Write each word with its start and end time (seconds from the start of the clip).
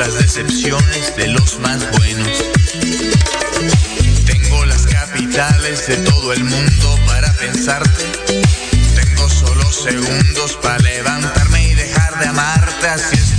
las 0.00 0.14
decepciones 0.14 1.14
de 1.14 1.28
los 1.28 1.60
más 1.60 1.86
buenos. 1.90 2.42
Tengo 4.24 4.64
las 4.64 4.86
capitales 4.86 5.88
de 5.88 5.96
todo 5.98 6.32
el 6.32 6.42
mundo 6.42 6.98
para 7.06 7.30
pensarte. 7.34 8.06
Tengo 8.94 9.28
solo 9.28 9.70
segundos 9.70 10.58
para 10.62 10.78
levantarme 10.78 11.68
y 11.68 11.74
dejar 11.74 12.18
de 12.18 12.28
amarte, 12.28 12.88
así 12.88 13.29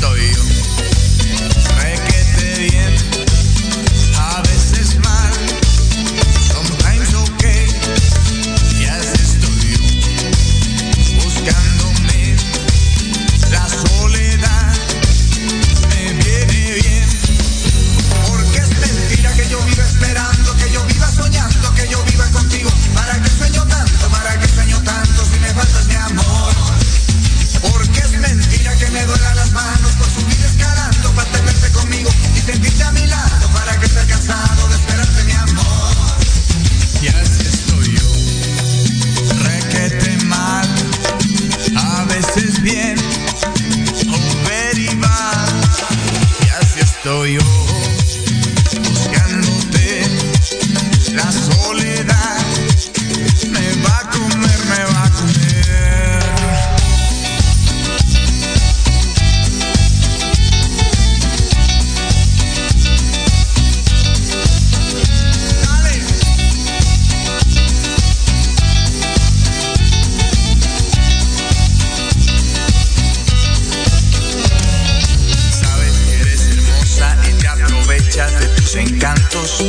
encantos. 78.75 79.63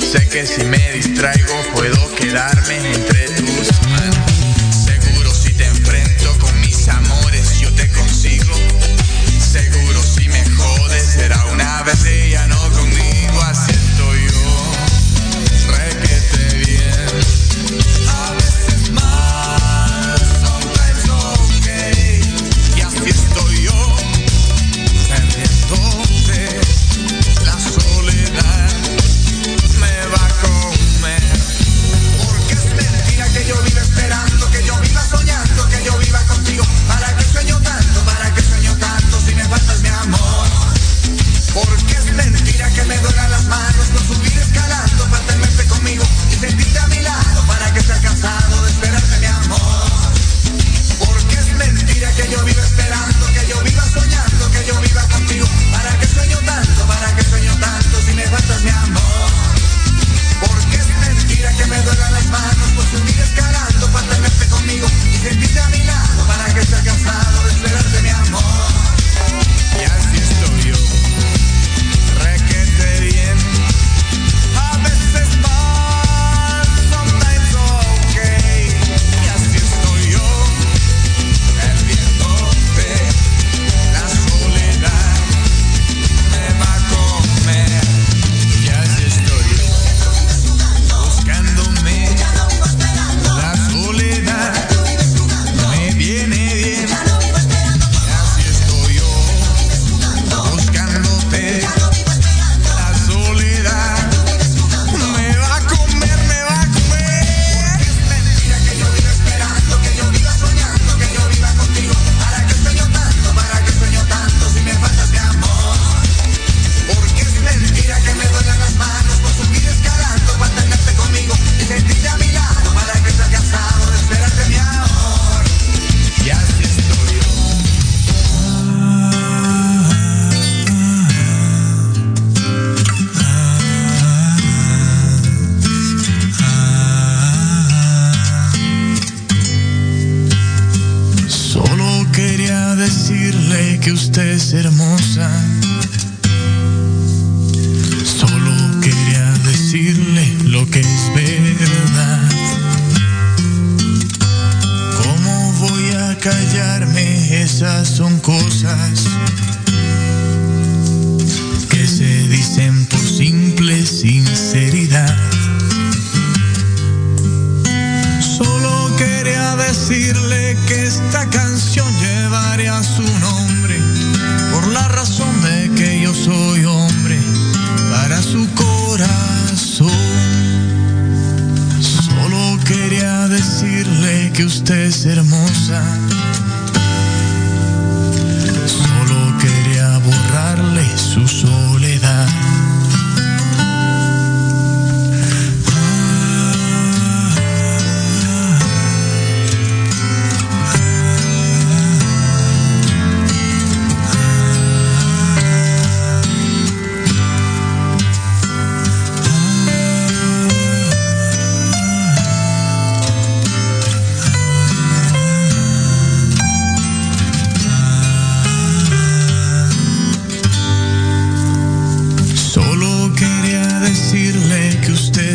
Sé 0.00 0.28
que 0.28 0.46
si 0.46 0.64
me 0.64 0.92
distraigo 0.92 1.54
puedo 1.72 2.14
quedarme 2.14 2.92
entre 2.92 3.43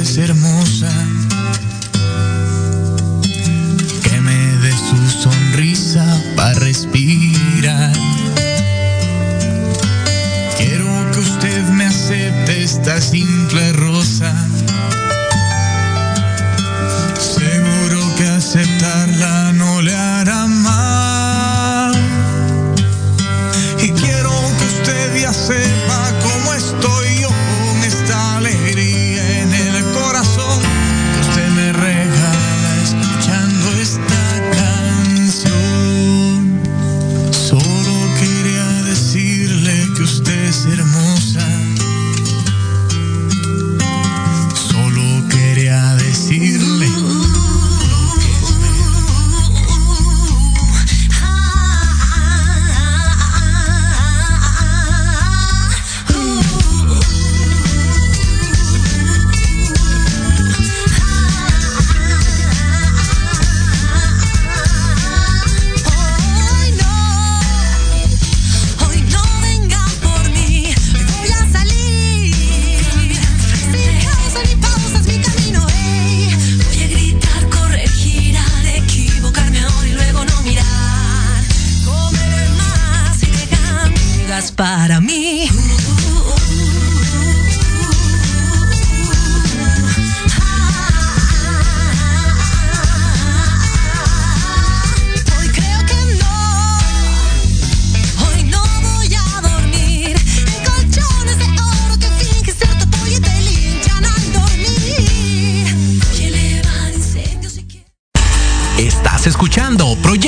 ser 0.09 0.33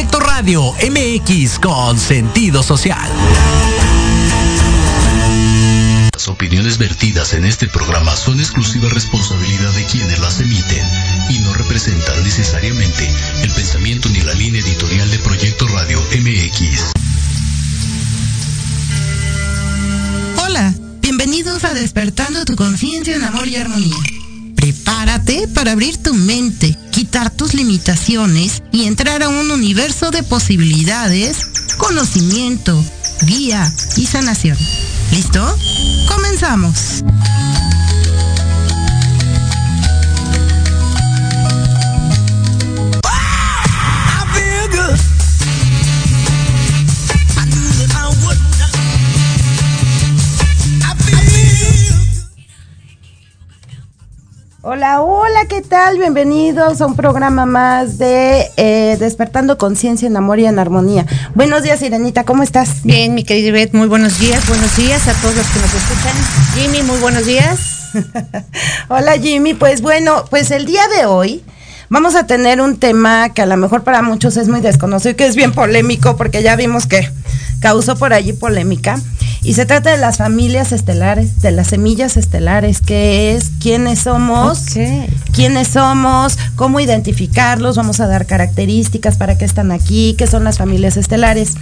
Proyecto 0.02 0.20
Radio 0.20 0.74
MX 0.90 1.60
con 1.60 2.00
sentido 2.00 2.64
social. 2.64 3.08
Las 6.12 6.28
opiniones 6.28 6.80
vertidas 6.80 7.36
en 7.36 7.46
este 7.46 7.68
programa 7.68 8.16
son 8.16 8.40
exclusiva 8.40 8.90
responsabilidad 8.90 9.72
de 9.74 9.86
quienes 9.86 10.18
las 10.18 10.40
emiten 10.40 10.84
y 11.30 11.38
no 11.42 11.54
representan 11.54 12.24
necesariamente 12.24 13.08
el 13.44 13.52
pensamiento 13.52 14.10
ni 14.10 14.22
la 14.22 14.34
línea 14.34 14.62
editorial 14.62 15.12
de 15.12 15.20
Proyecto 15.20 15.68
Radio 15.68 16.02
MX. 16.20 16.94
Hola, 20.44 20.74
bienvenidos 21.02 21.64
a 21.64 21.76
Despertando 21.76 22.44
tu 22.46 22.56
conciencia 22.56 23.16
en 23.16 23.24
amor 23.24 23.48
y 23.48 23.58
armonía. 23.58 23.98
Prepárate 24.56 25.48
para 25.48 25.74
abrir 25.74 25.98
tu 25.98 26.16
mente, 26.16 26.76
quitar 27.02 27.32
tus 27.32 27.56
limitaciones 27.56 28.62
y 28.72 28.86
entrar 28.86 29.24
a 29.24 29.30
un 29.30 29.50
universo 29.50 30.12
de 30.12 30.22
posibilidades, 30.22 31.48
conocimiento, 31.80 32.80
guía 33.24 33.74
y 33.98 34.06
sanación. 34.06 34.56
¿Listo? 35.12 35.44
Comenzamos. 36.08 37.04
Hola, 54.64 55.02
hola, 55.02 55.46
¿qué 55.50 55.64
tal? 55.64 55.98
Bienvenidos 55.98 56.82
a 56.82 56.86
un 56.86 56.96
programa 56.96 57.48
más 57.48 57.98
de 57.98 58.46
eh, 58.58 58.96
Despertando 59.00 59.58
Conciencia 59.58 60.08
en 60.08 60.16
Amor 60.16 60.38
y 60.38 60.46
en 60.46 60.60
Armonía. 60.60 61.08
Buenos 61.34 61.64
días, 61.64 61.82
Irenita, 61.82 62.26
¿cómo 62.26 62.44
estás? 62.44 62.84
Bien, 62.84 63.16
mi 63.16 63.24
querida 63.24 63.48
Ivette, 63.48 63.74
muy 63.74 63.88
buenos 63.88 64.20
días, 64.20 64.48
buenos 64.48 64.78
días 64.78 65.08
a 65.08 65.14
todos 65.16 65.36
los 65.36 65.48
que 65.48 65.60
nos 65.62 65.74
escuchan. 65.74 66.14
Jimmy, 66.54 66.84
muy 66.84 67.00
buenos 67.00 67.26
días. 67.26 67.90
Hola, 68.88 69.14
Jimmy. 69.14 69.56
Pues 69.56 69.82
bueno, 69.82 70.26
pues 70.30 70.52
el 70.52 70.68
día 70.68 70.88
de 70.96 71.08
hoy 71.08 71.44
vamos 71.90 72.14
a 72.14 72.28
tener 72.28 72.62
un 72.62 72.78
tema 72.78 73.30
que 73.30 73.42
a 73.42 73.48
lo 73.48 73.58
mejor 73.58 73.84
para 73.84 74.04
muchos 74.04 74.38
es 74.38 74.48
muy 74.48 74.62
desconocido 74.62 75.14
y 75.14 75.16
que 75.16 75.26
es 75.26 75.36
bien 75.36 75.54
polémico 75.54 76.18
porque 76.18 76.44
ya 76.44 76.56
vimos 76.56 76.86
que 76.86 77.10
causó 77.62 77.96
por 77.96 78.14
allí 78.14 78.34
polémica. 78.34 79.00
Y 79.44 79.54
se 79.56 79.66
trata 79.66 79.92
de 79.92 79.98
las 79.98 80.18
familias 80.18 80.72
estelares, 80.72 81.42
de 81.42 81.52
las 81.52 81.68
semillas 81.68 82.16
estelares, 82.16 82.80
que 82.80 83.36
es 83.36 83.52
quiénes 83.60 84.00
somos, 84.00 84.66
quiénes 85.34 85.68
somos, 85.68 86.38
cómo 86.56 86.80
identificarlos, 86.80 87.76
vamos 87.76 88.00
a 88.02 88.08
dar 88.08 88.28
características 88.28 89.18
para 89.18 89.40
qué 89.40 89.46
están 89.46 89.72
aquí, 89.72 90.16
qué 90.16 90.28
son 90.28 90.44
las 90.44 90.60
familias 90.60 90.96
estelares. 90.96 91.56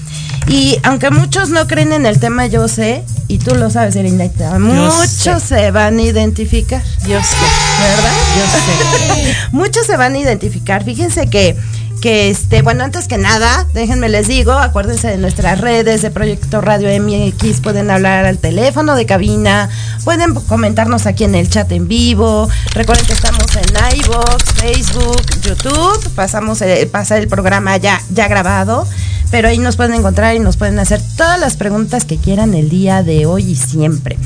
Y 0.50 0.78
aunque 0.84 1.10
muchos 1.10 1.52
no 1.52 1.68
creen 1.68 1.94
en 1.94 2.06
el 2.06 2.20
tema, 2.20 2.48
yo 2.48 2.68
sé, 2.68 3.04
y 3.30 3.38
tú 3.38 3.56
lo 3.56 3.70
sabes, 3.70 3.96
Irenita, 3.96 4.60
muchos 4.60 5.44
se 5.44 5.72
van 5.72 6.00
a 6.00 6.02
identificar. 6.02 6.82
Yo 7.08 7.22
sé, 7.22 7.36
¿Verdad? 7.82 8.12
yo 8.36 9.24
sé. 9.24 9.36
Muchos 9.52 9.86
se 9.86 9.96
van 9.98 10.16
a 10.16 10.18
identificar. 10.18 10.84
Fíjense 10.84 11.28
que, 11.28 11.56
que 12.00 12.30
este, 12.30 12.62
bueno, 12.62 12.84
antes 12.84 13.08
que 13.08 13.18
nada, 13.18 13.66
déjenme 13.74 14.10
les 14.10 14.28
digo, 14.28 14.54
acuérdense 14.54 15.08
de 15.10 15.18
nuestras 15.18 15.60
redes 15.60 16.02
de 16.02 16.12
Proyecto 16.12 16.62
Radio 16.62 16.90
MX, 17.02 17.62
pueden 17.62 17.92
hablar 17.92 18.26
al 18.26 18.38
teléfono 18.38 18.96
de 18.96 19.06
cabina, 19.06 19.70
pueden 20.04 20.34
comentarnos 20.34 21.06
aquí 21.06 21.26
en 21.26 21.36
el 21.36 21.50
chat 21.50 21.72
en 21.72 21.88
vivo. 21.88 22.50
Recuerden 22.74 23.06
que 23.06 23.14
estamos 23.14 23.46
en 23.56 24.00
iVoox, 24.00 24.44
Facebook, 24.56 25.22
YouTube, 25.42 26.10
pasamos 26.16 26.62
eh, 26.62 26.88
pasa 26.92 27.18
el 27.18 27.28
programa 27.28 27.78
ya, 27.78 28.02
ya 28.10 28.28
grabado. 28.28 28.88
Pero 29.32 29.48
ahí 29.48 29.60
nos 29.60 29.76
pueden 29.76 29.94
encontrar 29.94 30.36
y 30.36 30.40
nos 30.40 30.58
pueden 30.58 30.80
hacer 30.80 31.02
todas 31.16 31.40
las 31.40 31.56
preguntas 31.56 32.06
que 32.06 32.18
quieran 32.18 32.56
el 32.56 32.70
día 32.70 33.04
de 33.04 33.28
hoy 33.28 33.52
y 33.52 33.56
siempre. 33.56 34.18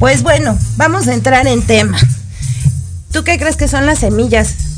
Pues 0.00 0.22
bueno, 0.22 0.58
vamos 0.76 1.06
a 1.06 1.14
entrar 1.14 1.46
en 1.46 1.62
tema. 1.62 1.98
¿Tú 3.12 3.22
qué 3.22 3.38
crees 3.38 3.56
que 3.56 3.68
son 3.68 3.86
las 3.86 4.00
semillas? 4.00 4.69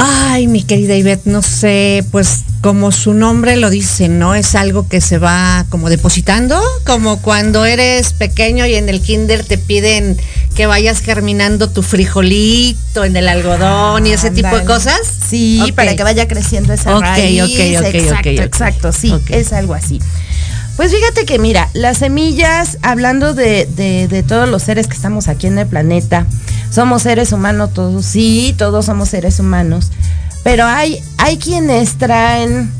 Ay, 0.00 0.46
mi 0.46 0.62
querida 0.62 0.94
Ivette, 0.94 1.26
no 1.26 1.42
sé, 1.42 2.04
pues 2.12 2.44
como 2.60 2.92
su 2.92 3.14
nombre 3.14 3.56
lo 3.56 3.68
dice, 3.68 4.08
¿no? 4.08 4.36
Es 4.36 4.54
algo 4.54 4.88
que 4.88 5.00
se 5.00 5.18
va 5.18 5.66
como 5.70 5.90
depositando, 5.90 6.60
como 6.86 7.20
cuando 7.20 7.64
eres 7.64 8.12
pequeño 8.12 8.64
y 8.64 8.76
en 8.76 8.88
el 8.88 9.00
kinder 9.00 9.44
te 9.44 9.58
piden 9.58 10.16
que 10.54 10.66
vayas 10.66 11.00
germinando 11.00 11.68
tu 11.68 11.82
frijolito 11.82 13.04
en 13.04 13.16
el 13.16 13.26
algodón 13.28 14.06
y 14.06 14.12
ese 14.12 14.30
tipo 14.30 14.56
de 14.56 14.64
cosas. 14.64 15.00
Sí, 15.28 15.72
para 15.74 15.96
que 15.96 16.02
vaya 16.04 16.28
creciendo 16.28 16.72
esa 16.72 16.96
Ok, 16.96 17.02
raíz. 17.02 17.42
ok, 17.42 17.48
ok, 17.48 17.86
ok, 17.88 17.94
exacto, 17.94 18.30
ok. 18.30 18.38
exacto, 18.38 18.92
sí, 18.92 19.14
es 19.30 19.52
algo 19.52 19.74
así. 19.74 20.00
Pues 20.78 20.92
fíjate 20.92 21.26
que 21.26 21.38
mira, 21.38 21.68
las 21.74 21.98
semillas, 21.98 22.78
hablando 22.82 23.34
de, 23.34 23.66
de- 23.76 24.06
de 24.08 24.22
todos 24.22 24.48
los 24.48 24.62
seres 24.62 24.86
que 24.86 24.94
estamos 24.94 25.28
aquí 25.28 25.46
en 25.48 25.58
el 25.58 25.66
planeta, 25.66 26.24
somos 26.70 27.02
seres 27.02 27.32
humanos 27.32 27.74
todos, 27.74 28.06
sí, 28.06 28.54
todos 28.56 28.86
somos 28.86 29.08
seres 29.10 29.40
humanos, 29.40 29.90
pero 30.44 30.64
hay, 30.66 31.02
hay 31.18 31.36
quienes 31.38 31.98
traen 31.98 32.70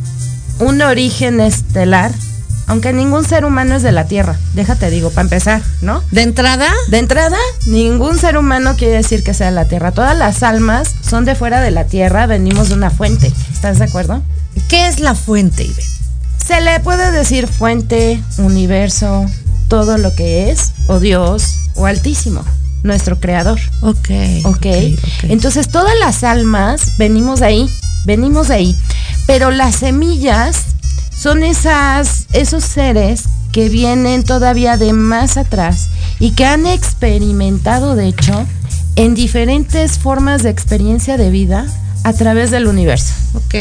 un 0.61 0.81
origen 0.81 1.41
estelar, 1.41 2.13
aunque 2.69 2.93
ningún 2.93 3.25
ser 3.25 3.45
humano 3.45 3.75
es 3.75 3.83
de 3.83 3.91
la 3.93 4.07
Tierra, 4.07 4.39
déjate 4.55 4.91
digo, 4.91 5.11
para 5.11 5.23
empezar, 5.23 5.61
¿no? 5.81 6.03
De 6.13 6.23
entrada, 6.23 6.69
De 6.89 6.99
entrada, 6.99 7.37
ningún 7.67 8.17
ser 8.19 8.37
humano 8.39 8.77
quiere 8.77 8.95
decir 8.95 9.25
que 9.25 9.35
sea 9.35 9.51
la 9.51 9.65
Tierra. 9.65 9.91
Todas 9.91 10.17
las 10.17 10.43
almas 10.45 10.95
son 11.01 11.25
de 11.25 11.35
fuera 11.35 11.61
de 11.61 11.71
la 11.73 11.85
Tierra, 11.85 12.27
venimos 12.27 12.69
de 12.69 12.75
una 12.75 12.91
fuente. 12.91 13.33
¿Estás 13.53 13.79
de 13.81 13.87
acuerdo? 13.87 14.23
¿qué 14.69 14.87
es 14.87 15.01
la 15.01 15.15
fuente, 15.15 15.65
Ivette? 15.65 15.98
Se 16.49 16.63
le 16.63 16.81
puede 16.81 17.11
decir 17.11 17.47
fuente, 17.47 18.23
universo, 18.39 19.27
todo 19.69 19.99
lo 19.99 20.15
que 20.15 20.51
es, 20.51 20.73
o 20.87 20.99
Dios, 20.99 21.59
o 21.75 21.85
Altísimo, 21.85 22.43
nuestro 22.83 23.21
creador. 23.21 23.61
Ok. 23.83 24.09
¿Ok? 24.45 24.67
Entonces 25.25 25.69
todas 25.69 25.93
las 26.01 26.25
almas 26.25 26.97
venimos 26.97 27.41
de 27.41 27.47
ahí, 27.47 27.71
venimos 28.07 28.49
de 28.49 28.55
ahí. 28.55 28.77
Pero 29.27 29.51
las 29.51 29.77
semillas 29.77 30.57
son 31.15 31.43
esas, 31.43 32.25
esos 32.33 32.65
seres 32.65 33.25
que 33.53 33.69
vienen 33.69 34.25
todavía 34.25 34.79
de 34.79 34.95
más 34.95 35.37
atrás 35.37 35.89
y 36.19 36.31
que 36.31 36.47
han 36.47 36.67
experimentado, 36.67 37.95
de 37.95 38.09
hecho, 38.09 38.47
en 38.97 39.15
diferentes 39.15 39.99
formas 39.99 40.45
de 40.45 40.49
experiencia 40.49 41.19
de 41.19 41.29
vida 41.29 41.67
a 42.05 42.13
través 42.13 42.51
del 42.51 42.67
universo. 42.67 43.13
Ok. 43.35 43.55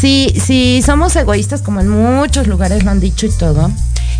Si, 0.00 0.34
si 0.44 0.82
somos 0.84 1.14
egoístas, 1.16 1.62
como 1.62 1.80
en 1.80 1.88
muchos 1.88 2.46
lugares 2.46 2.84
lo 2.84 2.90
han 2.90 3.00
dicho 3.00 3.26
y 3.26 3.30
todo, 3.30 3.70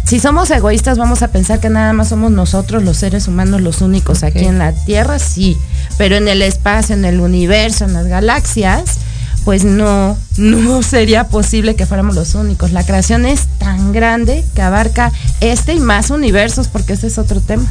si 0.05 0.21
somos 0.21 0.51
egoístas 0.51 0.97
vamos 0.97 1.23
a 1.23 1.29
pensar 1.29 1.61
que 1.61 1.69
nada 1.69 1.93
más 1.93 2.09
somos 2.09 2.33
nosotros 2.33 2.83
los 2.83 2.97
seres 2.97 3.29
humanos 3.29 3.61
los 3.61 3.83
únicos 3.83 4.23
aquí 4.23 4.47
en 4.47 4.59
la 4.59 4.73
Tierra, 4.73 5.19
sí, 5.19 5.57
pero 5.99 6.17
en 6.17 6.29
el 6.29 6.41
espacio, 6.41 6.95
en 6.95 7.05
el 7.05 7.21
universo, 7.21 7.85
en 7.85 7.93
las 7.93 8.07
galaxias, 8.07 8.99
pues 9.45 9.65
no, 9.65 10.17
no 10.37 10.83
sería 10.83 11.29
posible 11.29 11.77
que 11.77 11.87
fuéramos 11.87 12.15
los 12.15 12.35
únicos. 12.35 12.73
La 12.73 12.85
creación 12.85 13.27
es 13.27 13.47
tan 13.59 13.93
grande 13.93 14.45
que 14.55 14.63
abarca 14.63 15.13
este 15.41 15.75
y 15.75 15.81
más 15.81 16.11
universos, 16.11 16.69
porque 16.69 16.95
ese 16.95 17.09
es 17.09 17.19
otro 17.19 17.41
tema. 17.41 17.71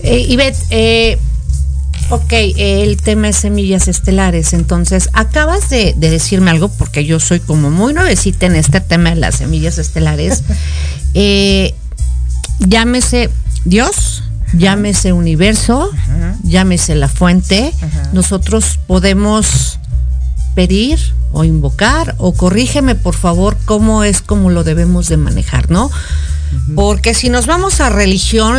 Eh, 0.00 0.26
Ivette, 0.28 0.58
eh, 0.70 1.18
ok, 2.10 2.32
el 2.56 2.96
tema 2.96 3.28
es 3.28 3.36
semillas 3.36 3.88
estelares. 3.88 4.52
Entonces, 4.52 5.08
acabas 5.12 5.70
de, 5.70 5.94
de 5.96 6.10
decirme 6.10 6.50
algo, 6.50 6.68
porque 6.68 7.04
yo 7.04 7.20
soy 7.20 7.40
como 7.40 7.70
muy 7.70 7.92
nuevecita 7.92 8.46
en 8.46 8.56
este 8.56 8.80
tema 8.80 9.10
de 9.10 9.16
las 9.16 9.36
semillas 9.36 9.78
estelares. 9.78 10.42
Eh, 11.14 11.74
llámese 12.60 13.30
Dios, 13.64 14.22
llámese 14.52 15.12
universo, 15.12 15.90
llámese 16.42 16.94
la 16.94 17.08
fuente. 17.08 17.72
Nosotros 18.12 18.78
podemos 18.86 19.78
pedir 20.54 20.98
o 21.32 21.44
invocar 21.44 22.14
o 22.18 22.32
corrígeme 22.32 22.94
por 22.94 23.14
favor 23.14 23.56
cómo 23.64 24.04
es 24.04 24.22
como 24.22 24.50
lo 24.50 24.64
debemos 24.64 25.08
de 25.08 25.16
manejar, 25.16 25.70
¿no? 25.70 25.90
Porque 26.74 27.14
si 27.14 27.30
nos 27.30 27.46
vamos 27.46 27.80
a 27.80 27.90
religión 27.90 28.56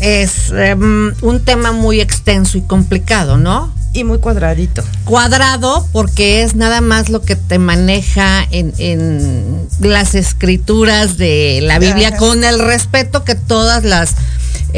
es 0.00 0.50
em, 0.50 1.14
un 1.22 1.44
tema 1.44 1.72
muy 1.72 2.00
extenso 2.00 2.58
y 2.58 2.62
complicado, 2.62 3.38
¿no? 3.38 3.72
Y 3.92 4.04
muy 4.04 4.18
cuadradito. 4.18 4.84
Cuadrado 5.04 5.88
porque 5.92 6.42
es 6.42 6.54
nada 6.54 6.82
más 6.82 7.08
lo 7.08 7.22
que 7.22 7.34
te 7.34 7.58
maneja 7.58 8.46
en, 8.50 8.74
en 8.78 9.66
las 9.80 10.14
escrituras 10.14 11.16
de 11.16 11.60
la 11.62 11.78
Biblia 11.78 12.08
Ajá. 12.08 12.18
con 12.18 12.44
el 12.44 12.58
respeto 12.58 13.24
que 13.24 13.34
todas 13.34 13.84
las 13.84 14.14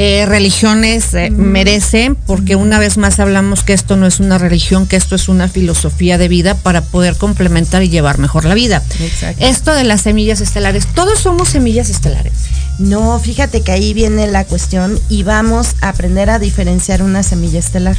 eh, 0.00 0.26
religiones 0.26 1.12
eh, 1.14 1.30
merecen, 1.30 2.14
porque 2.14 2.54
una 2.54 2.78
vez 2.78 2.98
más 2.98 3.18
hablamos 3.18 3.64
que 3.64 3.72
esto 3.72 3.96
no 3.96 4.06
es 4.06 4.20
una 4.20 4.38
religión, 4.38 4.86
que 4.86 4.94
esto 4.94 5.16
es 5.16 5.28
una 5.28 5.48
filosofía 5.48 6.18
de 6.18 6.28
vida 6.28 6.54
para 6.54 6.82
poder 6.82 7.16
complementar 7.16 7.82
y 7.82 7.88
llevar 7.88 8.18
mejor 8.18 8.44
la 8.44 8.54
vida. 8.54 8.80
Exacto. 9.00 9.44
Esto 9.44 9.74
de 9.74 9.82
las 9.82 10.02
semillas 10.02 10.40
estelares, 10.40 10.86
todos 10.94 11.18
somos 11.18 11.48
semillas 11.48 11.90
estelares. 11.90 12.32
No, 12.78 13.18
fíjate 13.18 13.62
que 13.62 13.72
ahí 13.72 13.92
viene 13.92 14.26
la 14.28 14.44
cuestión 14.44 14.98
y 15.08 15.24
vamos 15.24 15.74
a 15.80 15.88
aprender 15.88 16.30
a 16.30 16.38
diferenciar 16.38 17.02
una 17.02 17.22
semilla 17.22 17.58
estelar. 17.58 17.96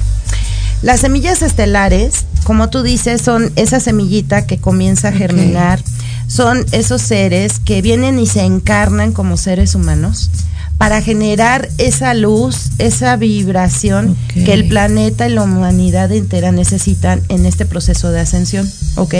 Las 0.81 1.01
semillas 1.01 1.41
estelares, 1.41 2.25
como 2.45 2.69
tú 2.69 2.83
dices, 2.83 3.21
son 3.21 3.51
esa 3.57 3.81
semillita 3.81 4.48
que 4.48 4.57
comienza 4.57 5.09
a 5.09 5.12
germinar, 5.12 5.81
son 6.27 6.65
esos 6.71 7.01
seres 7.01 7.59
que 7.59 7.81
vienen 7.81 8.19
y 8.19 8.27
se 8.27 8.43
encarnan 8.43 9.12
como 9.12 9.36
seres 9.36 9.75
humanos 9.75 10.29
para 10.77 11.01
generar 11.01 11.67
esa 11.77 12.13
luz, 12.13 12.69
esa 12.77 13.17
vibración 13.17 14.15
que 14.29 14.53
el 14.53 14.69
planeta 14.69 15.27
y 15.27 15.33
la 15.33 15.43
humanidad 15.43 16.09
entera 16.13 16.53
necesitan 16.53 17.21
en 17.27 17.45
este 17.45 17.65
proceso 17.65 18.12
de 18.12 18.21
ascensión, 18.21 18.71
¿ok? 18.95 19.15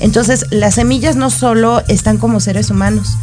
Entonces, 0.00 0.46
las 0.50 0.74
semillas 0.74 1.14
no 1.14 1.30
solo 1.30 1.84
están 1.86 2.18
como 2.18 2.40
seres 2.40 2.70
humanos, 2.70 3.16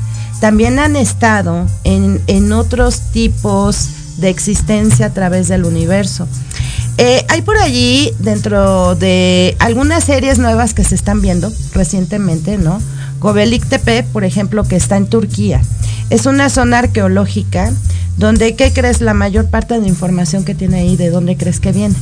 también 0.46 0.78
han 0.78 0.96
estado 0.96 1.66
en, 1.86 2.22
en 2.28 2.54
otros 2.54 3.12
tipos 3.12 3.90
de 4.18 4.30
existencia 4.30 5.08
a 5.08 5.10
través 5.10 5.48
del 5.48 5.66
universo. 5.66 6.28
Eh, 7.00 7.25
hay 7.30 7.42
por 7.42 7.58
allí, 7.58 8.14
dentro 8.20 8.94
de 8.94 9.56
algunas 9.58 10.04
series 10.04 10.38
nuevas 10.38 10.75
que 10.75 10.84
se 10.84 10.94
están 10.94 11.20
viendo 11.20 11.52
recientemente, 11.74 12.60
¿no? 12.60 12.80
Göbekli 13.24 13.58
Tepe, 13.58 14.04
por 14.04 14.24
ejemplo, 14.24 14.66
que 14.66 14.75
está 14.75 14.98
en 14.98 15.08
Turquía. 15.08 15.64
Es 16.12 16.28
una 16.28 16.52
zona 16.52 16.78
arqueológica 16.78 17.74
donde, 18.18 18.56
¿qué 18.56 18.72
crees? 18.72 19.02
La 19.02 19.16
mayor 19.16 19.50
parte 19.50 19.74
de 19.74 19.82
la 19.82 19.88
información 19.88 20.46
que 20.46 20.54
tiene 20.54 20.78
ahí, 20.78 20.96
¿de 20.96 21.10
dónde 21.10 21.38
crees 21.38 21.60
que 21.60 21.72
viene? 21.72 21.96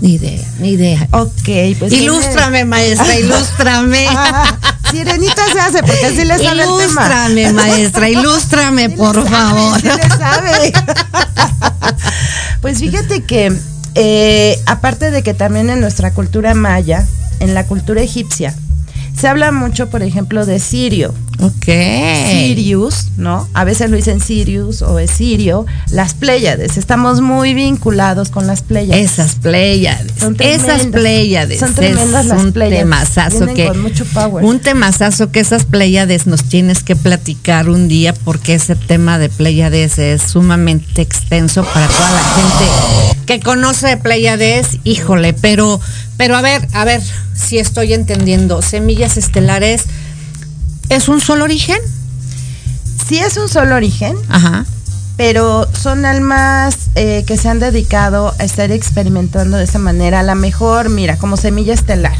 Ni 0.00 0.14
idea, 0.14 0.48
ni 0.60 0.70
idea. 0.70 1.08
Ok, 1.10 1.76
pues... 1.76 1.92
ilústrame, 1.92 2.64
maestra, 2.64 3.18
ilústrame. 3.18 4.06
Ah, 4.10 4.56
Sirenita 4.90 5.42
se 5.52 5.60
hace, 5.60 5.82
porque 5.82 6.06
así 6.06 6.24
le 6.24 6.38
sabe 6.38 6.62
el 6.62 6.68
tema. 6.68 7.02
ilústrame, 7.06 7.52
maestra, 7.52 8.08
ilústrame, 8.08 8.88
Sí 8.88 8.96
por 8.96 9.14
sabe, 9.14 9.28
favor. 9.30 9.80
sí 9.80 9.88
le 9.88 10.08
sabe. 10.08 10.72
pues 12.60 12.78
fíjate 12.78 13.22
que, 13.24 13.52
eh, 13.94 14.58
aparte 14.66 15.10
de 15.10 15.22
que 15.22 15.34
también 15.34 15.70
en 15.70 15.80
nuestra 15.80 16.12
cultura 16.12 16.54
maya, 16.54 17.06
en 17.40 17.54
la 17.54 17.66
cultura 17.66 18.02
egipcia, 18.02 18.54
se 19.18 19.28
habla 19.28 19.52
mucho, 19.52 19.88
por 19.90 20.02
ejemplo, 20.02 20.46
de 20.46 20.58
Sirio. 20.58 21.14
Ok. 21.42 21.64
Sirius, 22.30 23.08
¿no? 23.16 23.48
A 23.54 23.64
veces 23.64 23.90
lo 23.90 23.96
dicen 23.96 24.20
Sirius 24.20 24.82
o 24.82 24.98
es 24.98 25.10
Sirio, 25.10 25.66
las 25.90 26.14
Pléyades. 26.14 26.76
Estamos 26.76 27.20
muy 27.20 27.54
vinculados 27.54 28.30
con 28.30 28.46
las 28.46 28.62
Pléyades. 28.62 29.12
Esas 29.12 29.36
Pléyades. 29.36 30.12
Son 30.18 30.36
esas. 30.38 30.86
Pléyades. 30.86 31.60
Son 31.60 31.74
tremendas 31.74 32.24
es 32.24 32.30
las 32.30 32.42
un 32.42 32.52
Pléyades. 32.52 32.80
temazazo 32.80 33.46
que. 33.54 33.66
con 33.66 33.80
mucho 33.80 34.04
power. 34.06 34.44
Un 34.44 34.60
temazazo 34.60 35.30
que 35.30 35.40
esas 35.40 35.64
Pléyades 35.64 36.26
nos 36.26 36.44
tienes 36.44 36.82
que 36.82 36.96
platicar 36.96 37.68
un 37.68 37.88
día 37.88 38.12
porque 38.12 38.54
ese 38.54 38.76
tema 38.76 39.18
de 39.18 39.28
Pléyades 39.28 39.98
es 39.98 40.22
sumamente 40.22 41.02
extenso 41.02 41.64
para 41.64 41.86
toda 41.86 42.10
la 42.10 42.22
gente 42.34 43.20
que 43.26 43.40
conoce 43.40 43.86
de 43.88 43.96
Pléyades. 43.96 44.78
Híjole, 44.84 45.32
pero, 45.32 45.80
pero 46.16 46.36
a 46.36 46.42
ver, 46.42 46.66
a 46.72 46.84
ver 46.84 47.00
si 47.34 47.58
estoy 47.58 47.92
entendiendo. 47.92 48.60
Semillas 48.62 49.16
estelares. 49.16 49.84
¿Es 50.90 51.08
un 51.08 51.20
solo 51.20 51.44
origen? 51.44 51.78
Sí 53.08 53.18
es 53.18 53.36
un 53.36 53.48
solo 53.48 53.76
origen, 53.76 54.16
Ajá. 54.28 54.66
pero 55.16 55.68
son 55.72 56.04
almas 56.04 56.76
eh, 56.96 57.24
que 57.26 57.36
se 57.36 57.48
han 57.48 57.60
dedicado 57.60 58.34
a 58.38 58.44
estar 58.44 58.70
experimentando 58.72 59.56
de 59.56 59.64
esa 59.64 59.78
manera. 59.78 60.20
A 60.20 60.22
la 60.24 60.34
mejor, 60.34 60.88
mira, 60.90 61.16
como 61.16 61.36
semilla 61.36 61.74
estelar. 61.74 62.16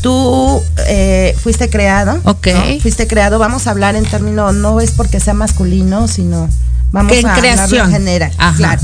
Tú 0.00 0.62
eh, 0.86 1.36
fuiste 1.42 1.68
creado. 1.70 2.20
Ok. 2.24 2.46
¿no? 2.54 2.80
Fuiste 2.80 3.08
creado. 3.08 3.40
Vamos 3.40 3.66
a 3.66 3.70
hablar 3.70 3.96
en 3.96 4.04
términos, 4.04 4.54
no 4.54 4.80
es 4.80 4.92
porque 4.92 5.18
sea 5.18 5.34
masculino, 5.34 6.06
sino 6.06 6.48
vamos 6.92 7.12
a 7.12 7.18
hablar 7.18 7.40
creación. 7.40 7.86
en 7.86 7.92
general. 7.92 8.32
Ajá. 8.38 8.56
Claro. 8.56 8.82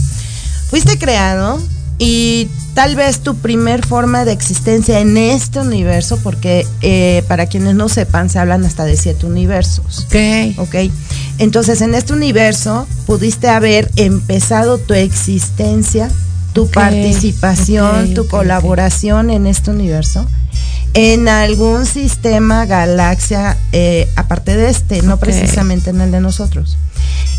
Fuiste 0.70 0.98
creado 0.98 1.60
y 1.98 2.48
tal 2.74 2.96
vez 2.96 3.20
tu 3.20 3.36
primer 3.36 3.86
forma 3.86 4.24
de 4.24 4.32
existencia 4.32 5.00
en 5.00 5.16
este 5.16 5.60
universo, 5.60 6.18
porque 6.22 6.66
eh, 6.82 7.22
para 7.28 7.46
quienes 7.46 7.74
no 7.74 7.88
sepan, 7.88 8.28
se 8.30 8.38
hablan 8.38 8.64
hasta 8.64 8.84
de 8.84 8.96
siete 8.96 9.26
universos. 9.26 10.06
Ok. 10.06 10.58
¿ok? 10.58 10.74
Entonces, 11.38 11.80
en 11.80 11.94
este 11.94 12.12
universo 12.12 12.86
pudiste 13.06 13.48
haber 13.48 13.90
empezado 13.96 14.78
tu 14.78 14.94
existencia, 14.94 16.10
tu 16.54 16.70
participación, 16.70 18.14
tu 18.14 18.26
colaboración 18.28 19.30
en 19.30 19.46
este 19.46 19.72
universo, 19.72 20.26
en 20.94 21.28
algún 21.28 21.84
sistema, 21.84 22.64
galaxia, 22.64 23.58
eh, 23.72 24.08
aparte 24.16 24.56
de 24.56 24.70
este, 24.70 25.02
no 25.02 25.18
precisamente 25.18 25.90
en 25.90 26.00
el 26.00 26.12
de 26.12 26.20
nosotros. 26.20 26.78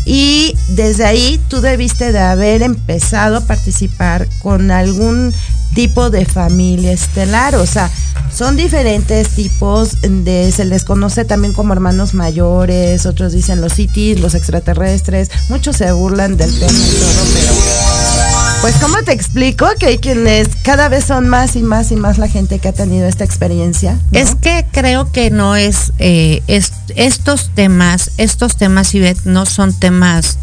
Y 0.04 0.54
desde 0.68 1.04
ahí 1.06 1.40
tú 1.48 1.60
debiste 1.60 2.12
de 2.12 2.20
haber 2.20 2.62
empezado 2.62 3.38
a 3.38 3.40
participar 3.40 4.28
con 4.42 4.70
algún 4.70 5.32
tipo 5.74 6.10
de 6.10 6.26
familia 6.26 6.92
estelar, 6.92 7.56
o 7.56 7.66
sea, 7.66 7.90
son 8.32 8.56
diferentes 8.56 9.30
tipos 9.30 9.96
de, 10.02 10.52
se 10.52 10.64
les 10.66 10.84
conoce 10.84 11.24
también 11.24 11.54
como 11.54 11.72
hermanos 11.72 12.12
mayores, 12.12 13.06
otros 13.06 13.32
dicen 13.32 13.60
los 13.60 13.72
cities, 13.72 14.20
los 14.20 14.34
extraterrestres, 14.34 15.30
muchos 15.48 15.76
se 15.76 15.90
burlan 15.92 16.36
del 16.36 16.52
tema 16.58 16.72
y 16.72 17.00
todo, 17.00 17.24
pero 17.34 18.35
pues 18.66 18.78
cómo 18.82 19.00
te 19.04 19.12
explico 19.12 19.64
que 19.78 19.86
hay 19.86 19.98
quienes 19.98 20.48
cada 20.64 20.88
vez 20.88 21.04
son 21.04 21.28
más 21.28 21.54
y 21.54 21.62
más 21.62 21.92
y 21.92 21.96
más 21.96 22.18
la 22.18 22.26
gente 22.26 22.58
que 22.58 22.66
ha 22.66 22.72
tenido 22.72 23.06
esta 23.06 23.22
experiencia. 23.22 23.92
¿no? 24.10 24.18
Es 24.18 24.34
que 24.34 24.66
creo 24.72 25.12
que 25.12 25.30
no 25.30 25.54
es, 25.54 25.92
eh, 26.00 26.42
es- 26.48 26.72
estos 26.96 27.50
temas, 27.54 28.10
estos 28.16 28.56
temas, 28.56 28.92
Ivette, 28.92 29.24
no 29.24 29.46
son 29.46 29.72
temas 29.72 30.38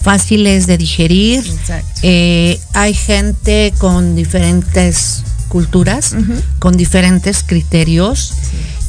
fáciles 0.00 0.66
de 0.66 0.78
digerir. 0.78 1.46
Exacto. 1.46 2.00
Eh, 2.02 2.58
hay 2.72 2.94
gente 2.94 3.74
con 3.76 4.16
diferentes 4.16 5.22
culturas, 5.48 6.16
con 6.58 6.78
diferentes 6.78 7.42
criterios, 7.46 8.32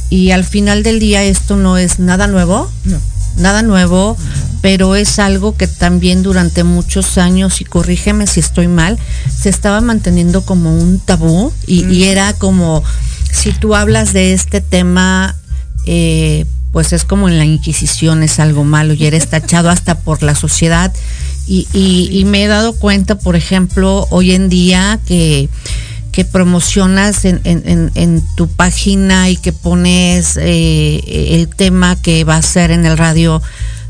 y 0.08 0.30
al 0.30 0.42
final 0.44 0.82
del 0.82 1.00
día 1.00 1.22
esto 1.22 1.56
no 1.56 1.76
es 1.76 1.98
nada 1.98 2.28
nuevo, 2.28 2.70
No. 2.84 2.98
Nada 3.36 3.62
nuevo, 3.62 4.16
pero 4.62 4.94
es 4.96 5.18
algo 5.18 5.56
que 5.56 5.66
también 5.66 6.22
durante 6.22 6.64
muchos 6.64 7.18
años, 7.18 7.60
y 7.60 7.64
corrígeme 7.64 8.26
si 8.26 8.40
estoy 8.40 8.68
mal, 8.68 8.98
se 9.36 9.48
estaba 9.48 9.80
manteniendo 9.80 10.42
como 10.44 10.74
un 10.76 10.98
tabú 11.00 11.52
y, 11.66 11.84
y 11.86 12.04
era 12.04 12.32
como, 12.34 12.82
si 13.32 13.52
tú 13.52 13.74
hablas 13.74 14.12
de 14.12 14.32
este 14.32 14.60
tema, 14.60 15.36
eh, 15.86 16.46
pues 16.72 16.92
es 16.92 17.04
como 17.04 17.28
en 17.28 17.38
la 17.38 17.44
Inquisición, 17.44 18.22
es 18.22 18.40
algo 18.40 18.64
malo 18.64 18.94
y 18.94 19.04
eres 19.06 19.28
tachado 19.28 19.68
hasta 19.70 19.96
por 19.98 20.22
la 20.22 20.34
sociedad. 20.34 20.92
Y, 21.46 21.68
y- 21.74 22.08
y 22.10 22.24
me 22.24 22.42
he 22.42 22.46
dado 22.48 22.74
cuenta, 22.74 23.18
por 23.18 23.36
ejemplo, 23.36 24.06
hoy 24.10 24.32
en 24.32 24.48
día 24.48 24.98
que, 25.06 25.50
que 26.14 26.24
promocionas 26.24 27.24
en, 27.24 28.22
tu 28.36 28.46
página 28.46 29.30
y 29.30 29.36
que 29.36 29.52
pones 29.52 30.36
eh, 30.36 31.00
el 31.34 31.48
tema 31.48 32.00
que 32.00 32.22
va 32.22 32.36
a 32.36 32.42
ser 32.42 32.70
en 32.70 32.86
el 32.86 32.96
radio, 32.96 33.42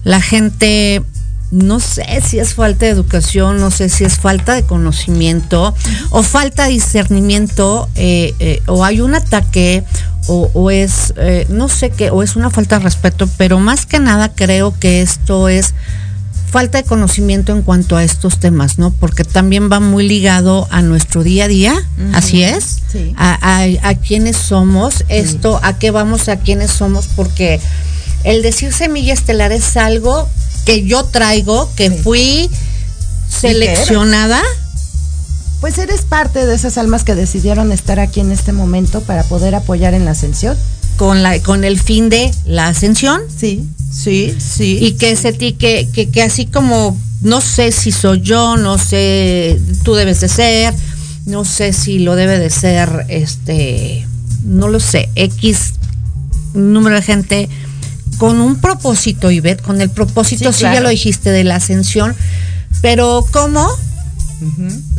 la 0.04 0.22
gente 0.22 1.02
no 1.50 1.80
sé 1.80 2.22
si 2.26 2.38
es 2.38 2.54
falta 2.54 2.86
de 2.86 2.92
educación, 2.92 3.60
no 3.60 3.70
sé 3.70 3.90
si 3.90 4.04
es 4.04 4.16
falta 4.16 4.54
de 4.54 4.62
conocimiento 4.62 5.74
o 6.08 6.22
falta 6.22 6.64
de 6.64 6.70
discernimiento 6.70 7.90
eh, 7.94 8.34
eh, 8.38 8.62
o 8.68 8.86
hay 8.86 9.02
un 9.02 9.14
ataque 9.14 9.84
o, 10.26 10.70
es, 10.70 11.12
no 11.50 11.68
sé 11.68 11.90
qué, 11.90 12.08
o 12.08 12.22
es 12.22 12.36
una 12.36 12.48
falta 12.48 12.78
de 12.78 12.84
respeto, 12.84 13.28
pero 13.36 13.58
más 13.58 13.84
que 13.84 13.98
nada 13.98 14.30
creo 14.34 14.72
que 14.80 15.02
esto 15.02 15.50
es 15.50 15.74
falta 16.54 16.78
de 16.78 16.84
conocimiento 16.84 17.50
en 17.50 17.62
cuanto 17.62 17.96
a 17.96 18.04
estos 18.04 18.38
temas, 18.38 18.78
¿no? 18.78 18.92
Porque 18.92 19.24
también 19.24 19.68
va 19.72 19.80
muy 19.80 20.06
ligado 20.06 20.68
a 20.70 20.82
nuestro 20.82 21.24
día 21.24 21.46
a 21.46 21.48
día, 21.48 21.74
así 22.12 22.44
es, 22.44 22.78
Sí. 22.92 23.12
a, 23.16 23.32
a, 23.42 23.88
a 23.88 23.94
quiénes 23.96 24.36
somos, 24.36 25.04
esto, 25.08 25.58
a 25.64 25.76
qué 25.80 25.90
vamos, 25.90 26.28
a 26.28 26.36
quiénes 26.36 26.70
somos, 26.70 27.08
porque 27.16 27.60
el 28.22 28.42
decir 28.42 28.72
semilla 28.72 29.12
estelar 29.12 29.50
es 29.50 29.76
algo 29.76 30.28
que 30.64 30.84
yo 30.86 31.02
traigo, 31.06 31.68
que 31.74 31.90
Sí. 31.90 31.96
fui 32.04 32.50
seleccionada. 33.28 34.40
Pues 35.60 35.78
eres 35.78 36.02
parte 36.02 36.46
de 36.46 36.54
esas 36.54 36.78
almas 36.78 37.02
que 37.02 37.14
decidieron 37.16 37.72
estar 37.72 37.98
aquí 37.98 38.20
en 38.20 38.30
este 38.30 38.52
momento 38.52 39.00
para 39.00 39.24
poder 39.24 39.54
apoyar 39.56 39.92
en 39.94 40.04
la 40.04 40.12
ascensión. 40.12 40.56
Con, 40.96 41.24
la, 41.24 41.40
con 41.40 41.64
el 41.64 41.80
fin 41.80 42.08
de 42.08 42.32
la 42.46 42.68
ascensión 42.68 43.20
Sí, 43.36 43.66
sí, 43.94 44.34
sí. 44.38 44.78
y 44.80 44.92
que 44.92 45.12
ese 45.12 45.32
ti 45.32 45.52
que, 45.52 45.88
que, 45.92 46.08
que 46.08 46.22
así 46.22 46.46
como 46.46 46.98
no 47.24 47.40
sé 47.40 47.72
si 47.72 47.90
soy 47.90 48.20
yo, 48.20 48.56
no 48.56 48.76
sé, 48.76 49.58
tú 49.82 49.94
debes 49.94 50.20
de 50.20 50.28
ser, 50.28 50.74
no 51.24 51.44
sé 51.44 51.72
si 51.72 51.98
lo 51.98 52.16
debe 52.16 52.38
de 52.38 52.50
ser, 52.50 53.06
este, 53.08 54.06
no 54.44 54.68
lo 54.68 54.78
sé, 54.78 55.08
X 55.14 55.72
número 56.52 56.96
de 56.96 57.02
gente 57.02 57.48
con 58.18 58.40
un 58.40 58.56
propósito, 58.56 59.30
Ivette, 59.30 59.62
con 59.62 59.80
el 59.80 59.90
propósito, 59.90 60.52
Sí, 60.52 60.58
sí, 60.58 60.64
ya 60.64 60.80
lo 60.80 60.90
dijiste, 60.90 61.30
de 61.30 61.44
la 61.44 61.56
ascensión, 61.56 62.14
pero 62.82 63.26
¿cómo 63.32 63.66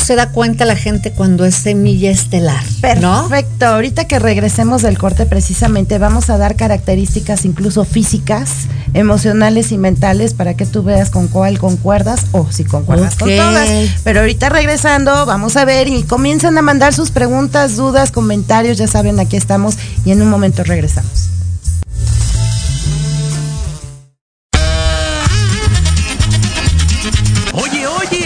se 0.05 0.15
da 0.15 0.29
cuenta 0.29 0.65
la 0.65 0.75
gente 0.75 1.11
cuando 1.11 1.45
es 1.45 1.55
semilla 1.55 2.11
estelar? 2.11 2.63
¿no? 3.01 3.27
Perfecto. 3.27 3.65
Ahorita 3.65 4.05
que 4.05 4.19
regresemos 4.19 4.81
del 4.81 4.97
corte, 4.97 5.25
precisamente 5.25 5.97
vamos 5.97 6.29
a 6.29 6.37
dar 6.37 6.55
características 6.55 7.45
incluso 7.45 7.85
físicas, 7.85 8.67
emocionales 8.93 9.71
y 9.71 9.77
mentales 9.77 10.33
para 10.33 10.55
que 10.55 10.65
tú 10.65 10.83
veas 10.83 11.09
con 11.09 11.27
cuál 11.27 11.57
concuerdas 11.57 12.27
o 12.31 12.47
si 12.51 12.63
concuerdas 12.63 13.15
con 13.15 13.29
todas. 13.29 13.69
Pero 14.03 14.19
ahorita 14.19 14.49
regresando, 14.49 15.25
vamos 15.25 15.57
a 15.57 15.65
ver 15.65 15.87
y 15.87 16.03
comiencen 16.03 16.57
a 16.57 16.61
mandar 16.61 16.93
sus 16.93 17.11
preguntas, 17.11 17.75
dudas, 17.75 18.11
comentarios. 18.11 18.77
Ya 18.77 18.87
saben, 18.87 19.19
aquí 19.19 19.37
estamos 19.37 19.75
y 20.05 20.11
en 20.11 20.21
un 20.21 20.29
momento 20.29 20.63
regresamos. 20.63 21.34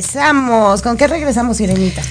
Regresamos. 0.00 0.82
¿Con 0.82 0.96
qué 0.96 1.06
regresamos, 1.06 1.60
Irenita? 1.60 2.02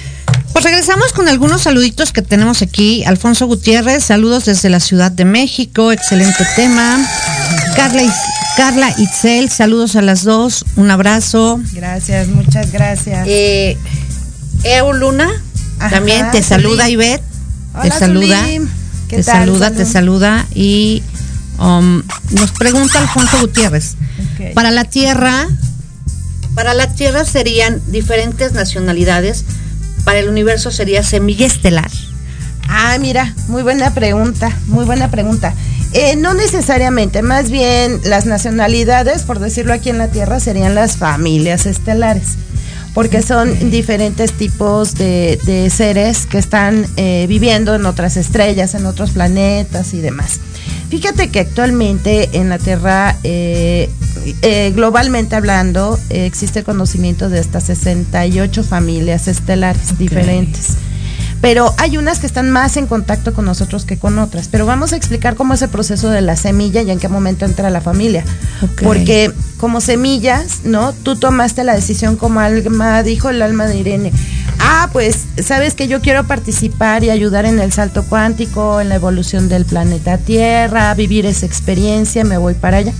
Pues 0.52 0.64
regresamos 0.64 1.12
con 1.12 1.28
algunos 1.28 1.62
saluditos 1.62 2.12
que 2.12 2.22
tenemos 2.22 2.62
aquí. 2.62 3.04
Alfonso 3.04 3.46
Gutiérrez, 3.46 4.04
saludos 4.04 4.46
desde 4.46 4.70
la 4.70 4.80
Ciudad 4.80 5.12
de 5.12 5.24
México, 5.24 5.92
excelente 5.92 6.44
tema. 6.56 6.98
Carla, 7.76 8.02
Carla 8.56 8.90
Itzel, 8.98 9.50
saludos 9.50 9.96
a 9.96 10.02
las 10.02 10.24
dos, 10.24 10.64
un 10.76 10.90
abrazo. 10.90 11.60
Gracias, 11.72 12.28
muchas 12.28 12.72
gracias. 12.72 13.24
Eh, 13.28 13.76
Eu 14.64 14.92
Luna, 14.94 15.28
Ajá, 15.78 15.90
también 15.90 16.30
te 16.32 16.42
saluda 16.42 16.88
Ivette, 16.88 17.22
te 17.82 17.90
saluda, 17.90 18.40
Zuli. 18.44 18.68
¿Qué 19.08 19.16
te 19.18 19.22
tal? 19.24 19.40
saluda, 19.40 19.70
te 19.70 19.76
Salud. 19.84 19.92
saluda 19.92 20.46
y 20.54 21.02
Um, 21.58 22.02
nos 22.32 22.50
pregunta 22.50 22.98
Alfonso 23.00 23.38
Gutiérrez. 23.40 23.94
Para 24.52 24.70
la 24.70 24.84
Tierra, 24.84 25.48
para 26.56 26.72
la 26.72 26.88
Tierra 26.94 27.26
serían 27.26 27.82
diferentes 27.88 28.54
nacionalidades. 28.54 29.44
Para 30.04 30.20
el 30.20 30.28
universo 30.28 30.70
sería 30.70 31.02
semilla 31.02 31.46
estelar. 31.46 31.90
Ah, 32.66 32.96
mira, 32.98 33.34
muy 33.48 33.62
buena 33.62 33.92
pregunta, 33.92 34.50
muy 34.66 34.86
buena 34.86 35.10
pregunta. 35.10 35.54
Eh, 35.92 36.16
no 36.16 36.32
necesariamente, 36.32 37.20
más 37.20 37.50
bien 37.50 38.00
las 38.04 38.24
nacionalidades, 38.24 39.22
por 39.22 39.38
decirlo 39.38 39.74
aquí 39.74 39.90
en 39.90 39.98
la 39.98 40.08
Tierra, 40.08 40.40
serían 40.40 40.74
las 40.74 40.96
familias 40.96 41.66
estelares, 41.66 42.36
porque 42.94 43.20
son 43.20 43.70
diferentes 43.70 44.32
tipos 44.32 44.94
de, 44.94 45.70
seres 45.70 46.24
que 46.24 46.38
están 46.38 46.86
eh, 46.96 47.26
viviendo 47.28 47.74
en 47.74 47.84
otras 47.84 48.16
estrellas, 48.16 48.74
en 48.74 48.86
otros 48.86 49.10
planetas 49.10 49.92
y 49.92 50.00
demás. 50.00 50.40
Fíjate 50.88 51.30
que 51.30 51.40
actualmente 51.40 52.30
en 52.38 52.48
la 52.48 52.58
Tierra, 52.58 53.16
eh, 53.24 53.90
eh, 54.42 54.72
globalmente 54.74 55.34
hablando, 55.34 55.98
eh, 56.10 56.26
existe 56.26 56.62
conocimiento 56.62 57.28
de 57.28 57.40
hasta 57.40 57.60
68 57.60 58.62
familias 58.62 59.28
estelares 59.28 59.98
diferentes 59.98 60.76
pero 61.40 61.74
hay 61.78 61.96
unas 61.96 62.18
que 62.18 62.26
están 62.26 62.50
más 62.50 62.76
en 62.76 62.86
contacto 62.86 63.34
con 63.34 63.44
nosotros 63.44 63.84
que 63.84 63.98
con 63.98 64.18
otras. 64.18 64.48
Pero 64.48 64.66
vamos 64.66 64.92
a 64.92 64.96
explicar 64.96 65.36
cómo 65.36 65.54
es 65.54 65.62
el 65.62 65.68
proceso 65.68 66.08
de 66.08 66.20
la 66.20 66.36
semilla 66.36 66.82
y 66.82 66.90
en 66.90 66.98
qué 66.98 67.08
momento 67.08 67.44
entra 67.44 67.70
la 67.70 67.80
familia. 67.80 68.24
Porque 68.82 69.30
como 69.58 69.80
semillas, 69.80 70.62
¿no? 70.64 70.92
Tú 70.92 71.16
tomaste 71.16 71.62
la 71.64 71.74
decisión 71.74 72.16
como 72.16 72.40
alma, 72.40 73.02
dijo 73.02 73.30
el 73.30 73.42
alma 73.42 73.66
de 73.66 73.78
Irene. 73.78 74.12
Ah, 74.58 74.88
pues 74.92 75.24
sabes 75.44 75.74
que 75.74 75.88
yo 75.88 76.00
quiero 76.00 76.24
participar 76.26 77.04
y 77.04 77.10
ayudar 77.10 77.44
en 77.44 77.58
el 77.60 77.72
salto 77.72 78.04
cuántico, 78.04 78.80
en 78.80 78.88
la 78.88 78.96
evolución 78.96 79.48
del 79.48 79.64
planeta 79.64 80.18
Tierra, 80.18 80.92
vivir 80.94 81.26
esa 81.26 81.46
experiencia, 81.46 82.24
me 82.24 82.38
voy 82.38 82.54
para 82.54 82.78
allá. 82.78 82.92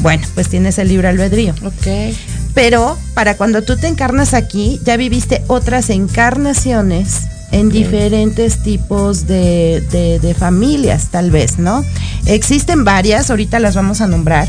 Bueno, 0.00 0.26
pues 0.34 0.48
tienes 0.48 0.78
el 0.78 0.88
libre 0.88 1.08
albedrío. 1.08 1.54
Ok. 1.64 2.14
Pero 2.54 2.98
para 3.14 3.36
cuando 3.36 3.62
tú 3.62 3.76
te 3.76 3.86
encarnas 3.86 4.34
aquí, 4.34 4.80
ya 4.84 4.96
viviste 4.96 5.42
otras 5.46 5.88
encarnaciones 5.90 7.22
en 7.52 7.68
diferentes 7.68 8.62
tipos 8.62 9.26
de, 9.26 9.82
de- 9.90 10.18
de 10.18 10.34
familias, 10.34 11.08
tal 11.10 11.30
vez, 11.30 11.58
¿no? 11.58 11.84
Existen 12.26 12.84
varias, 12.84 13.30
ahorita 13.30 13.58
las 13.60 13.74
vamos 13.74 14.00
a 14.00 14.06
nombrar. 14.06 14.48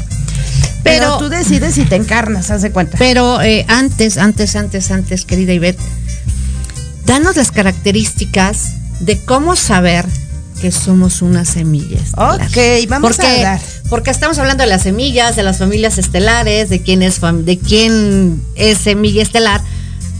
Pero, 0.83 1.05
Pero- 1.05 1.17
tú 1.17 1.29
decides 1.29 1.75
si 1.75 1.83
te 1.85 1.95
encarnas, 1.95 2.49
haz 2.51 2.61
de 2.61 2.71
cuenta. 2.71 2.97
Pero 2.97 3.41
eh, 3.41 3.65
antes, 3.67 4.17
antes, 4.17 4.55
antes, 4.55 4.89
antes, 4.91 5.25
querida 5.25 5.53
Ivette, 5.53 5.79
danos 7.05 7.35
las 7.35 7.51
características 7.51 8.73
de 8.99 9.19
cómo 9.19 9.55
saber 9.55 10.05
que 10.61 10.71
somos 10.71 11.21
una 11.21 11.43
semilla 11.45 11.97
estelar. 11.99 12.41
Ok, 12.41 12.87
vamos 12.89 13.11
porque, 13.17 13.27
a 13.27 13.43
dar. 13.43 13.61
Porque 13.89 14.11
estamos 14.11 14.37
hablando 14.37 14.63
de 14.63 14.69
las 14.69 14.83
semillas, 14.83 15.35
de 15.35 15.43
las 15.43 15.57
familias 15.57 15.97
estelares, 15.97 16.69
de 16.69 16.81
quién 16.81 17.01
es, 17.03 17.21
fam- 17.21 17.43
de 17.43 17.57
quién 17.59 18.41
es 18.55 18.77
semilla 18.77 19.21
estelar, 19.21 19.61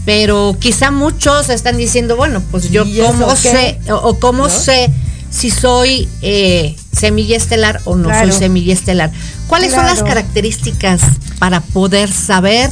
pero 0.04 0.54
quizá 0.60 0.90
muchos 0.90 1.48
están 1.48 1.78
diciendo, 1.78 2.16
bueno, 2.16 2.42
pues 2.50 2.70
yo 2.70 2.84
¿Y 2.84 3.00
eso 3.00 3.12
cómo 3.12 3.36
sé, 3.36 3.78
o, 3.88 3.94
o 3.94 4.20
cómo 4.20 4.44
¿No? 4.44 4.50
sé 4.50 4.90
si 5.30 5.50
soy 5.50 6.08
eh, 6.20 6.76
semilla 6.92 7.36
estelar 7.38 7.80
o 7.84 7.96
no 7.96 8.08
Claro. 8.08 8.30
soy 8.30 8.38
semilla 8.38 8.74
estelar. 8.74 9.10
¿Cuáles 9.46 9.72
son 9.72 9.86
las 9.86 10.02
características 10.02 11.00
para 11.38 11.60
poder 11.60 12.12
saber? 12.12 12.70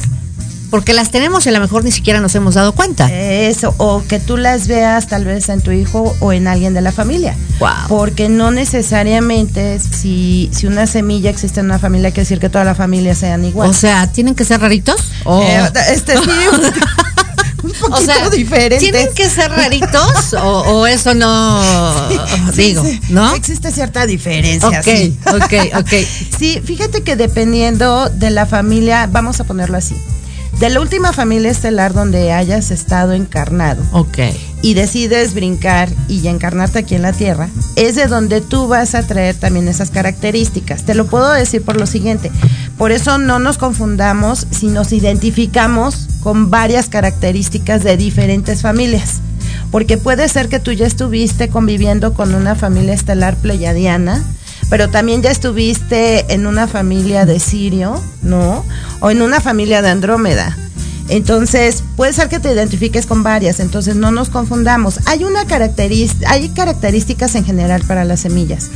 Porque 0.73 0.93
las 0.93 1.11
tenemos 1.11 1.45
y 1.45 1.49
a 1.49 1.51
lo 1.51 1.59
mejor 1.59 1.83
ni 1.83 1.91
siquiera 1.91 2.19
nos 2.19 2.33
hemos 2.33 2.55
dado 2.55 2.71
cuenta. 2.71 3.07
Eso, 3.13 3.75
o 3.77 4.01
que 4.07 4.17
tú 4.17 4.37
las 4.37 4.67
veas 4.67 5.05
tal 5.05 5.23
vez 5.23 5.47
en 5.49 5.61
tu 5.61 5.69
hijo 5.69 6.15
o 6.19 6.33
en 6.33 6.47
alguien 6.47 6.73
de 6.73 6.81
la 6.81 6.91
familia. 6.91 7.35
Wow. 7.59 7.69
Porque 7.87 8.27
no 8.27 8.49
necesariamente 8.49 9.79
si, 9.79 10.49
si 10.51 10.65
una 10.65 10.87
semilla 10.87 11.29
existe 11.29 11.59
en 11.59 11.67
una 11.67 11.77
familia, 11.77 12.09
quiere 12.09 12.23
decir 12.23 12.39
que 12.39 12.49
toda 12.49 12.63
la 12.63 12.73
familia 12.73 13.13
sean 13.13 13.45
igual. 13.45 13.69
O 13.69 13.73
sea, 13.73 14.11
¿tienen 14.11 14.33
que 14.33 14.45
ser 14.45 14.61
raritos? 14.61 14.99
O, 15.25 15.43
Eh, 15.43 15.61
este 15.91 16.13
sí, 16.13 16.23
un 17.61 17.71
poquito 17.79 17.93
o 17.95 18.01
sea, 18.01 18.29
diferente. 18.31 18.79
¿tienen 18.79 19.13
que 19.13 19.29
ser 19.29 19.51
raritos 19.51 20.33
o, 20.33 20.61
o 20.61 20.87
eso 20.87 21.13
no 21.13 21.61
digo, 22.55 22.83
¿no? 23.09 23.35
Existe 23.35 23.71
cierta 23.71 24.07
diferencia. 24.07 24.79
Ok, 24.79 24.85
sí. 24.85 25.19
ok, 25.27 25.53
ok. 25.81 25.93
Sí, 26.39 26.61
fíjate 26.65 27.03
que 27.03 27.15
dependiendo 27.15 28.09
de 28.09 28.31
la 28.31 28.47
familia, 28.47 29.07
vamos 29.11 29.39
a 29.39 29.43
ponerlo 29.43 29.77
así, 29.77 29.95
de 30.59 30.69
la 30.69 30.79
última 30.79 31.11
familia 31.13 31.51
estelar 31.51 31.93
donde 31.93 32.31
hayas 32.31 32.71
estado 32.71 33.13
encarnado 33.13 33.83
Ok. 33.91 34.19
y 34.61 34.75
decides 34.75 35.33
brincar 35.33 35.89
y 36.07 36.25
encarnarte 36.27 36.79
aquí 36.79 36.95
en 36.95 37.01
la 37.01 37.11
Tierra, 37.11 37.49
es 37.75 37.95
de 37.95 38.07
donde 38.07 38.39
tú 38.39 38.67
vas 38.67 38.95
a 38.95 39.05
traer 39.05 39.35
también 39.35 39.67
esas 39.67 39.89
características. 39.89 40.83
Te 40.83 40.95
lo 40.95 41.05
puedo 41.05 41.31
decir 41.33 41.63
por 41.63 41.75
lo 41.75 41.85
siguiente, 41.85 42.31
por 42.77 42.91
eso 42.91 43.17
no 43.17 43.39
nos 43.39 43.57
confundamos 43.57 44.47
si 44.51 44.67
nos 44.67 44.93
identificamos 44.93 46.07
con 46.21 46.49
varias 46.49 46.87
características 46.87 47.83
de 47.83 47.97
diferentes 47.97 48.61
familias. 48.61 49.19
Porque 49.69 49.97
puede 49.97 50.29
ser 50.29 50.49
que 50.49 50.59
tú 50.59 50.71
ya 50.71 50.85
estuviste 50.85 51.49
conviviendo 51.49 52.13
con 52.13 52.35
una 52.35 52.55
familia 52.55 52.93
estelar 52.93 53.35
pleyadiana, 53.35 54.23
pero 54.73 54.89
también 54.89 55.21
ya 55.21 55.29
estuviste 55.29 56.33
en 56.33 56.47
una 56.47 56.67
familia 56.67 57.27
de 57.27 57.39
Sirio, 57.39 58.01
¿no? 58.23 58.65
O 59.01 59.11
en 59.11 59.21
una 59.21 59.39
familia 59.39 59.83
de 59.83 59.89
Andrómeda. 59.89 60.57
Entonces, 61.09 61.83
puede 61.95 62.11
ser 62.11 62.27
que 62.27 62.39
te 62.39 62.51
identifiques 62.51 63.05
con 63.05 63.21
varias, 63.21 63.59
entonces 63.59 63.95
no 63.95 64.09
nos 64.09 64.29
confundamos. 64.29 64.99
Hay 65.05 65.25
una 65.25 65.45
característica, 65.45 66.27
hay 66.31 66.49
características 66.49 67.35
en 67.35 67.45
general 67.45 67.83
para 67.83 68.03
las 68.03 68.21
semillas. 68.21 68.71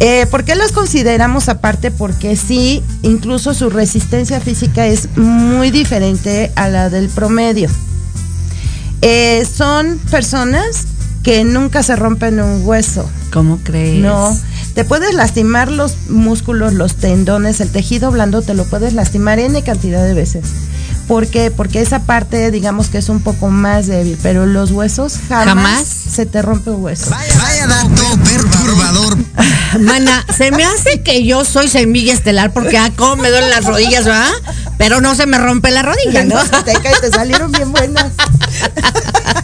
Eh, 0.00 0.24
¿Por 0.30 0.44
qué 0.44 0.54
las 0.54 0.72
consideramos 0.72 1.50
aparte? 1.50 1.90
Porque 1.90 2.34
sí, 2.34 2.82
incluso 3.02 3.52
su 3.52 3.68
resistencia 3.68 4.40
física 4.40 4.86
es 4.86 5.14
muy 5.14 5.70
diferente 5.70 6.52
a 6.56 6.70
la 6.70 6.88
del 6.88 7.10
promedio. 7.10 7.68
Eh, 9.02 9.46
son 9.54 9.98
personas 10.10 10.86
que 11.22 11.44
nunca 11.44 11.82
se 11.82 11.96
rompen 11.96 12.40
un 12.40 12.62
hueso. 12.64 13.06
¿Cómo 13.30 13.58
crees? 13.62 14.00
No, 14.00 14.34
te 14.78 14.84
puedes 14.84 15.12
lastimar 15.12 15.72
los 15.72 16.08
músculos, 16.08 16.72
los 16.72 16.94
tendones, 16.94 17.60
el 17.60 17.68
tejido 17.68 18.12
blando, 18.12 18.42
te 18.42 18.54
lo 18.54 18.64
puedes 18.64 18.92
lastimar 18.92 19.40
N 19.40 19.60
cantidad 19.64 20.04
de 20.04 20.14
veces. 20.14 20.44
¿Por 21.08 21.26
qué? 21.26 21.50
Porque 21.50 21.80
esa 21.80 22.04
parte, 22.04 22.52
digamos 22.52 22.86
que 22.86 22.98
es 22.98 23.08
un 23.08 23.20
poco 23.20 23.48
más 23.48 23.88
débil, 23.88 24.16
pero 24.22 24.46
los 24.46 24.70
huesos 24.70 25.18
jamás, 25.28 25.46
¿Jamás? 25.46 25.84
se 25.84 26.26
te 26.26 26.42
rompe 26.42 26.70
un 26.70 26.84
hueso. 26.84 27.10
Vaya 27.10 27.66
dato 27.66 28.04
perturbador. 28.22 29.18
Mana, 29.80 30.24
se 30.36 30.52
me 30.52 30.64
hace 30.64 31.02
que 31.02 31.24
yo 31.24 31.44
soy 31.44 31.66
semilla 31.66 32.12
estelar 32.12 32.52
porque 32.52 32.78
ah, 32.78 32.92
cómo 32.94 33.16
me 33.16 33.30
duelen 33.30 33.50
las 33.50 33.64
rodillas, 33.64 34.04
¿verdad? 34.04 34.30
Pero 34.76 35.00
no 35.00 35.16
se 35.16 35.26
me 35.26 35.38
rompe 35.38 35.72
la 35.72 35.82
rodilla, 35.82 36.24
¿no? 36.24 36.36
No, 36.36 36.62
te 36.62 36.74
cae, 36.74 36.94
te 37.00 37.10
salieron 37.10 37.50
bien 37.50 37.72
buenas. 37.72 38.12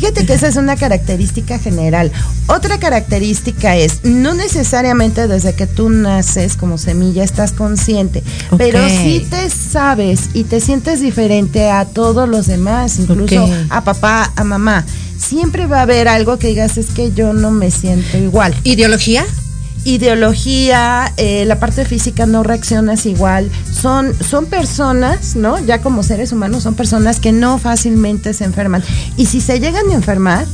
Fíjate 0.00 0.24
que 0.24 0.32
esa 0.32 0.48
es 0.48 0.56
una 0.56 0.76
característica 0.76 1.58
general. 1.58 2.10
Otra 2.46 2.78
característica 2.78 3.76
es, 3.76 4.02
no 4.02 4.32
necesariamente 4.32 5.28
desde 5.28 5.54
que 5.54 5.66
tú 5.66 5.90
naces 5.90 6.56
como 6.56 6.78
semilla 6.78 7.22
estás 7.22 7.52
consciente, 7.52 8.22
pero 8.56 8.88
sí 8.88 9.26
te 9.28 9.50
sabes 9.50 10.30
y 10.32 10.44
te 10.44 10.62
sientes 10.62 11.02
diferente 11.02 11.68
a 11.68 11.84
todos 11.84 12.26
los 12.26 12.46
demás, 12.46 12.98
incluso 12.98 13.46
a 13.68 13.84
papá, 13.84 14.32
a 14.36 14.42
mamá. 14.42 14.86
Siempre 15.18 15.66
va 15.66 15.80
a 15.80 15.82
haber 15.82 16.08
algo 16.08 16.38
que 16.38 16.46
digas, 16.46 16.78
es 16.78 16.86
que 16.86 17.12
yo 17.12 17.34
no 17.34 17.50
me 17.50 17.70
siento 17.70 18.16
igual 18.16 18.54
¿Ideología? 18.64 19.26
Ideología, 19.84 21.12
eh, 21.16 21.44
la 21.46 21.58
parte 21.58 21.84
física 21.84 22.26
no 22.26 22.42
reaccionas 22.42 23.06
igual. 23.06 23.50
Son, 23.72 24.12
son 24.22 24.46
personas, 24.46 25.36
¿no? 25.36 25.58
Ya 25.58 25.80
como 25.80 26.02
seres 26.02 26.32
humanos, 26.32 26.62
son 26.62 26.74
personas 26.74 27.20
que 27.20 27.32
no 27.32 27.58
fácilmente 27.58 28.34
se 28.34 28.44
enferman. 28.44 28.82
Y 29.16 29.26
si 29.26 29.40
se 29.40 29.60
llegan 29.60 29.88
a 29.90 29.94
enfermar, 29.94 30.46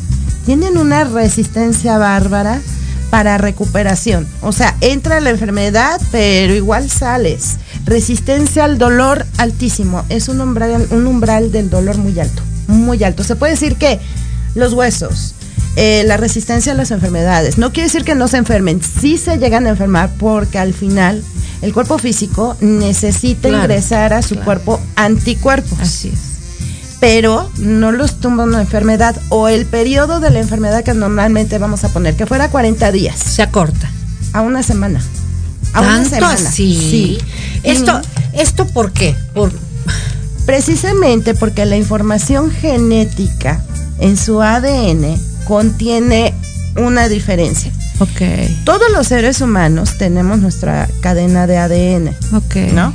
tienen 0.44 0.78
una 0.78 1.04
resistencia 1.04 1.98
bárbara 1.98 2.60
para 3.10 3.38
recuperación. 3.38 4.26
O 4.42 4.52
sea, 4.52 4.76
entra 4.80 5.20
la 5.20 5.30
enfermedad, 5.30 6.00
pero 6.12 6.54
igual 6.54 6.90
sales. 6.90 7.56
Resistencia 7.84 8.64
al 8.64 8.78
dolor 8.78 9.26
altísimo. 9.38 10.04
Es 10.08 10.28
un 10.28 10.40
umbral, 10.40 10.86
un 10.90 11.06
umbral 11.06 11.52
del 11.52 11.70
dolor 11.70 11.98
muy 11.98 12.18
alto. 12.18 12.42
Muy 12.68 13.02
alto. 13.04 13.24
Se 13.24 13.36
puede 13.36 13.52
decir 13.52 13.76
que 13.76 14.00
los 14.54 14.72
huesos, 14.72 15.34
eh, 15.76 16.02
la 16.06 16.16
resistencia 16.16 16.72
a 16.72 16.74
las 16.74 16.90
enfermedades. 16.90 17.58
No 17.58 17.72
quiere 17.72 17.88
decir 17.88 18.04
que 18.04 18.14
no 18.14 18.28
se 18.28 18.38
enfermen, 18.38 18.80
sí 18.82 19.18
se 19.18 19.38
llegan 19.38 19.66
a 19.66 19.70
enfermar 19.70 20.10
porque 20.18 20.58
al 20.58 20.72
final 20.74 21.22
el 21.62 21.72
cuerpo 21.72 21.98
físico 21.98 22.56
necesita 22.60 23.48
Claro, 23.48 23.64
ingresar 23.64 24.12
a 24.14 24.22
su 24.22 24.30
claro. 24.34 24.44
cuerpo 24.44 24.80
anticuerpos, 24.96 25.78
Así 25.80 26.08
es. 26.08 26.18
pero 27.00 27.50
no 27.58 27.92
los 27.92 28.20
tumba 28.20 28.44
una 28.44 28.60
enfermedad 28.60 29.16
o 29.28 29.48
el 29.48 29.66
periodo 29.66 30.20
de 30.20 30.30
la 30.30 30.40
enfermedad 30.40 30.82
que 30.84 30.94
normalmente 30.94 31.58
vamos 31.58 31.84
a 31.84 31.92
poner, 31.92 32.14
que 32.16 32.26
fuera 32.26 32.48
40 32.50 32.90
días, 32.92 33.18
Se 33.18 33.42
acorta. 33.42 33.90
a 34.32 34.40
una 34.42 34.62
semana. 34.62 35.00
A 35.72 35.80
una 35.82 35.90
¿Tanto 35.96 36.10
semana. 36.10 36.32
así? 36.34 36.74
Sí. 36.74 37.18
Esto, 37.62 38.00
Y 38.34 38.40
¿Esto 38.40 38.66
por 38.66 38.92
qué? 38.92 39.14
Por, 39.34 39.52
precisamente 40.46 41.34
porque 41.34 41.64
la 41.64 41.76
información 41.76 42.50
genética 42.50 43.62
en 43.98 44.16
su 44.16 44.42
ADN 44.42 45.18
contiene 45.46 46.34
una 46.76 47.08
diferencia. 47.08 47.72
Ok. 48.00 48.20
Todos 48.64 48.90
los 48.92 49.06
seres 49.08 49.40
humanos 49.40 49.96
tenemos 49.98 50.38
nuestra 50.38 50.88
cadena 51.00 51.46
de 51.46 51.56
ADN, 51.58 52.08
Ok. 52.34 52.72
¿no? 52.74 52.92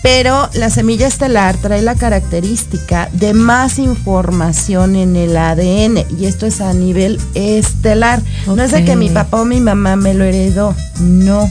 Pero 0.00 0.48
la 0.54 0.70
semilla 0.70 1.08
estelar 1.08 1.56
trae 1.56 1.82
la 1.82 1.96
característica 1.96 3.08
de 3.12 3.34
más 3.34 3.80
información 3.80 4.94
en 4.94 5.16
el 5.16 5.36
ADN 5.36 6.04
y 6.18 6.26
esto 6.26 6.46
es 6.46 6.60
a 6.60 6.72
nivel 6.72 7.20
estelar. 7.34 8.22
No 8.46 8.62
es 8.62 8.70
de 8.70 8.84
que 8.84 8.94
mi 8.94 9.08
papá 9.08 9.40
o 9.40 9.44
mi 9.44 9.58
mamá 9.60 9.96
me 9.96 10.14
lo 10.14 10.24
heredó, 10.24 10.74
no. 11.00 11.50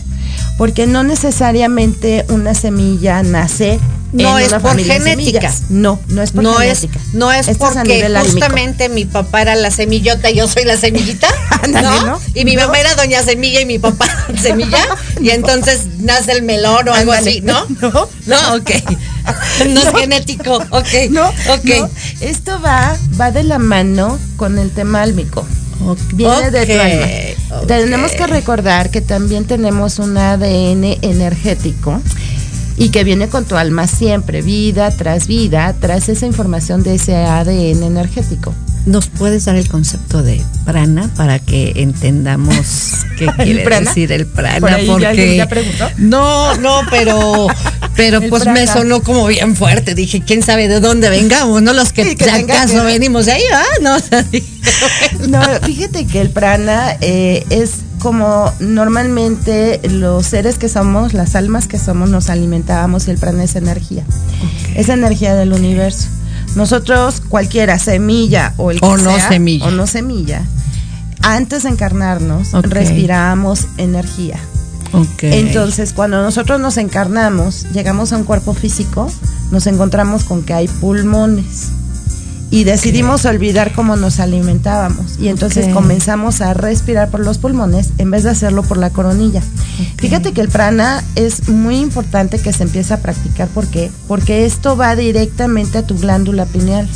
Porque 0.58 0.88
no 0.88 1.04
necesariamente 1.04 2.26
una 2.30 2.54
semilla 2.56 3.21
nace 3.23 3.80
No 4.12 4.38
en 4.39 4.45
es 4.45 4.52
una 4.52 4.60
por 4.62 4.80
genética. 4.80 5.54
No, 5.69 6.00
no 6.08 6.21
es 6.23 6.32
por 6.32 6.41
no 6.43 6.62
es, 6.62 6.80
genética. 6.80 7.00
no 7.13 7.32
es 7.32 7.47
Esto 7.47 7.65
a 7.65 7.73
porque 7.73 8.06
álmico. 8.06 8.32
justamente 8.32 8.89
mi 8.89 9.06
papá 9.06 9.41
era 9.43 9.56
la 9.56 9.69
semillota 9.69 10.30
y 10.32 10.36
yo 10.38 10.47
soy 10.47 10.63
la 10.65 10.78
semillita, 10.78 11.28
Ándale, 11.63 11.88
¿no? 11.88 12.06
¿no? 12.06 12.21
Y 12.34 12.43
mi 12.45 12.56
No. 12.56 12.62
mamá 12.63 12.80
era 12.80 12.95
doña 12.95 13.21
semilla 13.21 13.62
y 13.62 13.65
mi 13.65 13.78
papá 13.80 14.08
semilla 14.41 14.80
y 15.21 15.30
entonces 15.30 15.82
nace 16.00 16.32
el 16.32 16.41
melón 16.41 16.88
o 16.89 16.93
algo 16.93 17.12
Ándale. 17.12 17.30
así, 17.32 17.41
¿no? 17.41 17.65
No. 17.82 18.08
No, 18.26 18.56
ok. 18.56 18.71
No, 19.69 19.82
es 19.82 19.89
genético, 20.00 20.56
ok. 20.69 20.88
No, 21.12 21.28
ok. 21.28 21.89
Esto 22.21 22.60
va, 22.62 22.97
va 23.19 23.32
de 23.32 23.43
la 23.43 23.60
mano 23.60 24.17
con 24.38 24.58
el 24.58 24.71
tema 24.71 25.02
álmico. 25.02 25.45
Viene 26.13 26.50
de 26.50 26.65
tu 26.65 26.71
alma. 26.82 27.06
Tenemos 27.67 28.12
que 28.12 28.27
recordar 28.27 28.89
que 28.89 29.01
también 29.01 29.45
tenemos 29.45 29.99
un 29.99 30.17
ADN 30.17 30.97
energético 31.01 32.01
y 32.77 32.89
que 32.89 33.03
viene 33.03 33.29
con 33.29 33.45
tu 33.45 33.55
alma 33.55 33.88
siempre, 33.88 34.41
vida 34.41 34.91
tras 34.91 35.27
vida, 35.27 35.73
tras 35.79 36.10
esa 36.10 36.25
información 36.25 36.83
de 36.83 36.95
ese 36.95 37.15
ADN 37.15 37.83
energético. 37.83 38.53
¿Nos 38.88 39.08
puedes 39.08 39.45
dar 39.45 39.58
el 39.58 39.67
concepto 39.67 40.23
de 40.23 40.41
prana 40.65 41.12
para 41.15 41.39
que 41.39 41.73
entendamos 41.76 43.06
qué 43.17 43.26
¿El 43.26 43.34
quiere 43.36 43.63
prana? 43.63 43.89
decir 43.89 44.12
el 44.13 44.26
prana? 44.26 44.60
Por 44.62 44.69
ahí 44.71 44.86
ya 44.88 44.91
porque 44.93 45.38
ya 45.38 45.47
preguntó. 45.47 45.89
no, 45.97 46.56
no, 46.58 46.82
pero 46.89 47.47
pero 47.95 48.17
El 48.23 48.30
pues 48.30 48.45
me 48.45 48.65
sonó 48.65 49.04
como 49.04 49.28
bien 49.28 49.56
fuerte. 49.56 49.93
Dije, 49.93 50.21
quién 50.26 50.41
sabe 50.41 50.67
de 50.69 50.80
dónde 50.80 51.10
vengamos, 51.10 51.62
no 51.62 51.73
los 51.73 51.91
que, 51.91 52.04
Sí, 52.06 52.15
que 52.15 52.32
acaso 52.32 52.84
venimos 52.86 53.26
de 53.26 53.34
ahí, 53.34 53.43
¿ah? 53.54 53.63
No, 53.82 53.95
o 53.97 54.00
sea, 54.00 54.23
dije, 54.23 54.47
No, 55.28 55.41
fíjate 55.65 56.06
que 56.08 56.21
el 56.21 56.30
prana 56.30 56.95
eh, 57.02 57.45
es 57.50 57.71
como 58.00 58.54
normalmente 58.60 59.82
los 59.89 60.28
seres 60.28 60.58
que 60.58 60.69
somos, 60.69 61.13
las 61.13 61.36
almas 61.36 61.67
que 61.67 61.78
somos, 61.80 62.10
nos 62.10 62.30
alimentábamos 62.30 63.08
y 63.08 63.12
el 63.12 63.17
prana 63.17 63.43
es 63.43 63.56
energía. 63.56 64.06
Es 64.76 64.89
energía 64.89 65.36
del 65.36 65.52
universo. 65.52 66.08
Nosotros, 66.55 67.21
cualquiera, 67.27 67.77
semilla 67.79 68.53
o 68.57 68.71
el 68.71 68.79
que 68.79 68.86
O 68.86 68.97
no 68.97 69.15
sea, 69.15 69.29
semilla. 69.29 69.65
o 69.65 69.71
no 69.71 69.86
semilla, 69.88 70.43
antes 71.21 71.63
de 71.63 71.69
encarnarnos, 71.69 72.51
respiramos 72.53 73.67
energía. 73.77 74.39
Entonces, 75.21 75.93
cuando 75.93 76.21
nosotros 76.21 76.60
nos 76.60 76.77
encarnamos, 76.77 77.67
llegamos 77.73 78.13
a 78.13 78.17
un 78.17 78.23
cuerpo 78.23 78.53
físico, 78.53 79.12
nos 79.51 79.67
encontramos 79.67 80.23
con 80.23 80.43
que 80.43 80.53
hay 80.53 80.67
pulmones. 80.67 81.69
Y 82.49 82.63
decidimos 82.63 83.25
olvidar 83.25 83.73
cómo 83.73 83.97
nos 83.97 84.19
alimentábamos. 84.21 85.19
Y 85.19 85.27
entonces 85.27 85.67
comenzamos 85.73 86.39
a 86.39 86.53
respirar 86.53 87.10
por 87.10 87.19
los 87.19 87.38
pulmones 87.39 87.89
en 87.97 88.10
vez 88.10 88.23
de 88.23 88.29
hacerlo 88.29 88.63
por 88.63 88.77
la 88.77 88.89
coronilla. 88.89 89.41
Fíjate 89.97 90.31
que 90.31 90.39
el 90.41 90.47
prana 90.47 91.03
es 91.15 91.49
muy 91.49 91.77
importante 91.77 92.39
que 92.39 92.53
se 92.53 92.63
empiece 92.63 92.93
a 92.93 93.01
practicar. 93.01 93.49
¿Por 93.49 93.67
qué? 93.67 93.91
Porque 94.07 94.45
esto 94.45 94.77
va 94.77 94.95
directamente 94.95 95.77
a 95.79 95.83
tu 95.86 95.97
glándula 95.97 96.45
pineal. 96.45 96.88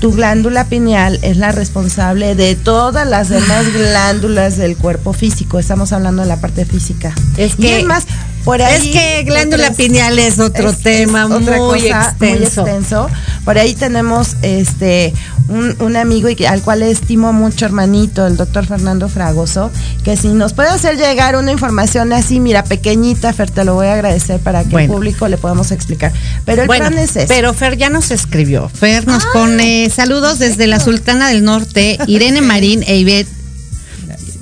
Tu 0.00 0.10
glándula 0.10 0.64
pineal 0.64 1.18
es 1.20 1.36
la 1.36 1.52
responsable 1.52 2.34
de 2.34 2.54
todas 2.56 3.06
las 3.06 3.28
demás 3.28 3.70
glándulas 3.74 4.56
del 4.56 4.74
cuerpo 4.76 5.12
físico. 5.12 5.58
Estamos 5.58 5.92
hablando 5.92 6.22
de 6.22 6.28
la 6.28 6.40
parte 6.40 6.64
física. 6.64 7.14
Es 7.36 7.52
Y 7.58 7.62
que- 7.62 7.80
es 7.80 7.84
más, 7.84 8.06
por 8.46 8.62
ahí. 8.62 8.76
es 8.88 8.92
que 8.94 9.22
glándula 9.24 9.64
otras- 9.64 9.76
pineal 9.76 10.18
es 10.18 10.38
otro 10.38 10.70
es- 10.70 10.78
tema 10.78 11.24
es 11.24 11.30
otra 11.30 11.58
muy, 11.58 11.80
cosa 11.82 12.14
muy 12.18 12.28
extenso. 12.30 12.62
extenso. 12.62 13.10
Por 13.44 13.58
ahí 13.58 13.74
tenemos 13.74 14.36
este 14.42 15.12
un, 15.48 15.76
un 15.80 15.96
amigo 15.96 16.28
y 16.28 16.34
que- 16.36 16.48
al 16.48 16.62
cual 16.62 16.82
estimo 16.82 17.32
mucho, 17.32 17.66
hermanito, 17.66 18.26
el 18.26 18.36
doctor 18.36 18.66
Fernando 18.66 19.08
Fragoso, 19.08 19.70
que 20.02 20.16
si 20.16 20.28
nos 20.28 20.54
puede 20.54 20.70
hacer 20.70 20.96
llegar 20.96 21.36
una 21.36 21.52
información 21.52 22.12
así, 22.12 22.40
mira, 22.40 22.64
pequeñita, 22.64 23.32
Fer, 23.32 23.50
te 23.50 23.64
lo 23.64 23.74
voy 23.74 23.86
a 23.88 23.92
agradecer 23.94 24.40
para 24.40 24.64
que 24.64 24.70
Bueno. 24.70 24.86
el 24.92 24.96
público 24.96 25.28
le 25.28 25.36
podamos 25.38 25.70
explicar. 25.70 26.12
Pero 26.44 26.62
el 26.62 26.66
Bueno, 26.66 26.86
plan 26.88 26.98
es 26.98 27.10
ese. 27.10 27.26
pero 27.28 27.52
Fer 27.54 27.76
ya 27.76 27.90
nos 27.90 28.10
escribió. 28.10 28.68
Fer 28.68 29.06
nos 29.06 29.24
pone 29.26 29.88
saludos 29.94 30.38
desde 30.40 30.66
la 30.66 30.80
Sultana 30.80 31.28
del 31.28 31.44
Norte, 31.44 31.98
Irene 32.08 32.40
Marín 32.42 32.82
e 32.86 32.96
Ivette. 32.96 33.35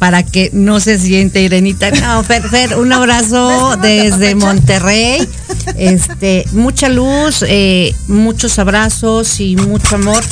Para 0.05 0.23
que 0.23 0.51
no 0.53 0.81
se 0.81 0.99
siente 0.99 1.41
Irenita. 1.41 1.91
No, 1.91 2.23
Fer, 2.25 2.47
Fer, 2.47 2.77
un 2.77 2.93
abrazo 2.93 3.75
desde 3.83 4.35
Monterrey. 4.35 5.27
Este, 5.79 6.45
mucha 6.53 6.91
luz, 6.91 7.43
eh, 7.49 7.95
muchos 8.07 8.59
abrazos 8.59 9.41
y 9.41 9.57
mucho 9.57 9.95
amor. 9.95 10.23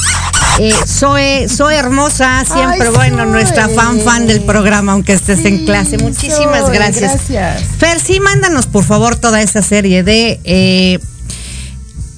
Eh, 0.58 0.74
Zoe, 0.86 1.48
Zoe 1.48 1.74
hermosa, 1.74 2.44
siempre 2.44 2.88
Ay, 2.88 2.94
bueno, 2.94 3.24
nuestra 3.24 3.70
fan 3.70 3.98
fan 4.00 4.26
del 4.26 4.42
programa, 4.42 4.92
aunque 4.92 5.14
estés 5.14 5.42
en 5.46 5.64
clase. 5.64 5.96
Muchísimas 5.96 6.70
gracias. 6.70 7.28
gracias. 7.30 7.62
Fer, 7.78 7.98
sí, 7.98 8.20
mándanos 8.20 8.66
por 8.66 8.84
favor 8.84 9.16
toda 9.16 9.40
esa 9.40 9.62
serie 9.62 10.02
de 10.02 10.38
eh, 10.44 10.98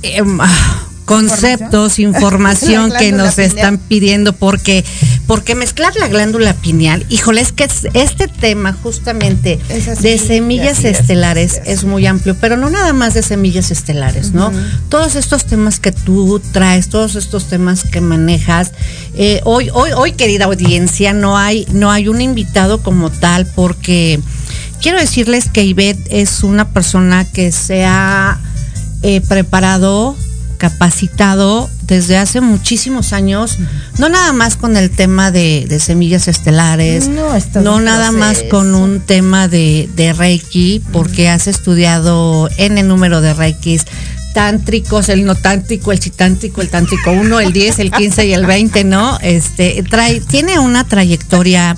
em, 0.03 0.41
ah, 0.41 0.85
conceptos, 1.05 1.99
información 2.01 2.93
que 2.99 3.13
nos 3.13 3.39
están 3.39 3.79
pidiendo 3.79 4.33
porque 4.33 4.85
porque 5.27 5.55
mezclar 5.55 5.95
la 5.97 6.09
glándula 6.09 6.53
pineal, 6.53 7.07
híjole, 7.09 7.41
es 7.41 7.53
que 7.53 7.65
es- 7.65 7.87
este 7.95 8.29
tema 8.29 8.73
justamente 8.75 9.59
así, 9.71 10.03
de 10.03 10.19
semillas 10.19 10.85
es, 10.85 11.01
estelares 11.01 11.61
es. 11.65 11.85
muy 11.85 12.07
amplio, 12.07 12.37
pero 12.41 12.57
no 12.57 12.69
nada 12.69 12.93
más 12.93 13.15
de 13.15 13.23
semillas 13.23 13.71
estelares, 13.71 14.33
¿no? 14.33 14.53
Todos 14.91 15.15
estos 15.17 15.47
temas 15.47 15.81
que 15.81 15.93
tú 15.93 16.41
traes, 16.53 16.89
todos 16.91 17.15
estos 17.17 17.49
temas 17.49 17.85
que 17.85 18.01
manejas, 18.03 18.73
eh, 19.15 19.41
hoy, 19.45 19.71
hoy, 19.73 19.93
hoy, 19.97 20.13
querida 20.13 20.45
audiencia, 20.45 21.13
no 21.15 21.39
hay, 21.39 21.67
no 21.73 21.91
hay 21.91 22.09
un 22.09 22.21
invitado 22.21 22.83
como 22.83 23.11
tal, 23.11 23.47
porque 23.47 24.21
quiero 24.83 24.99
decirles 24.99 25.49
que 25.49 25.65
Ivette 25.65 26.07
es 26.11 26.43
una 26.43 26.69
persona 26.71 27.25
que 27.25 27.51
se 27.51 27.85
ha 27.87 28.39
eh, 29.03 29.21
preparado, 29.23 30.17
capacitado 30.59 31.71
desde 31.87 32.17
hace 32.17 32.41
muchísimos 32.41 33.13
años, 33.13 33.59
no 33.99 34.09
nada 34.09 34.33
más 34.33 34.57
con 34.57 34.77
el 34.77 34.91
tema 34.91 35.31
de, 35.31 35.67
de 35.69 35.81
semillas 35.81 36.29
estelares, 36.29 37.09
No, 37.09 37.35
es 37.35 37.47
nada 37.55 38.13
más 38.13 38.43
con 38.51 38.75
un 38.75 39.01
tema 39.01 39.49
de, 39.49 39.89
de 39.95 40.13
Reiki, 40.13 40.83
porque 40.93 41.29
has 41.29 41.47
estudiado 41.47 42.49
N 42.57 42.83
número 42.83 43.21
de 43.21 43.35
Reikis 43.35 43.85
tántricos, 44.35 45.09
el 45.09 45.25
no 45.25 45.37
tántrico, 45.37 45.93
el 45.93 46.01
chitántrico, 46.01 46.61
el 46.61 46.69
tántrico 46.69 47.13
1, 47.13 47.41
el 47.41 47.53
10, 47.53 47.79
el 47.79 47.91
15 47.93 48.27
y 48.27 48.35
el 48.35 48.45
20, 48.45 48.85
¿no? 48.85 49.17
Este, 49.23 49.83
trae, 49.89 50.21
tiene 50.21 50.59
una 50.59 50.85
trayectoria 50.85 51.77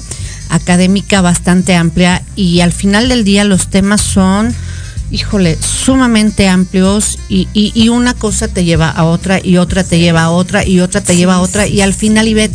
académica 0.49 1.21
bastante 1.21 1.75
amplia 1.75 2.23
y 2.35 2.61
al 2.61 2.73
final 2.73 3.09
del 3.09 3.25
día 3.25 3.45
los 3.45 3.69
temas 3.69 4.01
son, 4.01 4.55
híjole, 5.11 5.57
sumamente 5.61 6.49
amplios 6.49 7.19
y, 7.29 7.49
y- 7.53 7.73
y 7.75 7.89
una 7.89 8.15
cosa 8.15 8.49
te 8.49 8.65
lleva 8.65 8.91
a 8.91 9.05
otra 9.05 9.41
y 9.43 9.57
otra 9.59 9.85
te 9.85 9.99
lleva 9.99 10.23
a 10.25 10.31
otra 10.31 10.65
y 10.67 10.81
otra 10.81 11.01
te 11.01 11.17
lleva 11.17 11.35
a 11.37 11.41
otra 11.41 11.67
y 11.67 11.81
al 11.81 11.95
final, 11.95 12.27
Ivette, 12.29 12.55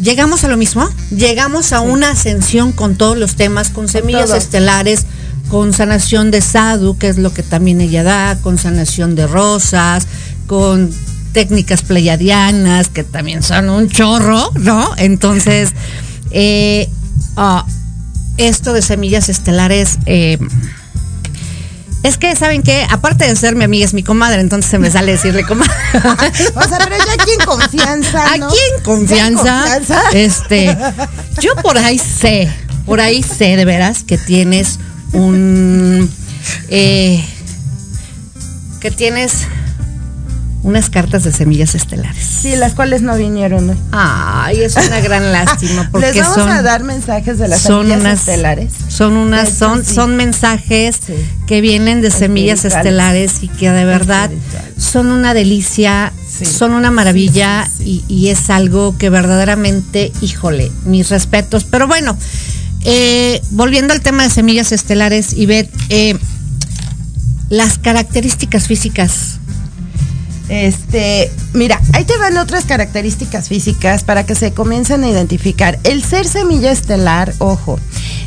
llegamos 0.00 0.44
a 0.44 0.48
lo 0.48 0.56
mismo, 0.56 0.88
llegamos 1.10 1.72
a 1.72 1.80
una 1.80 2.10
ascensión 2.10 2.72
con 2.72 2.96
todos 2.96 3.16
los 3.18 3.34
temas, 3.36 3.68
con 3.70 3.88
semillas 3.88 4.30
estelares, 4.38 5.06
con 5.48 5.72
sanación 5.74 6.30
de 6.30 6.40
sadhu, 6.40 6.96
que 6.96 7.08
es 7.08 7.18
lo 7.18 7.32
que 7.34 7.42
también 7.42 7.80
ella 7.82 8.02
da, 8.02 8.38
con 8.40 8.56
sanación 8.58 9.14
de 9.14 9.26
rosas, 9.26 10.06
con 10.46 10.90
técnicas 11.32 11.82
pleiadianas, 11.82 12.88
que 12.88 13.04
también 13.04 13.42
son 13.42 13.68
un 13.68 13.88
chorro, 13.88 14.50
¿no? 14.54 14.90
Entonces, 14.96 15.70
eh, 16.30 16.88
ah, 17.36 17.66
esto 18.38 18.72
de 18.72 18.80
semillas 18.82 19.28
estelares, 19.28 19.98
eh, 20.06 20.38
es 22.04 22.18
que, 22.18 22.36
¿saben 22.36 22.62
qué? 22.62 22.86
Aparte 22.90 23.26
de 23.26 23.34
ser 23.34 23.56
mi 23.56 23.64
amiga, 23.64 23.86
es 23.86 23.94
mi 23.94 24.02
comadre, 24.02 24.42
entonces 24.42 24.70
se 24.70 24.78
me 24.78 24.90
sale 24.90 25.12
decirle 25.12 25.42
comadre. 25.42 25.72
O 26.54 26.62
sea, 26.68 26.78
pero 26.78 26.96
ya 26.98 27.14
aquí 27.14 27.30
en 27.38 27.46
confianza. 27.46 28.36
¿no? 28.36 28.46
Aquí 28.46 28.56
en 28.76 28.82
confianza, 28.82 29.62
confianza. 29.62 30.10
este, 30.12 30.76
yo 31.40 31.56
por 31.56 31.78
ahí 31.78 31.98
sé, 31.98 32.52
por 32.84 33.00
ahí 33.00 33.22
sé 33.22 33.56
de 33.56 33.64
veras 33.64 34.04
que 34.04 34.18
tienes 34.18 34.78
un, 35.12 36.12
eh, 36.68 37.24
que 38.80 38.90
tienes 38.90 39.46
unas 40.64 40.90
cartas 40.90 41.22
de 41.24 41.32
semillas 41.32 41.74
estelares. 41.76 42.24
Sí, 42.24 42.56
las 42.56 42.72
cuales 42.74 43.02
no 43.02 43.14
vinieron 43.16 43.70
hoy. 43.70 43.76
Ay, 43.92 44.62
es 44.62 44.74
una 44.74 44.98
gran 45.00 45.30
lástima 45.30 45.88
porque 45.92 46.08
Les 46.08 46.16
vamos 46.18 46.34
son 46.34 46.48
a 46.48 46.62
dar 46.62 46.82
mensajes 46.82 47.38
de 47.38 47.46
las 47.48 47.60
son 47.60 47.82
semillas 47.82 48.00
unas 48.00 48.18
estelares. 48.20 48.72
son 48.88 49.16
unas 49.16 49.48
son 49.50 49.84
sí. 49.84 49.94
son 49.94 50.16
mensajes 50.16 50.96
Sí. 51.06 51.12
que 51.46 51.60
vienen 51.60 52.00
de 52.00 52.10
semillas 52.10 52.64
estelares 52.64 53.42
y 53.42 53.48
que 53.48 53.70
de 53.70 53.84
verdad 53.84 54.30
son 54.76 55.12
una 55.12 55.34
delicia 55.34 56.12
son 56.58 56.72
una 56.72 56.90
maravilla 56.90 57.68
Y, 57.84 58.02
y 58.08 58.28
es 58.28 58.50
algo 58.50 58.96
que 58.98 59.08
verdaderamente, 59.10 60.10
híjole, 60.20 60.72
mis 60.84 61.10
respetos. 61.10 61.62
Pero 61.64 61.86
bueno, 61.86 62.16
eh, 62.84 63.40
volviendo 63.50 63.92
al 63.94 64.00
tema 64.00 64.24
de 64.24 64.30
semillas 64.30 64.72
estelares, 64.72 65.32
Ivette, 65.34 65.70
eh, 65.90 66.16
las 67.50 67.78
características 67.78 68.66
físicas. 68.66 69.38
Este, 70.48 71.30
mira, 71.54 71.80
ahí 71.94 72.04
te 72.04 72.16
van 72.18 72.36
otras 72.36 72.64
características 72.64 73.48
físicas 73.48 74.04
para 74.04 74.26
que 74.26 74.34
se 74.34 74.52
comiencen 74.52 75.02
a 75.04 75.08
identificar. 75.08 75.78
El 75.84 76.02
ser 76.02 76.26
semilla 76.26 76.70
estelar, 76.70 77.32
ojo, 77.38 77.78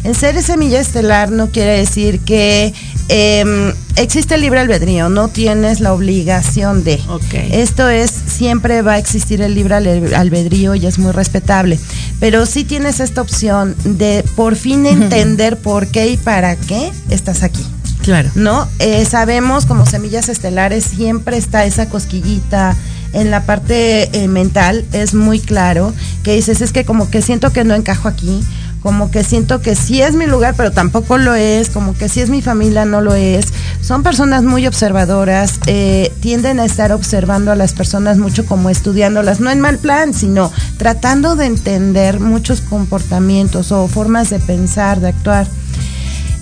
el 0.03 0.15
ser 0.15 0.41
semilla 0.41 0.79
estelar 0.79 1.31
no 1.31 1.51
quiere 1.51 1.77
decir 1.77 2.19
que 2.21 2.73
em, 3.09 3.73
existe 3.97 4.35
el 4.35 4.41
libre 4.41 4.59
albedrío, 4.59 5.09
no 5.09 5.27
tienes 5.27 5.79
la 5.79 5.93
obligación 5.93 6.83
de. 6.83 6.99
Ok. 7.07 7.33
Esto 7.51 7.87
es, 7.87 8.11
siempre 8.11 8.81
va 8.81 8.93
a 8.93 8.97
existir 8.97 9.41
el 9.41 9.53
libre 9.53 9.75
albedrío 9.75 10.73
y 10.75 10.87
es 10.87 10.97
muy 10.97 11.11
respetable. 11.11 11.79
Pero 12.19 12.45
sí 12.47 12.63
tienes 12.63 12.99
esta 12.99 13.21
opción 13.21 13.75
de 13.83 14.23
por 14.35 14.55
fin 14.55 14.85
entender 14.87 15.57
por 15.57 15.87
qué 15.87 16.07
y 16.07 16.17
para 16.17 16.55
qué 16.55 16.91
estás 17.09 17.43
aquí. 17.43 17.63
Claro. 18.07 18.31
¿no? 18.35 18.69
Eh, 18.79 19.03
sabemos 19.03 19.65
como 19.65 19.85
semillas 19.85 20.29
estelares 20.29 20.85
siempre 20.85 21.35
está 21.35 21.65
esa 21.65 21.89
cosquillita 21.89 22.73
en 23.11 23.31
la 23.31 23.45
parte 23.45 24.09
eh, 24.17 24.29
mental, 24.29 24.85
es 24.93 25.13
muy 25.13 25.41
claro, 25.41 25.93
que 26.23 26.35
dices, 26.35 26.61
es 26.61 26.71
que 26.71 26.85
como 26.85 27.09
que 27.09 27.21
siento 27.21 27.51
que 27.51 27.65
no 27.65 27.75
encajo 27.75 28.07
aquí, 28.07 28.45
como 28.81 29.11
que 29.11 29.25
siento 29.25 29.59
que 29.59 29.75
sí 29.75 30.01
es 30.01 30.15
mi 30.15 30.25
lugar, 30.25 30.53
pero 30.55 30.71
tampoco 30.71 31.17
lo 31.17 31.35
es, 31.35 31.69
como 31.69 31.97
que 31.97 32.07
sí 32.07 32.21
es 32.21 32.29
mi 32.29 32.41
familia, 32.41 32.85
no 32.85 33.01
lo 33.01 33.13
es. 33.13 33.47
Son 33.81 34.03
personas 34.03 34.43
muy 34.43 34.67
observadoras, 34.67 35.59
eh, 35.65 36.13
tienden 36.21 36.61
a 36.61 36.65
estar 36.65 36.93
observando 36.93 37.51
a 37.51 37.55
las 37.55 37.73
personas 37.73 38.17
mucho 38.17 38.45
como 38.45 38.69
estudiándolas, 38.69 39.41
no 39.41 39.51
en 39.51 39.59
mal 39.59 39.79
plan, 39.79 40.13
sino 40.13 40.49
tratando 40.77 41.35
de 41.35 41.47
entender 41.47 42.21
muchos 42.21 42.61
comportamientos 42.61 43.73
o 43.73 43.85
formas 43.89 44.29
de 44.29 44.39
pensar, 44.39 45.01
de 45.01 45.09
actuar. 45.09 45.47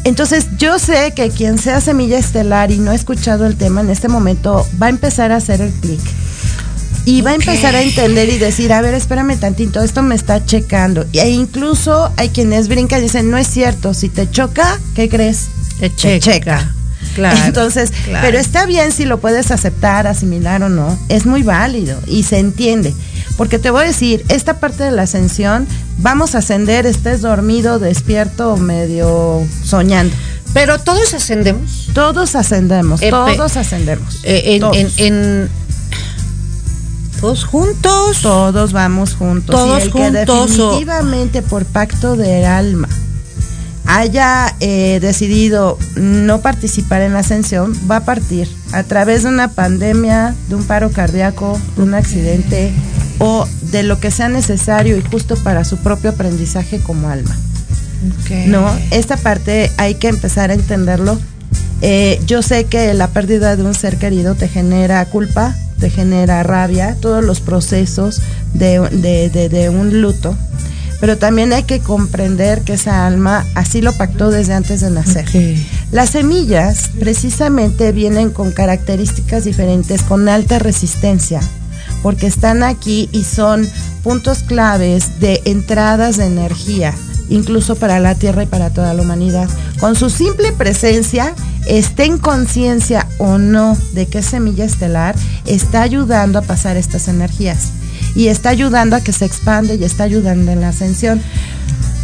Entonces, 0.06 0.46
yo 0.58 0.78
sé 0.78 1.14
que 1.16 1.30
quien 1.32 1.58
sea 1.58 1.82
semilla 1.82 2.20
estelar 2.20 2.72
y 2.72 2.78
no 2.78 2.92
ha 2.92 2.96
escuchado 2.96 3.48
el 3.48 3.58
tema 3.58 3.82
en 3.82 3.90
este 3.90 4.08
momento 4.08 4.66
va 4.82 4.86
a 4.86 4.90
empezar 4.90 5.32
a 5.32 5.38
hacer 5.38 5.62
el 5.62 5.72
clic. 5.74 6.00
Y 7.06 7.22
va 7.22 7.32
a 7.32 7.36
empezar 7.36 7.76
a 7.76 7.82
entender 7.82 8.30
y 8.30 8.38
decir, 8.38 8.72
a 8.72 8.82
ver, 8.82 8.94
espérame 8.94 9.38
tantito, 9.40 9.82
esto 9.82 10.04
me 10.04 10.16
está 10.16 10.46
checando. 10.46 11.06
E 11.14 11.30
incluso 11.30 12.12
hay 12.18 12.30
quienes 12.30 12.68
brincan 12.68 13.00
y 13.00 13.04
dicen, 13.04 13.30
no 13.30 13.38
es 13.38 13.48
cierto, 13.48 13.94
si 13.96 14.10
te 14.10 14.30
choca, 14.30 14.80
¿qué 14.96 15.10
crees? 15.10 15.48
Te 15.80 15.90
Te 15.90 16.20
checa. 16.20 16.72
Claro, 17.16 17.40
Entonces, 17.46 17.92
claro. 18.06 18.26
pero 18.26 18.40
está 18.40 18.66
bien 18.66 18.92
si 18.92 19.06
lo 19.06 19.20
puedes 19.20 19.50
aceptar, 19.50 20.06
asimilar 20.06 20.62
o 20.64 20.70
no. 20.70 21.00
Es 21.10 21.26
muy 21.26 21.44
válido 21.44 22.00
y 22.08 22.24
se 22.24 22.40
entiende. 22.40 22.94
Porque 23.38 23.60
te 23.60 23.70
voy 23.70 23.84
a 23.84 23.88
decir, 23.88 24.24
esta 24.30 24.60
parte 24.60 24.84
de 24.84 24.92
la 24.92 25.04
ascensión, 25.04 25.68
vamos 25.98 26.36
a 26.36 26.38
ascender, 26.38 26.86
estés 26.86 27.22
dormido, 27.22 27.80
despierto 27.80 28.56
medio 28.58 29.42
soñando. 29.64 30.16
Pero 30.54 30.80
todos 30.80 31.14
ascendemos. 31.14 31.90
Todos 31.94 32.36
ascendemos, 32.36 33.02
Eh, 33.02 33.10
todos 33.10 33.58
ascendemos. 33.58 34.22
Eh, 34.24 34.54
en, 34.56 34.60
todos. 34.62 34.78
en- 34.78 34.92
en- 35.00 35.50
todos 37.20 37.44
juntos. 37.46 38.22
Todos 38.22 38.72
vamos 38.72 39.16
juntos. 39.16 39.54
Todos 39.56 39.80
y 39.80 39.84
el 39.84 39.92
juntos, 39.92 40.12
que 40.12 40.20
definitivamente 40.20 41.42
por 41.42 41.66
pacto 41.66 42.16
del 42.16 42.46
alma 42.46 42.88
haya 43.88 44.56
eh, 44.60 45.00
decidido 45.02 45.78
no 45.96 46.42
participar 46.42 47.02
en 47.02 47.14
la 47.14 47.20
ascensión, 47.20 47.74
va 47.90 47.98
a 47.98 48.06
partir 48.06 48.48
a 48.72 48.84
través 48.84 49.24
de 49.24 49.30
una 49.30 49.50
pandemia, 49.50 50.34
de 50.50 50.56
un 50.56 50.64
paro 50.64 50.92
cardíaco, 50.92 51.60
de 51.78 51.84
un 51.84 51.94
accidente 51.94 52.72
o 53.20 53.48
de 53.72 53.84
lo 53.84 54.00
que 54.00 54.12
sea 54.12 54.28
necesario 54.30 54.98
y 54.98 55.02
justo 55.02 55.36
para 55.38 55.64
su 55.64 55.78
propio 55.78 56.10
aprendizaje 56.12 56.80
como 56.80 57.10
alma. 57.10 57.36
No, 58.48 58.70
esta 58.92 59.18
parte 59.18 59.72
hay 59.78 59.96
que 59.96 60.08
empezar 60.10 60.52
a 60.52 60.54
entenderlo. 60.56 61.18
Eh, 61.82 62.20
yo 62.26 62.42
sé 62.42 62.66
que 62.66 62.94
la 62.94 63.08
pérdida 63.08 63.56
de 63.56 63.64
un 63.64 63.74
ser 63.74 63.98
querido 63.98 64.36
te 64.36 64.48
genera 64.48 65.06
culpa, 65.06 65.56
te 65.80 65.90
genera 65.90 66.42
rabia, 66.44 66.96
todos 67.00 67.24
los 67.24 67.40
procesos 67.42 68.22
de, 68.54 68.80
de- 68.92 69.30
de- 69.30 69.50
de 69.50 69.70
un 69.70 70.02
luto, 70.02 70.36
pero 71.00 71.18
también 71.18 71.54
hay 71.54 71.64
que 71.64 71.80
comprender 71.80 72.62
que 72.62 72.74
esa 72.74 73.06
alma 73.06 73.46
así 73.56 73.82
lo 73.82 73.94
pactó 73.94 74.30
desde 74.30 74.54
antes 74.54 74.82
de 74.82 74.92
nacer. 74.92 75.26
Las 75.92 76.12
semillas 76.12 76.90
precisamente 77.00 77.92
vienen 77.92 78.32
con 78.32 78.52
características 78.52 79.46
diferentes, 79.46 80.04
con 80.04 80.30
alta 80.30 80.60
resistencia, 80.60 81.42
porque 82.02 82.28
están 82.28 82.64
aquí 82.64 83.10
y 83.12 83.24
son 83.24 83.68
puntos 84.04 84.44
claves 84.44 85.20
de 85.20 85.42
entradas 85.46 86.18
de 86.18 86.26
energía, 86.26 86.94
incluso 87.30 87.76
para 87.76 88.00
la 88.00 88.16
Tierra 88.16 88.44
y 88.44 88.48
para 88.48 88.70
toda 88.70 88.94
la 88.94 89.02
humanidad. 89.02 89.50
Con 89.80 89.96
su 89.96 90.10
simple 90.10 90.52
presencia, 90.54 91.34
esté 91.68 92.06
en 92.06 92.18
conciencia 92.18 93.08
o 93.18 93.38
no 93.38 93.78
de 93.94 94.08
es 94.12 94.26
semilla 94.26 94.66
estelar, 94.66 95.16
está 95.46 95.82
ayudando 95.82 96.40
a 96.40 96.44
pasar 96.44 96.78
estas 96.78 97.08
energías 97.08 97.72
y 98.16 98.30
está 98.30 98.50
ayudando 98.50 98.96
a 98.96 99.02
que 99.02 99.12
se 99.12 99.26
expande 99.26 99.76
y 99.76 99.84
está 99.84 100.04
ayudando 100.04 100.52
en 100.52 100.62
la 100.62 100.70
ascensión. 100.70 101.22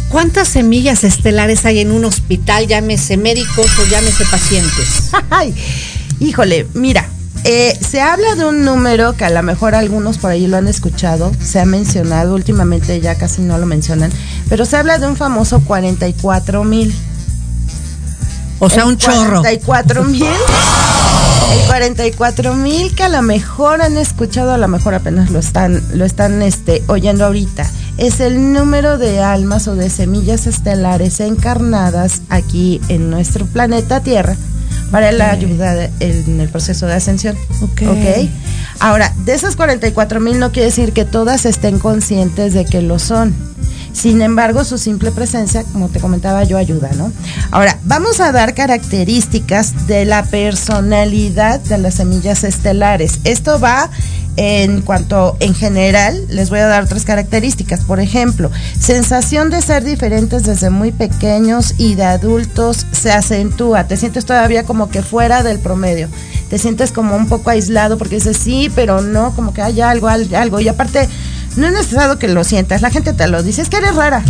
¿Cuántas 0.08 0.48
semillas 0.48 1.04
estelares 1.04 1.64
hay 1.64 1.80
en 1.80 1.90
un 1.90 2.04
hospital? 2.04 2.66
Llámese 2.66 3.16
médicos 3.16 3.66
o 3.78 3.86
llámese 3.86 4.24
pacientes. 4.26 5.10
Ay, 5.30 5.54
híjole, 6.20 6.66
mira, 6.74 7.08
eh, 7.44 7.76
se 7.80 8.00
habla 8.00 8.34
de 8.34 8.44
un 8.44 8.64
número 8.64 9.14
que 9.14 9.24
a 9.24 9.30
lo 9.30 9.42
mejor 9.42 9.74
algunos 9.74 10.18
por 10.18 10.30
ahí 10.30 10.46
lo 10.46 10.58
han 10.58 10.68
escuchado, 10.68 11.32
se 11.42 11.58
ha 11.58 11.64
mencionado, 11.64 12.34
últimamente 12.34 13.00
ya 13.00 13.16
casi 13.16 13.42
no 13.42 13.58
lo 13.58 13.66
mencionan, 13.66 14.12
pero 14.48 14.64
se 14.64 14.76
habla 14.76 14.98
de 14.98 15.08
un 15.08 15.16
famoso 15.16 15.60
44 15.64 16.62
mil. 16.62 16.94
O 18.60 18.70
sea, 18.70 18.84
un 18.84 18.96
chorro. 18.96 19.40
44 19.40 20.04
mil. 20.04 20.26
El 21.52 21.66
44 21.66 22.54
mil 22.54 22.94
que 22.94 23.02
a 23.02 23.08
lo 23.08 23.20
mejor 23.20 23.82
han 23.82 23.98
escuchado, 23.98 24.52
a 24.52 24.58
lo 24.58 24.68
mejor 24.68 24.94
apenas 24.94 25.30
lo 25.30 25.38
están, 25.38 25.82
lo 25.94 26.04
están 26.04 26.40
este, 26.40 26.82
oyendo 26.86 27.26
ahorita. 27.26 27.70
Es 27.98 28.20
el 28.20 28.52
número 28.52 28.96
de 28.96 29.20
almas 29.20 29.68
o 29.68 29.74
de 29.74 29.90
semillas 29.90 30.46
estelares 30.46 31.20
encarnadas 31.20 32.22
aquí 32.30 32.80
en 32.88 33.10
nuestro 33.10 33.44
planeta 33.44 34.00
Tierra 34.00 34.34
para 34.90 35.12
la 35.12 35.30
ayuda 35.30 35.90
en 36.00 36.40
el 36.40 36.48
proceso 36.48 36.86
de 36.86 36.94
ascensión. 36.94 37.36
Ok. 37.60 37.82
ok. 37.82 38.28
Ahora, 38.80 39.12
de 39.24 39.34
esas 39.34 39.56
44 39.56 40.20
mil 40.20 40.38
no 40.38 40.52
quiere 40.52 40.66
decir 40.66 40.92
que 40.92 41.04
todas 41.04 41.44
estén 41.44 41.78
conscientes 41.78 42.54
de 42.54 42.64
que 42.64 42.80
lo 42.80 42.98
son. 42.98 43.34
Sin 43.92 44.22
embargo, 44.22 44.64
su 44.64 44.78
simple 44.78 45.12
presencia, 45.12 45.64
como 45.72 45.88
te 45.88 46.00
comentaba 46.00 46.44
yo, 46.44 46.56
ayuda, 46.58 46.90
¿no? 46.96 47.12
Ahora, 47.50 47.78
vamos 47.84 48.20
a 48.20 48.32
dar 48.32 48.54
características 48.54 49.86
de 49.86 50.04
la 50.06 50.24
personalidad 50.24 51.60
de 51.60 51.78
las 51.78 51.94
semillas 51.94 52.44
estelares. 52.44 53.20
Esto 53.24 53.60
va 53.60 53.90
en 54.36 54.80
cuanto, 54.80 55.36
en 55.40 55.54
general, 55.54 56.18
les 56.28 56.48
voy 56.48 56.60
a 56.60 56.66
dar 56.66 56.84
otras 56.84 57.04
características. 57.04 57.80
Por 57.80 58.00
ejemplo, 58.00 58.50
sensación 58.80 59.50
de 59.50 59.60
ser 59.60 59.84
diferentes 59.84 60.44
desde 60.44 60.70
muy 60.70 60.90
pequeños 60.90 61.74
y 61.76 61.94
de 61.94 62.04
adultos 62.04 62.86
se 62.92 63.12
acentúa. 63.12 63.84
Te 63.88 63.98
sientes 63.98 64.24
todavía 64.24 64.64
como 64.64 64.88
que 64.88 65.02
fuera 65.02 65.42
del 65.42 65.58
promedio. 65.58 66.08
Te 66.48 66.56
sientes 66.58 66.92
como 66.92 67.14
un 67.14 67.28
poco 67.28 67.50
aislado 67.50 67.98
porque 67.98 68.14
dices 68.16 68.38
sí, 68.38 68.70
pero 68.74 69.02
no, 69.02 69.34
como 69.36 69.52
que 69.52 69.60
hay 69.60 69.82
algo, 69.82 70.08
al- 70.08 70.34
algo. 70.34 70.60
Y 70.60 70.68
aparte, 70.68 71.08
no 71.56 71.66
es 71.66 71.72
necesario 71.72 72.18
que 72.18 72.28
lo 72.28 72.44
sientas, 72.44 72.82
la 72.82 72.90
gente 72.90 73.12
te 73.12 73.26
lo 73.28 73.42
dice, 73.42 73.62
es 73.62 73.68
que 73.68 73.76
eres 73.78 73.94
rara, 73.94 74.22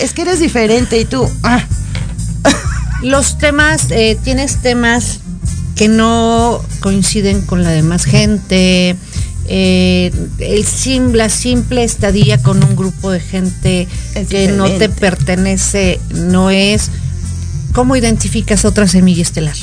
es 0.00 0.12
que 0.12 0.22
eres 0.22 0.40
diferente 0.40 0.98
y 1.00 1.04
tú, 1.04 1.28
ah, 1.42 1.64
Los 3.02 3.38
temas, 3.38 3.86
eh, 3.90 4.18
tienes 4.24 4.60
temas 4.60 5.20
que 5.76 5.86
no 5.88 6.60
coinciden 6.80 7.42
con 7.42 7.62
la 7.62 7.70
demás 7.70 8.04
gente. 8.04 8.96
eh, 9.50 10.12
el 10.40 10.64
sim- 10.66 11.12
la 11.14 11.28
simple 11.28 11.84
estadía 11.84 12.42
con 12.42 12.62
un 12.64 12.74
grupo 12.76 13.10
de 13.12 13.20
gente 13.20 13.86
Es 14.14 14.26
que 14.28 14.48
no 14.48 14.68
te 14.70 14.88
pertenece 14.88 16.00
no 16.10 16.50
es. 16.50 16.90
¿Cómo 17.72 17.94
identificas 17.96 18.64
otra 18.64 18.88
semilla 18.88 19.22
estelar? 19.22 19.54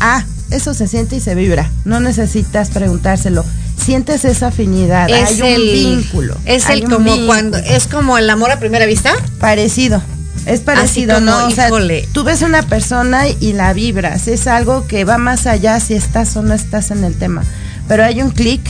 ah, 0.00 0.24
eso 0.50 0.74
se 0.74 0.86
siente 0.86 1.16
y 1.16 1.20
se 1.20 1.34
vibra, 1.34 1.70
no 1.86 1.98
necesitas 2.00 2.68
preguntárselo, 2.68 3.44
sientes 3.84 4.24
esa 4.24 4.48
afinidad, 4.48 5.08
hay 5.12 5.40
un 5.42 5.56
vínculo. 5.72 6.36
Es 6.44 6.68
el 6.68 6.84
como 6.84 6.98
vínculo. 6.98 7.26
cuando 7.26 7.58
es 7.58 7.86
como 7.86 8.18
el 8.18 8.28
amor 8.30 8.50
a 8.50 8.58
primera 8.58 8.86
vista. 8.86 9.14
Parecido. 9.38 10.02
Es 10.46 10.60
parecido, 10.60 11.14
como, 11.14 11.26
¿no? 11.26 11.46
O 11.46 11.50
sea, 11.50 11.70
tú 12.12 12.22
ves 12.22 12.42
una 12.42 12.62
persona 12.62 13.28
y 13.28 13.54
la 13.54 13.72
vibras. 13.72 14.28
Es 14.28 14.46
algo 14.46 14.86
que 14.86 15.04
va 15.04 15.16
más 15.16 15.46
allá 15.46 15.80
si 15.80 15.94
estás 15.94 16.36
o 16.36 16.42
no 16.42 16.52
estás 16.52 16.90
en 16.90 17.02
el 17.04 17.14
tema. 17.14 17.42
Pero 17.88 18.04
hay 18.04 18.20
un 18.20 18.30
clic, 18.30 18.60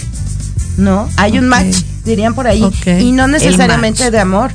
¿no? 0.76 1.08
Hay 1.16 1.38
un 1.38 1.48
match, 1.48 1.78
dirían 2.04 2.34
por 2.34 2.46
ahí. 2.46 2.64
Y 3.00 3.12
no 3.12 3.26
necesariamente 3.26 4.10
de 4.12 4.20
amor. 4.20 4.52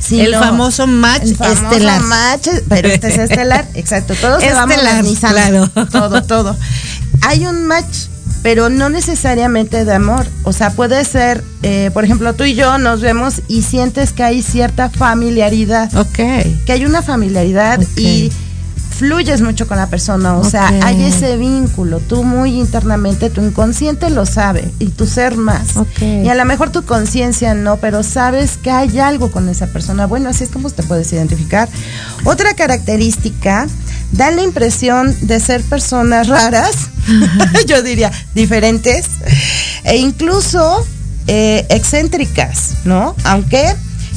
sino 0.00 0.24
el 0.24 0.34
famoso 0.34 0.86
match 0.86 1.22
el 1.22 1.36
famoso 1.36 1.62
estelar. 1.70 2.00
match, 2.02 2.48
pero 2.68 2.88
este 2.88 3.08
es 3.08 3.18
estelar, 3.18 3.66
exacto. 3.74 4.14
Todo 4.14 4.40
se 4.40 4.52
va 4.52 4.64
Estelar, 4.64 4.94
modernizando. 4.96 5.70
claro. 5.74 5.86
Todo, 5.90 6.22
todo. 6.22 6.56
Hay 7.22 7.46
un 7.46 7.66
match 7.66 8.06
pero 8.42 8.68
no 8.68 8.88
necesariamente 8.88 9.84
de 9.84 9.94
amor. 9.94 10.26
O 10.44 10.52
sea, 10.52 10.70
puede 10.70 11.04
ser, 11.04 11.42
eh, 11.62 11.90
por 11.94 12.04
ejemplo, 12.04 12.34
tú 12.34 12.44
y 12.44 12.54
yo 12.54 12.78
nos 12.78 13.00
vemos 13.00 13.42
y 13.48 13.62
sientes 13.62 14.12
que 14.12 14.22
hay 14.24 14.42
cierta 14.42 14.90
familiaridad, 14.90 15.94
Ok. 15.96 16.16
que 16.66 16.72
hay 16.72 16.84
una 16.84 17.02
familiaridad 17.02 17.80
y 17.96 18.32
fluyes 18.90 19.40
mucho 19.40 19.66
con 19.66 19.78
la 19.78 19.88
persona, 19.88 20.36
o 20.36 20.44
sea, 20.44 20.68
hay 20.84 21.02
ese 21.02 21.36
vínculo, 21.36 21.98
tú 21.98 22.22
muy 22.22 22.60
internamente, 22.60 23.30
tu 23.30 23.40
inconsciente 23.42 24.10
lo 24.10 24.26
sabe 24.26 24.70
y 24.78 24.88
tu 24.90 25.06
ser 25.06 25.36
más. 25.36 25.76
Ok. 25.76 26.02
Y 26.02 26.28
a 26.28 26.34
lo 26.34 26.44
mejor 26.44 26.70
tu 26.70 26.84
conciencia 26.84 27.54
no, 27.54 27.78
pero 27.78 28.02
sabes 28.04 28.58
que 28.58 28.70
hay 28.70 28.98
algo 29.00 29.32
con 29.32 29.48
esa 29.48 29.66
persona. 29.68 30.06
Bueno, 30.06 30.28
así 30.28 30.44
es 30.44 30.50
como 30.50 30.70
te 30.70 30.82
puedes 30.84 31.12
identificar. 31.12 31.68
Otra 32.24 32.54
característica, 32.54 33.66
da 34.12 34.30
la 34.30 34.42
impresión 34.42 35.14
de 35.22 35.40
ser 35.40 35.62
personas 35.62 36.28
raras, 36.28 36.90
yo 37.66 37.82
diría 37.82 38.12
diferentes, 38.34 39.06
e 39.84 39.96
incluso 39.96 40.86
eh, 41.26 41.66
excéntricas, 41.70 42.74
¿no? 42.84 43.16
Aunque 43.24 43.74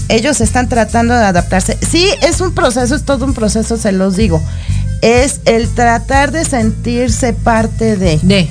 ellos 0.09 0.41
están 0.41 0.69
tratando 0.69 1.13
de 1.13 1.23
adaptarse. 1.23 1.77
Sí, 1.81 2.07
es 2.21 2.41
un 2.41 2.53
proceso, 2.53 2.95
es 2.95 3.03
todo 3.03 3.25
un 3.25 3.33
proceso, 3.33 3.77
se 3.77 3.91
los 3.91 4.15
digo. 4.15 4.41
Es 5.01 5.41
el 5.45 5.69
tratar 5.69 6.31
de 6.31 6.45
sentirse 6.45 7.33
parte 7.33 7.95
de. 7.95 8.19
De. 8.21 8.49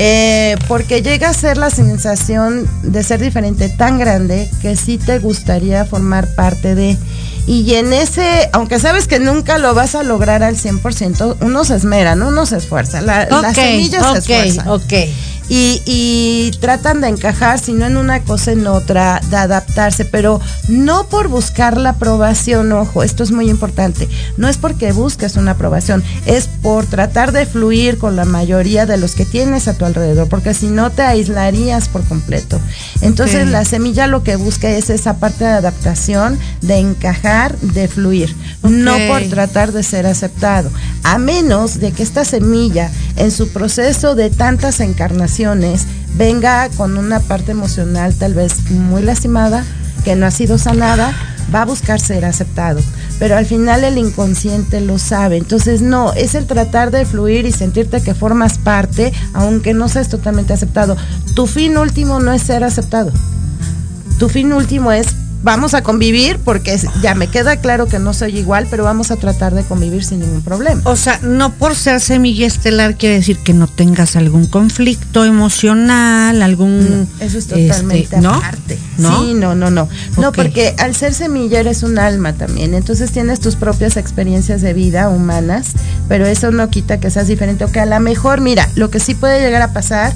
Eh, 0.00 0.56
porque 0.68 1.02
llega 1.02 1.28
a 1.28 1.34
ser 1.34 1.56
la 1.56 1.70
sensación 1.70 2.68
de 2.84 3.02
ser 3.02 3.20
diferente 3.20 3.68
tan 3.68 3.98
grande 3.98 4.48
que 4.62 4.76
sí 4.76 4.96
te 4.96 5.18
gustaría 5.18 5.84
formar 5.84 6.34
parte 6.34 6.74
de. 6.74 6.96
Y 7.48 7.74
en 7.76 7.94
ese, 7.94 8.50
aunque 8.52 8.78
sabes 8.78 9.08
que 9.08 9.18
nunca 9.18 9.56
lo 9.56 9.72
vas 9.72 9.94
a 9.94 10.02
lograr 10.02 10.42
al 10.42 10.56
100%, 10.56 11.36
uno 11.40 11.64
se 11.64 11.76
esmera, 11.76 12.14
¿no? 12.14 12.28
uno 12.28 12.44
se 12.44 12.58
esfuerza. 12.58 13.00
La, 13.00 13.24
las 13.24 13.56
Ok, 13.56 13.64
semillas 13.64 14.02
se 14.02 14.08
ok, 14.10 14.16
esfuerzan. 14.18 14.68
ok. 14.68 14.92
Y, 15.48 15.82
y 15.86 16.50
tratan 16.60 17.00
de 17.00 17.08
encajar, 17.08 17.58
si 17.58 17.72
no 17.72 17.86
en 17.86 17.96
una 17.96 18.20
cosa 18.20 18.52
en 18.52 18.66
otra, 18.66 19.20
de 19.30 19.36
adaptarse, 19.36 20.04
pero 20.04 20.40
no 20.68 21.06
por 21.06 21.28
buscar 21.28 21.78
la 21.78 21.90
aprobación, 21.90 22.70
ojo, 22.72 23.02
esto 23.02 23.22
es 23.22 23.30
muy 23.30 23.48
importante. 23.48 24.08
No 24.36 24.48
es 24.48 24.58
porque 24.58 24.92
busques 24.92 25.36
una 25.36 25.52
aprobación, 25.52 26.02
es 26.26 26.48
por 26.48 26.84
tratar 26.86 27.32
de 27.32 27.46
fluir 27.46 27.98
con 27.98 28.16
la 28.16 28.24
mayoría 28.24 28.84
de 28.84 28.98
los 28.98 29.14
que 29.14 29.24
tienes 29.24 29.68
a 29.68 29.74
tu 29.74 29.84
alrededor, 29.84 30.28
porque 30.28 30.52
si 30.52 30.66
no 30.66 30.90
te 30.90 31.02
aislarías 31.02 31.88
por 31.88 32.04
completo. 32.04 32.60
Entonces 33.00 33.48
la 33.48 33.64
semilla 33.64 34.06
lo 34.06 34.22
que 34.22 34.36
busca 34.36 34.68
es 34.68 34.90
esa 34.90 35.18
parte 35.18 35.44
de 35.44 35.50
adaptación, 35.50 36.38
de 36.60 36.76
encajar, 36.76 37.56
de 37.60 37.88
fluir, 37.88 38.34
no 38.62 38.96
por 39.08 39.22
tratar 39.30 39.72
de 39.72 39.82
ser 39.82 40.06
aceptado, 40.06 40.70
a 41.04 41.18
menos 41.18 41.80
de 41.80 41.92
que 41.92 42.02
esta 42.02 42.24
semilla 42.24 42.90
en 43.16 43.30
su 43.30 43.48
proceso 43.52 44.14
de 44.14 44.30
tantas 44.30 44.80
encarnaciones 44.80 45.37
venga 46.16 46.68
con 46.70 46.96
una 46.96 47.20
parte 47.20 47.52
emocional 47.52 48.14
tal 48.14 48.34
vez 48.34 48.70
muy 48.70 49.02
lastimada, 49.02 49.64
que 50.04 50.16
no 50.16 50.26
ha 50.26 50.30
sido 50.30 50.58
sanada, 50.58 51.12
va 51.54 51.62
a 51.62 51.64
buscar 51.64 52.00
ser 52.00 52.24
aceptado. 52.24 52.80
Pero 53.18 53.36
al 53.36 53.46
final 53.46 53.84
el 53.84 53.98
inconsciente 53.98 54.80
lo 54.80 54.98
sabe. 54.98 55.36
Entonces 55.36 55.80
no, 55.80 56.12
es 56.12 56.34
el 56.34 56.46
tratar 56.46 56.90
de 56.90 57.04
fluir 57.04 57.46
y 57.46 57.52
sentirte 57.52 58.02
que 58.02 58.14
formas 58.14 58.58
parte, 58.58 59.12
aunque 59.32 59.74
no 59.74 59.88
seas 59.88 60.08
totalmente 60.08 60.52
aceptado. 60.52 60.96
Tu 61.34 61.46
fin 61.46 61.76
último 61.76 62.20
no 62.20 62.32
es 62.32 62.42
ser 62.42 62.64
aceptado. 62.64 63.12
Tu 64.18 64.28
fin 64.28 64.52
último 64.52 64.90
es 64.92 65.14
vamos 65.42 65.74
a 65.74 65.82
convivir 65.82 66.38
porque 66.44 66.78
ya 67.02 67.14
me 67.14 67.28
queda 67.28 67.56
claro 67.56 67.86
que 67.86 67.98
no 67.98 68.12
soy 68.12 68.38
igual, 68.38 68.66
pero 68.70 68.84
vamos 68.84 69.10
a 69.10 69.16
tratar 69.16 69.54
de 69.54 69.62
convivir 69.64 70.04
sin 70.04 70.20
ningún 70.20 70.42
problema. 70.42 70.80
O 70.84 70.96
sea, 70.96 71.20
no 71.22 71.52
por 71.52 71.74
ser 71.74 72.00
semilla 72.00 72.46
estelar 72.46 72.96
quiere 72.96 73.16
decir 73.16 73.38
que 73.38 73.52
no 73.52 73.66
tengas 73.66 74.16
algún 74.16 74.46
conflicto 74.46 75.24
emocional, 75.24 76.42
algún... 76.42 77.06
No, 77.18 77.24
eso 77.24 77.38
es 77.38 77.46
este, 77.46 77.68
totalmente 77.68 78.20
¿no? 78.20 78.34
aparte. 78.34 78.78
¿No? 78.98 79.24
Sí, 79.24 79.34
no, 79.34 79.54
no, 79.54 79.70
no. 79.70 79.88
No, 80.16 80.32
porque 80.32 80.74
al 80.78 80.94
ser 80.94 81.14
semilla 81.14 81.60
eres 81.60 81.82
un 81.82 81.98
alma 81.98 82.32
también, 82.32 82.74
entonces 82.74 83.12
tienes 83.12 83.40
tus 83.40 83.56
propias 83.56 83.96
experiencias 83.96 84.60
de 84.60 84.72
vida 84.72 85.08
humanas, 85.08 85.72
pero 86.08 86.26
eso 86.26 86.50
no 86.50 86.68
quita 86.70 86.98
que 86.98 87.10
seas 87.10 87.28
diferente 87.28 87.64
o 87.64 87.72
que 87.72 87.80
a 87.80 87.86
lo 87.86 87.98
mejor, 88.00 88.40
mira, 88.40 88.68
lo 88.74 88.90
que 88.90 89.00
sí 89.00 89.14
puede 89.14 89.40
llegar 89.40 89.62
a 89.62 89.72
pasar 89.72 90.12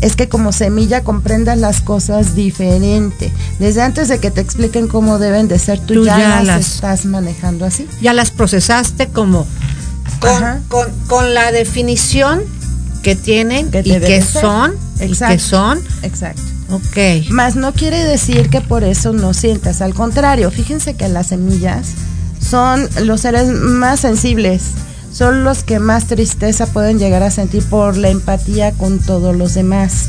es 0.00 0.16
que 0.16 0.28
como 0.28 0.52
semilla 0.52 1.04
comprendas 1.04 1.58
las 1.58 1.80
cosas 1.80 2.34
diferente. 2.34 3.32
Desde 3.58 3.82
antes 3.82 4.08
de 4.08 4.18
que 4.18 4.30
te 4.30 4.40
expliquen 4.40 4.88
cómo 4.88 5.18
deben 5.18 5.48
de 5.48 5.58
ser, 5.58 5.78
tú, 5.78 5.94
Tú 5.94 6.04
ya, 6.06 6.18
ya 6.18 6.28
las, 6.36 6.46
las- 6.46 6.74
estás 6.74 7.04
manejando 7.04 7.64
así. 7.64 7.86
Ya 8.00 8.12
las 8.12 8.30
procesaste 8.30 9.08
como 9.08 9.46
con, 10.20 10.62
con, 10.68 10.88
con 11.08 11.34
la 11.34 11.52
definición 11.52 12.42
que 13.02 13.16
tienen 13.16 13.70
Que 13.70 13.80
y 13.84 13.98
que 14.00 14.22
son, 14.22 14.74
y 15.00 15.04
Exacto. 15.04 15.34
que 15.34 15.38
son, 15.40 15.80
Exacto. 16.02 16.42
ok. 16.70 17.28
Más 17.30 17.56
no 17.56 17.72
quiere 17.72 18.04
decir 18.04 18.48
que 18.48 18.60
por 18.60 18.84
eso 18.84 19.12
no 19.12 19.34
sientas. 19.34 19.80
Al 19.82 19.94
contrario, 19.94 20.50
fíjense 20.50 20.94
que 20.94 21.08
las 21.08 21.28
semillas 21.28 21.88
son 22.40 22.88
los 23.02 23.20
seres 23.22 23.48
más 23.48 24.00
sensibles. 24.00 24.62
Son 25.12 25.44
los 25.44 25.62
que 25.62 25.78
más 25.78 26.06
tristeza 26.06 26.66
pueden 26.66 26.98
llegar 26.98 27.22
a 27.22 27.30
sentir 27.30 27.62
por 27.64 27.96
la 27.96 28.08
empatía 28.08 28.72
con 28.72 28.98
todos 28.98 29.36
los 29.36 29.54
demás. 29.54 30.08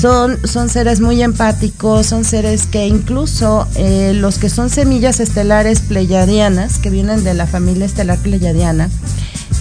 Son, 0.00 0.38
son 0.46 0.70
seres 0.70 1.00
muy 1.00 1.22
empáticos, 1.22 2.06
son 2.06 2.24
seres 2.24 2.66
que 2.66 2.86
incluso 2.86 3.68
eh, 3.74 4.12
los 4.14 4.38
que 4.38 4.48
son 4.48 4.70
semillas 4.70 5.20
estelares 5.20 5.80
pleyadianas, 5.80 6.78
que 6.78 6.88
vienen 6.88 7.24
de 7.24 7.34
la 7.34 7.46
familia 7.46 7.84
estelar 7.84 8.18
pleyadiana, 8.18 8.88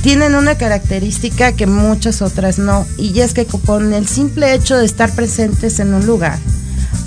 tienen 0.02 0.36
una 0.36 0.56
característica 0.56 1.52
que 1.52 1.68
muchas 1.68 2.22
otras 2.22 2.58
no, 2.58 2.88
y 2.98 3.20
es 3.20 3.34
que 3.34 3.46
con 3.46 3.94
el 3.94 4.08
simple 4.08 4.54
hecho 4.54 4.78
de 4.78 4.86
estar 4.86 5.14
presentes 5.14 5.80
en 5.80 5.94
un 5.94 6.06
lugar, 6.06 6.40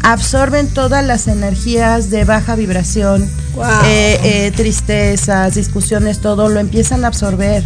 absorben 0.04 0.68
todas 0.68 1.04
las 1.04 1.26
energías 1.28 2.10
de 2.10 2.24
baja 2.24 2.54
vibración, 2.54 3.28
Wow. 3.56 3.64
eh, 3.86 4.20
eh, 4.22 4.52
tristezas, 4.54 5.54
discusiones, 5.54 6.20
todo, 6.20 6.48
lo 6.48 6.60
empiezan 6.60 7.04
a 7.04 7.08
absorber, 7.08 7.64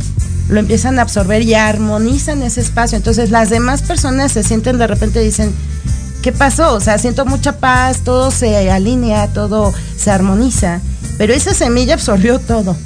lo 0.48 0.60
empiezan 0.60 0.98
a 0.98 1.02
absorber 1.02 1.42
y 1.42 1.54
armonizan 1.54 2.42
ese 2.42 2.60
espacio. 2.60 2.96
Entonces 2.96 3.30
las 3.30 3.50
demás 3.50 3.82
personas 3.82 4.32
se 4.32 4.42
sienten 4.42 4.78
de 4.78 4.86
repente 4.86 5.20
y 5.22 5.26
dicen, 5.26 5.52
¿qué 6.22 6.30
pasó? 6.32 6.74
O 6.74 6.80
sea, 6.80 6.98
siento 6.98 7.26
mucha 7.26 7.58
paz, 7.58 7.98
todo 8.04 8.30
se 8.30 8.70
alinea, 8.70 9.28
todo 9.28 9.72
se 9.96 10.10
armoniza, 10.10 10.80
pero 11.16 11.34
esa 11.34 11.54
semilla 11.54 11.94
absorbió 11.94 12.38
todo. 12.38 12.76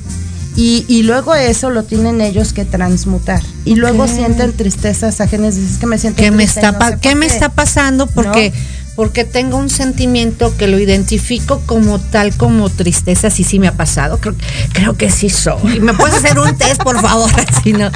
Y, 0.55 0.85
y 0.87 1.03
luego 1.03 1.35
eso 1.35 1.71
lo 1.71 1.83
tienen 1.83 2.21
ellos 2.21 2.53
que 2.53 2.65
transmutar. 2.67 3.41
Y 3.65 3.75
luego 3.77 4.07
sienten 4.07 4.53
tristezas 4.53 5.21
ajenas. 5.23 5.57
Dices 5.57 5.79
que 5.79 5.87
me 5.87 5.97
siento 5.97 6.23
¿Qué 6.23 6.31
me 6.31 6.45
está, 6.45 6.73
no 6.73 6.79
pa- 6.79 6.91
sé 6.91 6.99
¿qué 7.01 7.11
por 7.11 7.19
me 7.19 7.27
está 7.27 7.49
pasando? 7.49 8.07
Porque, 8.07 8.53
porque 8.95 9.25
tengo 9.25 9.57
un 9.57 9.71
sentimiento 9.71 10.55
que 10.57 10.67
lo 10.67 10.79
identifico 10.79 11.63
como 11.65 11.99
tal, 11.99 12.37
como 12.37 12.69
tristeza, 12.69 13.31
sí, 13.31 13.43
sí 13.43 13.59
me 13.59 13.69
ha 13.69 13.73
pasado. 13.73 14.19
Creo, 14.19 14.35
creo 14.73 14.97
que 14.97 15.11
sí 15.11 15.31
soy. 15.31 15.81
¿Me 15.81 15.95
puedes 15.95 16.17
hacer 16.17 16.39
un 16.39 16.57
test, 16.57 16.83
por 16.83 17.01
favor? 17.01 17.31
¿no? 17.79 17.91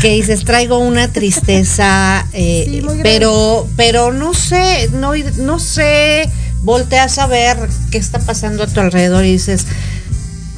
Que 0.00 0.10
dices, 0.12 0.44
traigo 0.44 0.78
una 0.78 1.08
tristeza, 1.08 2.26
eh, 2.32 2.64
Sí, 2.70 2.82
pero, 3.02 3.66
pero 3.76 4.12
no 4.12 4.32
sé, 4.32 4.88
no, 4.92 5.12
no 5.38 5.58
sé, 5.58 6.30
volteas 6.62 7.18
a 7.18 7.26
ver 7.26 7.68
qué 7.90 7.98
está 7.98 8.18
pasando 8.18 8.62
a 8.62 8.66
tu 8.66 8.80
alrededor 8.80 9.24
y 9.24 9.32
dices, 9.32 9.66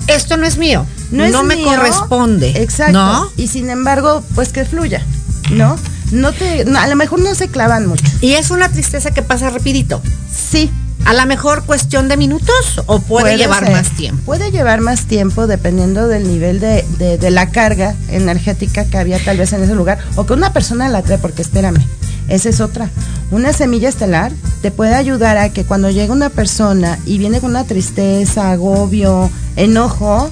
esto 0.07 0.37
no 0.37 0.47
es 0.47 0.59
mío, 0.59 0.87
no, 1.11 1.24
es 1.24 1.43
me 1.45 1.57
mío. 1.57 1.66
corresponde. 1.66 2.51
Exacto. 2.62 2.93
¿No? 2.93 3.30
Y 3.37 3.49
sin 3.49 3.70
embargo, 3.70 4.22
pues 4.35 4.51
que 4.51 4.64
fluya, 4.64 5.05
¿no? 5.51 5.76
No 6.12 6.32
te, 6.32 6.64
no, 6.64 6.78
a 6.78 6.86
lo 6.86 6.94
mejor 6.96 7.20
no 7.20 7.34
se 7.34 7.48
clavan 7.48 7.86
mucho. 7.86 8.04
Y 8.20 8.34
es 8.34 8.50
una 8.50 8.68
tristeza 8.68 9.10
que 9.12 9.22
pasa 9.22 9.50
rapidito. 9.50 10.00
Sí. 10.32 10.70
A 11.04 11.14
lo 11.14 11.26
mejor 11.26 11.64
cuestión 11.64 12.06
de 12.06 12.16
minutos 12.16 12.80
o 12.86 13.00
puede, 13.00 13.36
llevar 13.36 13.64
ser. 13.64 13.72
más 13.72 13.90
tiempo. 13.96 14.22
Puede 14.24 14.52
llevar 14.52 14.80
más 14.80 15.06
tiempo 15.06 15.48
dependiendo 15.48 16.06
del 16.06 16.28
nivel 16.28 16.60
de, 16.60 16.84
de- 16.98 17.18
de 17.18 17.30
la 17.32 17.50
carga 17.50 17.96
energética 18.08 18.84
que 18.84 18.98
había 18.98 19.18
tal 19.24 19.36
vez 19.36 19.52
en 19.52 19.64
ese 19.64 19.74
lugar 19.74 19.98
o 20.14 20.26
que 20.26 20.32
una 20.32 20.52
persona 20.52 20.88
la 20.88 21.02
trae, 21.02 21.18
porque 21.18 21.42
espérame, 21.42 21.80
esa 22.28 22.50
es 22.50 22.60
otra. 22.60 22.88
Una 23.32 23.52
semilla 23.52 23.88
estelar 23.88 24.30
te 24.60 24.70
puede 24.70 24.94
ayudar 24.94 25.38
a 25.38 25.48
que 25.48 25.64
cuando 25.64 25.90
llega 25.90 26.12
una 26.12 26.28
persona 26.30 26.96
y 27.04 27.18
viene 27.18 27.40
con 27.40 27.50
una 27.50 27.64
tristeza, 27.64 28.52
agobio, 28.52 29.28
enojo, 29.56 30.30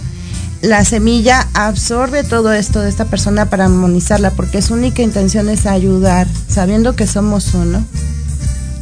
la 0.62 0.84
semilla 0.84 1.48
absorbe 1.54 2.22
todo 2.22 2.52
esto 2.52 2.80
de 2.80 2.90
esta 2.90 3.06
persona 3.06 3.46
para 3.46 3.64
armonizarla, 3.64 4.32
porque 4.32 4.60
su 4.60 4.74
única 4.74 5.02
intención 5.02 5.48
es 5.48 5.66
ayudar, 5.66 6.26
sabiendo 6.48 6.96
que 6.96 7.06
somos 7.06 7.54
uno, 7.54 7.84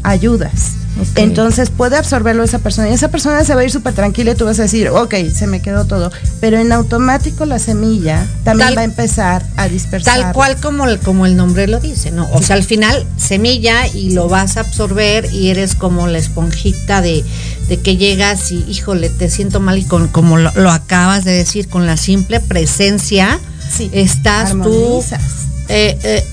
ayudas. 0.03 0.78
Entonces 1.15 1.71
puede 1.71 1.97
absorberlo 1.97 2.43
esa 2.43 2.59
persona 2.59 2.89
y 2.91 2.93
esa 2.93 3.09
persona 3.09 3.45
se 3.45 3.55
va 3.55 3.61
a 3.61 3.65
ir 3.65 3.71
súper 3.71 3.95
tranquila 3.95 4.33
y 4.33 4.35
tú 4.35 4.45
vas 4.47 4.59
a 4.59 4.63
decir, 4.63 4.89
ok, 4.89 5.15
se 5.33 5.47
me 5.47 5.61
quedó 5.63 5.85
todo. 5.85 6.11
Pero 6.41 6.59
en 6.59 6.73
automático 6.73 7.45
la 7.45 7.59
semilla 7.61 8.27
también 8.45 8.69
Tal- 8.71 8.77
va 8.79 8.81
a 8.81 8.85
empezar 8.85 9.45
a 9.57 9.69
dispersar. 9.69 10.21
Tal 10.23 10.33
cual 10.33 10.57
como 10.61 10.87
el, 10.87 10.99
como 10.99 11.25
el 11.27 11.37
nombre 11.37 11.67
lo 11.69 11.79
dice, 11.79 12.11
¿no? 12.11 12.29
O 12.33 12.43
sea, 12.43 12.57
al 12.57 12.65
final 12.65 13.07
semilla 13.17 13.87
y 13.87 14.11
lo 14.11 14.29
vas 14.29 14.57
a 14.57 14.61
absorber 14.61 15.33
y 15.33 15.51
eres 15.51 15.75
como 15.77 16.07
la 16.09 16.19
esponjita 16.19 17.01
de, 17.01 17.25
de 17.69 17.81
que 17.81 17.97
llegas 17.97 18.51
y, 18.51 18.65
híjole, 18.69 19.09
te 19.09 19.31
siento 19.31 19.61
mal 19.61 19.79
y 19.79 19.85
con, 19.85 20.09
como 20.09 20.37
lo, 20.37 20.51
lo 20.57 20.71
acabas 20.71 21.25
de 21.25 21.33
decir, 21.33 21.69
con 21.69 21.87
la 21.87 21.97
simple 21.97 22.41
presencia, 22.41 23.39
Sí, 23.71 23.91
estás 23.93 24.51
tú 24.53 24.63
armonizas. 24.63 25.23
eh, 25.69 25.97
eh, 26.03 26.25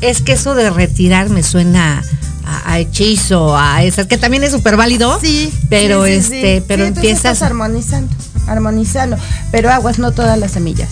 es 0.00 0.20
que 0.20 0.32
eso 0.32 0.54
de 0.54 0.68
retirar 0.70 1.30
me 1.30 1.42
suena 1.42 2.04
a, 2.44 2.72
a 2.72 2.78
hechizo, 2.78 3.56
a 3.56 3.82
esas, 3.84 4.06
que 4.06 4.18
también 4.18 4.44
es 4.44 4.52
súper 4.52 4.76
válido. 4.76 5.18
Sí. 5.20 5.52
Pero 5.68 6.04
sí, 6.04 6.12
este, 6.12 6.62
pero 6.66 6.84
Sí, 6.84 6.88
empiezas. 6.88 7.16
estás 7.18 7.42
armonizando, 7.42 8.12
armonizando. 8.46 9.16
Pero 9.50 9.70
aguas, 9.70 9.98
no 9.98 10.12
todas 10.12 10.38
las 10.38 10.52
semillas. 10.52 10.88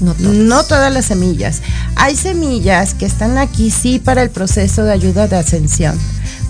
No 0.00 0.14
todas. 0.14 0.32
No 0.32 0.62
todas 0.64 0.92
las 0.92 1.06
semillas. 1.06 1.60
Hay 1.96 2.14
semillas 2.16 2.94
que 2.94 3.04
están 3.06 3.36
aquí 3.36 3.70
sí 3.70 3.98
para 3.98 4.22
el 4.22 4.30
proceso 4.30 4.84
de 4.84 4.92
ayuda 4.92 5.26
de 5.26 5.36
ascensión, 5.36 5.98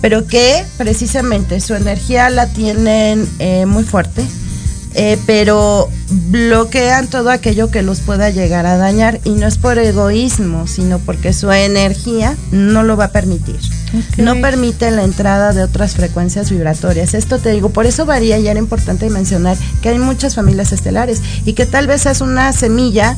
pero 0.01 0.27
que 0.27 0.63
precisamente 0.77 1.59
su 1.59 1.73
energía 1.73 2.29
la 2.29 2.45
tienen 2.47 3.27
eh, 3.39 3.65
muy 3.65 3.83
fuerte, 3.83 4.23
eh, 4.93 5.17
pero 5.25 5.89
bloquean 6.29 7.07
todo 7.07 7.31
aquello 7.31 7.71
que 7.71 7.81
los 7.81 8.01
pueda 8.01 8.29
llegar 8.29 8.67
a 8.67 8.77
dañar 8.77 9.19
y 9.23 9.31
no 9.31 9.47
es 9.47 9.57
por 9.57 9.79
egoísmo, 9.79 10.67
sino 10.67 10.99
porque 10.99 11.33
su 11.33 11.51
energía 11.51 12.35
no 12.51 12.83
lo 12.83 12.97
va 12.97 13.05
a 13.05 13.11
permitir. 13.11 13.59
No 14.17 14.39
permite 14.41 14.91
la 14.91 15.03
entrada 15.03 15.53
de 15.53 15.63
otras 15.63 15.95
frecuencias 15.95 16.51
vibratorias. 16.51 17.13
Esto 17.13 17.39
te 17.39 17.51
digo, 17.51 17.69
por 17.69 17.85
eso 17.85 18.05
varía 18.05 18.37
y 18.37 18.47
era 18.47 18.59
importante 18.59 19.09
mencionar 19.09 19.57
que 19.81 19.89
hay 19.89 19.99
muchas 19.99 20.35
familias 20.35 20.71
estelares 20.71 21.21
y 21.45 21.53
que 21.53 21.65
tal 21.65 21.87
vez 21.87 22.05
es 22.05 22.21
una 22.21 22.51
semilla 22.53 23.17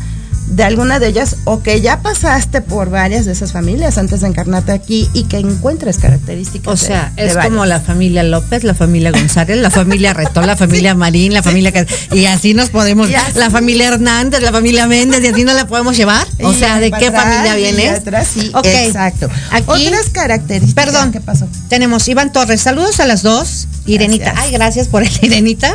de 0.52 0.64
alguna 0.66 1.00
de 1.00 1.08
ellas 1.08 1.38
o 1.46 1.64
que 1.64 1.80
ya 1.82 2.02
pasaste 2.02 2.62
por 2.62 2.90
varias 2.90 3.26
de 3.26 3.32
esas 3.32 3.52
familias 3.54 3.98
antes 3.98 4.22
de 4.22 4.28
encarnarte 4.28 4.72
aquí 4.74 5.10
y 5.14 5.24
que 5.24 5.38
encuentres 5.38 5.98
características. 5.98 6.72
O 6.74 6.78
sea, 6.78 7.12
de 7.16 7.26
es 7.28 7.36
varias. 7.36 7.46
como 7.52 7.66
la 7.66 7.80
familia 7.80 8.22
López, 8.24 8.64
la 8.66 8.74
familia 8.76 9.12
González, 9.12 9.58
la 9.58 9.70
familia 9.72 10.14
Retón, 10.14 10.46
la 10.48 10.58
familia 10.58 10.94
Marín, 10.94 11.34
la 11.34 11.42
familia 11.42 11.72
y 12.12 12.26
así 12.26 12.54
nos 12.54 12.70
podemos, 12.70 13.08
así. 13.10 13.40
la 13.40 13.50
familia 13.50 13.88
Hernández, 13.88 14.42
la 14.42 14.52
familia 14.52 14.88
Méndez, 14.88 15.24
y 15.24 15.28
así 15.28 15.44
nos 15.46 15.56
la 15.56 15.68
podemos 15.68 15.96
llevar. 15.96 16.28
O 16.44 16.54
sea, 16.54 16.80
¿de 16.80 16.92
qué 16.92 17.08
atrás, 17.08 17.24
familia 17.24 17.56
vienes? 17.56 18.00
atrás, 18.00 18.28
sí, 18.34 18.52
exacto. 18.64 19.30
Aquí- 19.52 19.66
Otras 19.88 20.10
características. 20.12 20.86
Perdón. 20.86 21.12
¿Qué 21.12 21.22
pasó? 21.22 21.48
Tenemos 21.70 22.08
Iván 22.08 22.32
Torres, 22.34 22.62
saludos 22.62 23.00
a 23.00 23.06
las 23.06 23.24
dos. 23.24 23.68
Irenita, 23.86 24.26
Gracias. 24.26 24.46
ay, 24.46 24.52
gracias 24.52 24.88
por 24.90 25.04
el 25.04 25.12
Irenita. 25.22 25.74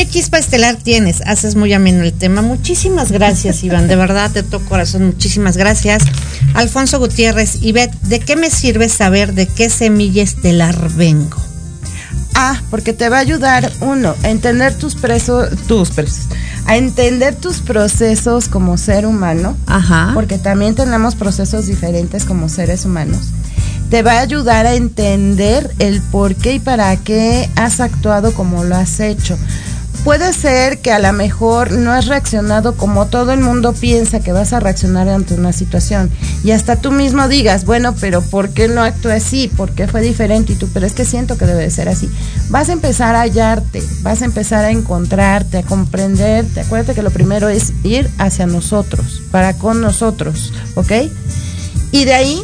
¿Qué 0.00 0.08
chispa 0.08 0.38
estelar 0.38 0.76
tienes? 0.76 1.20
Haces 1.26 1.56
muy 1.56 1.74
ameno 1.74 2.04
el 2.04 2.14
tema. 2.14 2.40
Muchísimas 2.40 3.12
gracias, 3.12 3.62
Iván. 3.62 3.86
De 3.86 3.96
verdad, 3.96 4.30
de 4.30 4.42
todo 4.42 4.64
corazón, 4.64 5.04
muchísimas 5.04 5.58
gracias. 5.58 6.04
Alfonso 6.54 6.98
Gutiérrez, 6.98 7.58
Ivette, 7.60 7.94
¿de 8.00 8.18
qué 8.18 8.34
me 8.34 8.48
sirve 8.48 8.88
saber 8.88 9.34
de 9.34 9.46
qué 9.46 9.68
semilla 9.68 10.22
estelar 10.22 10.88
vengo? 10.94 11.36
Ah, 12.34 12.62
porque 12.70 12.94
te 12.94 13.10
va 13.10 13.18
a 13.18 13.20
ayudar, 13.20 13.70
uno, 13.82 14.14
a 14.22 14.30
entender 14.30 14.72
tus 14.72 14.94
presos, 14.94 15.50
tus 15.68 15.90
presos, 15.90 16.28
a 16.64 16.78
entender 16.78 17.34
tus 17.34 17.58
procesos 17.58 18.48
como 18.48 18.78
ser 18.78 19.04
humano, 19.04 19.54
Ajá. 19.66 20.12
porque 20.14 20.38
también 20.38 20.74
tenemos 20.74 21.14
procesos 21.14 21.66
diferentes 21.66 22.24
como 22.24 22.48
seres 22.48 22.86
humanos. 22.86 23.32
Te 23.90 24.02
va 24.02 24.12
a 24.12 24.20
ayudar 24.20 24.64
a 24.64 24.76
entender 24.76 25.74
el 25.78 26.00
por 26.00 26.36
qué 26.36 26.54
y 26.54 26.58
para 26.58 26.96
qué 26.96 27.50
has 27.54 27.80
actuado 27.80 28.32
como 28.32 28.64
lo 28.64 28.76
has 28.76 28.98
hecho. 29.00 29.36
Puede 30.04 30.32
ser 30.32 30.78
que 30.78 30.92
a 30.92 30.98
lo 30.98 31.12
mejor 31.12 31.72
no 31.72 31.92
has 31.92 32.06
reaccionado 32.06 32.74
como 32.74 33.06
todo 33.06 33.32
el 33.32 33.40
mundo 33.40 33.74
piensa 33.74 34.20
que 34.20 34.32
vas 34.32 34.54
a 34.54 34.60
reaccionar 34.60 35.08
ante 35.10 35.34
una 35.34 35.52
situación. 35.52 36.10
Y 36.42 36.52
hasta 36.52 36.76
tú 36.76 36.90
mismo 36.90 37.28
digas, 37.28 37.66
bueno, 37.66 37.94
pero 38.00 38.22
¿por 38.22 38.48
qué 38.50 38.68
no 38.68 38.82
actué 38.82 39.12
así? 39.12 39.48
¿Por 39.48 39.72
qué 39.72 39.86
fue 39.86 40.00
diferente? 40.00 40.54
Y 40.54 40.56
tú, 40.56 40.68
pero 40.72 40.86
es 40.86 40.94
que 40.94 41.04
siento 41.04 41.36
que 41.36 41.44
debe 41.44 41.62
de 41.62 41.70
ser 41.70 41.90
así. 41.90 42.08
Vas 42.48 42.70
a 42.70 42.72
empezar 42.72 43.14
a 43.14 43.20
hallarte, 43.20 43.82
vas 44.00 44.22
a 44.22 44.24
empezar 44.24 44.64
a 44.64 44.70
encontrarte, 44.70 45.58
a 45.58 45.62
comprenderte. 45.62 46.60
Acuérdate 46.60 46.94
que 46.94 47.02
lo 47.02 47.10
primero 47.10 47.50
es 47.50 47.74
ir 47.82 48.08
hacia 48.16 48.46
nosotros, 48.46 49.20
para 49.30 49.52
con 49.58 49.82
nosotros, 49.82 50.54
¿ok? 50.76 50.92
Y 51.92 52.06
de 52.06 52.14
ahí 52.14 52.42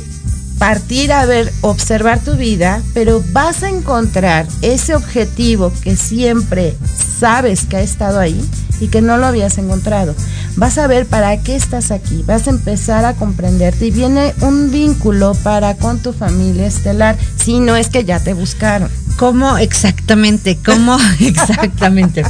partir 0.59 1.13
a 1.13 1.27
ver, 1.27 1.53
observar 1.61 2.21
tu 2.21 2.37
vida, 2.37 2.83
pero 2.95 3.23
vas 3.33 3.63
a 3.63 3.69
encontrar 3.69 4.47
ese 4.63 4.95
objetivo 4.95 5.73
que 5.83 5.97
siempre 5.97 6.77
sabes 7.19 7.67
que 7.67 7.77
ha 7.77 7.83
estado 7.83 8.19
ahí 8.19 8.41
y 8.81 8.89
que 8.89 9.01
no 9.01 9.17
lo 9.17 9.27
habías 9.27 9.59
encontrado. 9.59 10.15
Vas 10.57 10.79
a 10.79 10.87
ver 10.87 11.07
para 11.07 11.37
qué 11.43 11.57
estás 11.57 11.91
aquí, 11.91 12.23
vas 12.27 12.47
a 12.47 12.51
empezar 12.51 13.05
a 13.05 13.15
comprenderte 13.15 13.87
y 13.87 13.91
viene 13.91 14.35
un 14.41 14.71
vínculo 14.71 15.35
para 15.43 15.77
con 15.77 15.99
tu 15.99 16.13
familia 16.13 16.67
estelar, 16.67 17.17
si 17.37 17.61
no 17.61 17.77
es 17.77 17.89
que 17.89 18.05
ya 18.05 18.21
te 18.21 18.33
buscaron. 18.33 18.91
¿Cómo 19.17 19.57
exactamente? 19.59 20.59
¿Cómo 20.65 20.99
exactamente? 21.21 22.23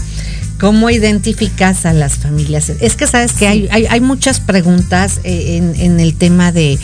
¿Cómo 0.59 0.89
identificas 0.89 1.85
a 1.85 1.93
las 1.93 2.17
familias? 2.17 2.71
Es 2.71 2.97
que 2.97 3.07
sabes 3.07 3.33
que 3.33 3.47
hay, 3.47 3.69
hay, 3.71 3.87
hay 3.87 4.01
muchas 4.01 4.41
preguntas 4.41 5.21
eh, 5.23 5.57
en, 5.57 5.75
en 5.79 6.01
el 6.01 6.15
tema 6.15 6.51
de 6.51 6.79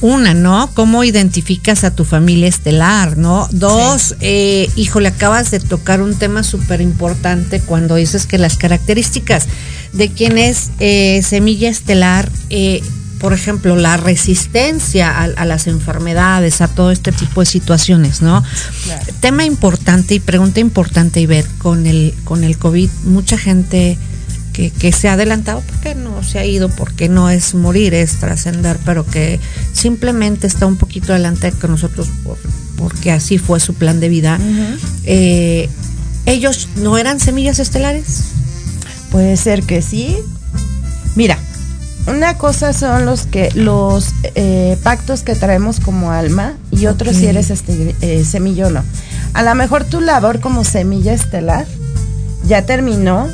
una, 0.00 0.34
¿no? 0.34 0.70
¿Cómo 0.74 1.04
identificas 1.04 1.84
a 1.84 1.94
tu 1.94 2.04
familia 2.04 2.48
estelar, 2.48 3.16
¿no? 3.16 3.48
Dos, 3.52 4.16
eh, 4.20 4.68
híjole, 4.76 5.08
acabas 5.08 5.50
de 5.50 5.60
tocar 5.60 6.02
un 6.02 6.16
tema 6.16 6.42
súper 6.42 6.80
importante 6.80 7.60
cuando 7.60 7.94
dices 7.94 8.26
que 8.26 8.38
las 8.38 8.56
características 8.56 9.46
de 9.92 10.08
quien 10.10 10.38
es 10.38 10.70
eh, 10.80 11.22
semilla 11.22 11.68
estelar, 11.68 12.30
eh, 12.50 12.82
por 13.20 13.32
ejemplo, 13.32 13.76
la 13.76 13.96
resistencia 13.96 15.10
a, 15.10 15.24
a 15.24 15.44
las 15.44 15.68
enfermedades, 15.68 16.60
a 16.60 16.68
todo 16.68 16.90
este 16.90 17.12
tipo 17.12 17.40
de 17.40 17.46
situaciones, 17.46 18.20
¿no? 18.20 18.42
Tema 19.20 19.44
importante 19.44 20.14
y 20.14 20.20
pregunta 20.20 20.58
importante, 20.58 21.20
Ivette, 21.20 21.48
con 21.58 21.86
el, 21.86 22.14
con 22.24 22.42
el 22.42 22.58
COVID, 22.58 22.90
mucha 23.04 23.38
gente 23.38 23.96
que, 24.52 24.70
que 24.70 24.92
se 24.92 25.08
ha 25.08 25.14
adelantado, 25.14 25.62
porque 25.66 25.94
no 25.94 26.22
se 26.22 26.38
ha 26.38 26.44
ido, 26.44 26.68
porque 26.68 27.08
no 27.08 27.30
es 27.30 27.54
morir, 27.54 27.94
es 27.94 28.18
trascender, 28.20 28.78
pero 28.84 29.06
que 29.06 29.40
simplemente 29.72 30.46
está 30.46 30.66
un 30.66 30.76
poquito 30.76 31.12
adelante 31.12 31.52
que 31.52 31.68
nosotros, 31.68 32.08
por- 32.24 32.38
porque 32.76 33.10
así 33.12 33.38
fue 33.38 33.60
su 33.60 33.74
plan 33.74 34.00
de 34.00 34.08
vida. 34.08 34.38
Eh, 35.04 35.68
¿Ellos 36.26 36.68
no 36.76 36.98
eran 36.98 37.18
semillas 37.20 37.58
estelares? 37.58 38.24
Puede 39.10 39.36
ser 39.36 39.62
que 39.62 39.82
sí. 39.82 40.16
Mira, 41.16 41.38
una 42.06 42.36
cosa 42.38 42.72
son 42.72 43.06
los 43.06 43.26
que 43.26 43.50
los 43.54 44.08
eh, 44.34 44.76
pactos 44.82 45.22
que 45.22 45.34
traemos 45.34 45.78
como 45.80 46.10
alma 46.10 46.54
y 46.70 46.86
otros 46.86 47.14
Ok. 47.14 47.20
si 47.20 47.26
eres 47.26 47.50
este, 47.50 47.94
eh, 48.00 48.24
semilla 48.24 48.66
o 48.68 48.70
no. 48.70 48.82
A 49.34 49.42
lo 49.42 49.54
mejor 49.54 49.84
tu 49.84 50.00
labor 50.00 50.40
como 50.40 50.64
semilla 50.64 51.12
estelar 51.12 51.66
ya 52.46 52.66
terminó, 52.66 53.28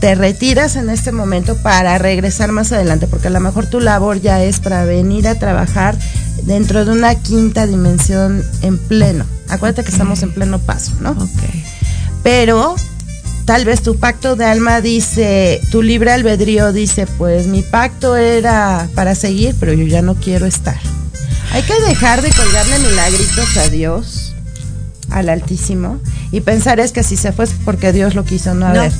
te 0.00 0.14
retiras 0.14 0.76
en 0.76 0.90
este 0.90 1.10
momento 1.12 1.56
para 1.56 1.96
regresar 1.98 2.52
más 2.52 2.70
adelante, 2.72 3.06
porque 3.06 3.28
a 3.28 3.30
lo 3.30 3.40
mejor 3.40 3.66
tu 3.66 3.80
labor 3.80 4.20
ya 4.20 4.42
es 4.42 4.60
para 4.60 4.84
venir 4.84 5.26
a 5.26 5.36
trabajar 5.36 5.96
dentro 6.42 6.84
de 6.84 6.92
una 6.92 7.14
quinta 7.14 7.66
dimensión 7.66 8.44
en 8.62 8.76
pleno. 8.78 9.24
Acuérdate 9.48 9.84
que 9.84 9.90
estamos 9.92 10.22
en 10.22 10.32
pleno 10.32 10.58
paso, 10.58 10.92
¿no? 11.00 11.10
Ok. 11.12 11.40
pero 12.22 12.74
tal 13.44 13.64
vez 13.64 13.80
tu 13.82 13.96
pacto 13.98 14.34
de 14.34 14.44
alma 14.44 14.80
dice, 14.80 15.60
tu 15.70 15.80
libre 15.82 16.10
albedrío 16.12 16.72
dice, 16.72 17.06
pues 17.06 17.46
mi 17.46 17.62
pacto 17.62 18.16
era 18.16 18.88
para 18.96 19.14
seguir, 19.14 19.54
pero 19.60 19.72
yo 19.72 19.86
ya 19.86 20.02
no 20.02 20.16
quiero 20.16 20.44
estar. 20.46 20.78
Hay 21.52 21.62
que 21.62 21.80
dejar 21.88 22.20
de 22.22 22.30
colgarle 22.32 22.80
milagritos 22.80 23.56
a 23.56 23.68
Dios, 23.70 24.34
al 25.10 25.28
Altísimo, 25.28 26.00
y 26.32 26.40
pensar 26.40 26.80
es 26.80 26.90
que 26.90 27.04
si 27.04 27.16
se 27.16 27.30
fue 27.32 27.44
es 27.44 27.52
porque 27.64 27.92
Dios 27.92 28.16
lo 28.16 28.24
quiso, 28.24 28.52
no 28.54 28.66
a 28.66 28.72
No. 28.72 28.80
ver. 28.80 28.92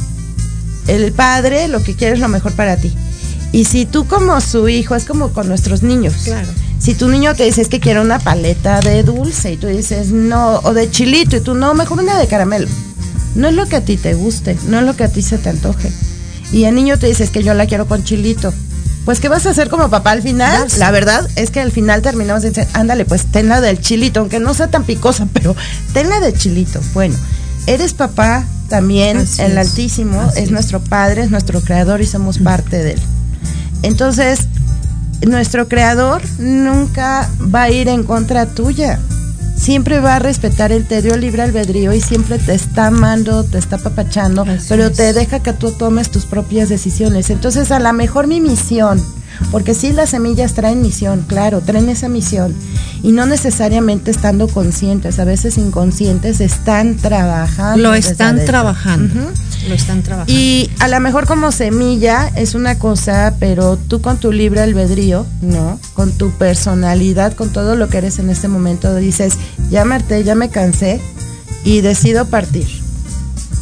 El 0.87 1.13
Padre 1.13 1.69
lo 1.69 1.83
que 1.83 1.95
quiere 1.95 2.15
es 2.15 2.21
lo 2.21 2.29
mejor 2.29 2.53
para 2.53 2.77
ti. 2.77 2.93
Y 3.53 3.65
si 3.65 3.87
tú 3.87 4.07
como 4.07 4.41
su 4.41 4.69
hijo, 4.69 4.95
es 4.95 5.05
como 5.05 5.33
con 5.33 5.49
nuestros 5.49 5.83
niños. 5.83 6.15
Claro. 6.25 6.49
Si 6.79 6.95
tu 6.95 7.09
niño 7.09 7.35
te 7.35 7.45
dice 7.45 7.63
es 7.63 7.69
que 7.69 7.81
quiere 7.81 8.01
una 8.01 8.19
paleta 8.19 8.81
de 8.81 9.03
dulce 9.03 9.53
y 9.53 9.57
tú 9.57 9.67
dices 9.67 10.09
no, 10.09 10.61
o 10.63 10.75
de 10.75 10.91
chilito 10.91 11.37
y 11.37 11.41
tú 11.41 11.55
no, 11.55 11.75
mejor 11.75 12.01
una 12.01 12.19
de 12.19 12.27
caramelo. 12.27 12.69
No 13.35 13.49
es 13.49 13.55
lo 13.55 13.67
que 13.67 13.77
a 13.77 13.85
ti 13.85 13.97
te 13.97 14.15
guste, 14.15 14.57
no 14.69 14.79
es 14.79 14.85
lo 14.85 14.97
que 14.97 15.05
a 15.05 15.09
ti 15.09 15.23
se 15.23 15.39
te 15.39 15.49
antoje. 15.49 15.91
Y 16.53 16.65
el 16.65 16.75
niño 16.75 16.99
te 16.99 17.07
dice 17.07 17.25
es 17.25 17.31
que 17.31 17.43
yo 17.43 17.55
la 17.55 17.67
quiero 17.67 17.87
con 17.87 18.05
chilito. 18.05 18.53
Pues, 19.05 19.21
¿qué 19.21 19.29
vas 19.29 19.47
a 19.47 19.51
hacer 19.51 19.69
como 19.69 19.89
papá 19.89 20.11
al 20.11 20.23
final? 20.23 20.63
Darse. 20.63 20.79
La 20.79 20.91
verdad 20.91 21.29
es 21.37 21.51
que 21.51 21.61
al 21.61 21.71
final 21.71 22.03
terminamos 22.03 22.43
diciendo, 22.43 22.71
ándale, 22.75 23.05
pues 23.05 23.27
tenla 23.27 23.61
del 23.61 23.81
chilito, 23.81 24.19
aunque 24.19 24.41
no 24.41 24.53
sea 24.53 24.69
tan 24.69 24.85
picosa, 24.85 25.29
pero 25.33 25.55
tenla 25.93 26.19
de 26.21 26.33
chilito. 26.33 26.81
Bueno, 26.93 27.17
eres 27.67 27.95
papá 27.95 28.45
también, 28.69 29.19
Así 29.19 29.43
el 29.43 29.53
es, 29.53 29.59
Altísimo 29.59 30.21
así 30.21 30.39
es 30.41 30.45
es. 30.47 30.51
nuestro 30.51 30.81
Padre, 30.81 31.23
es 31.23 31.31
nuestro 31.31 31.61
Creador 31.61 32.01
y 32.01 32.07
somos 32.07 32.39
parte 32.39 32.83
de 32.83 32.93
él. 32.93 33.01
Entonces, 33.83 34.49
nuestro 35.27 35.69
creador 35.69 36.23
nunca 36.39 37.29
va 37.55 37.63
a 37.65 37.71
ir 37.71 37.89
en 37.89 38.03
contra 38.05 38.47
tuya. 38.47 38.99
Siempre 39.57 40.01
va 40.01 40.17
a 40.17 40.19
respetar 40.19 40.71
el 40.71 40.85
te 40.87 41.01
dio 41.01 41.17
libre 41.17 41.43
albedrío 41.43 41.95
y 41.95 42.01
siempre 42.01 42.39
te 42.39 42.55
está 42.55 42.89
amando, 42.89 43.43
te 43.45 43.57
está 43.57 43.79
papachando, 43.79 44.43
Así 44.43 44.67
pero 44.69 44.89
es. 44.89 44.93
te 44.93 45.13
deja 45.15 45.41
que 45.41 45.55
tú 45.55 45.71
tomes 45.73 46.11
tus 46.11 46.27
propias 46.27 46.69
decisiones. 46.69 47.31
Entonces, 47.31 47.71
a 47.71 47.79
lo 47.79 47.91
mejor 47.95 48.27
mi 48.27 48.41
misión 48.41 49.03
porque 49.51 49.75
sí 49.75 49.93
las 49.93 50.11
semillas 50.11 50.55
traen 50.55 50.83
misión, 50.83 51.25
claro, 51.27 51.61
traen 51.61 51.89
esa 51.89 52.09
misión 52.09 52.55
y 53.03 53.13
no 53.13 53.27
necesariamente 53.27 54.11
estando 54.11 54.49
conscientes, 54.49 55.19
a 55.19 55.25
veces 55.25 55.59
inconscientes 55.59 56.41
están 56.41 56.97
trabajando. 56.97 57.83
Lo 57.83 57.95
están 57.95 58.45
trabajando. 58.45 59.33
Lo 59.69 59.75
están 59.75 60.03
trabajando. 60.03 60.33
Y 60.33 60.71
a 60.79 60.89
lo 60.89 61.01
mejor 61.01 61.27
como 61.27 61.53
semilla 61.53 62.31
es 62.37 62.55
una 62.55 62.79
cosa, 62.79 63.35
pero 63.39 63.77
tú 63.77 64.01
con 64.01 64.19
tu 64.19 64.33
libre 64.33 64.61
albedrío, 64.61 65.27
¿no? 65.43 65.79
Con 65.95 66.13
tu 66.13 66.31
personalidad, 66.33 67.35
con 67.35 67.51
todo 67.51 67.77
lo 67.77 67.89
que 67.89 67.99
eres 67.99 68.19
en 68.19 68.31
este 68.31 68.49
momento, 68.49 68.95
dices, 68.97 69.35
ya 69.71 69.85
me 69.85 69.97
harté, 69.97 70.25
ya 70.25 70.35
me 70.35 70.49
cansé 70.51 71.01
y 71.65 71.81
decido 71.81 72.27
partir. 72.27 72.86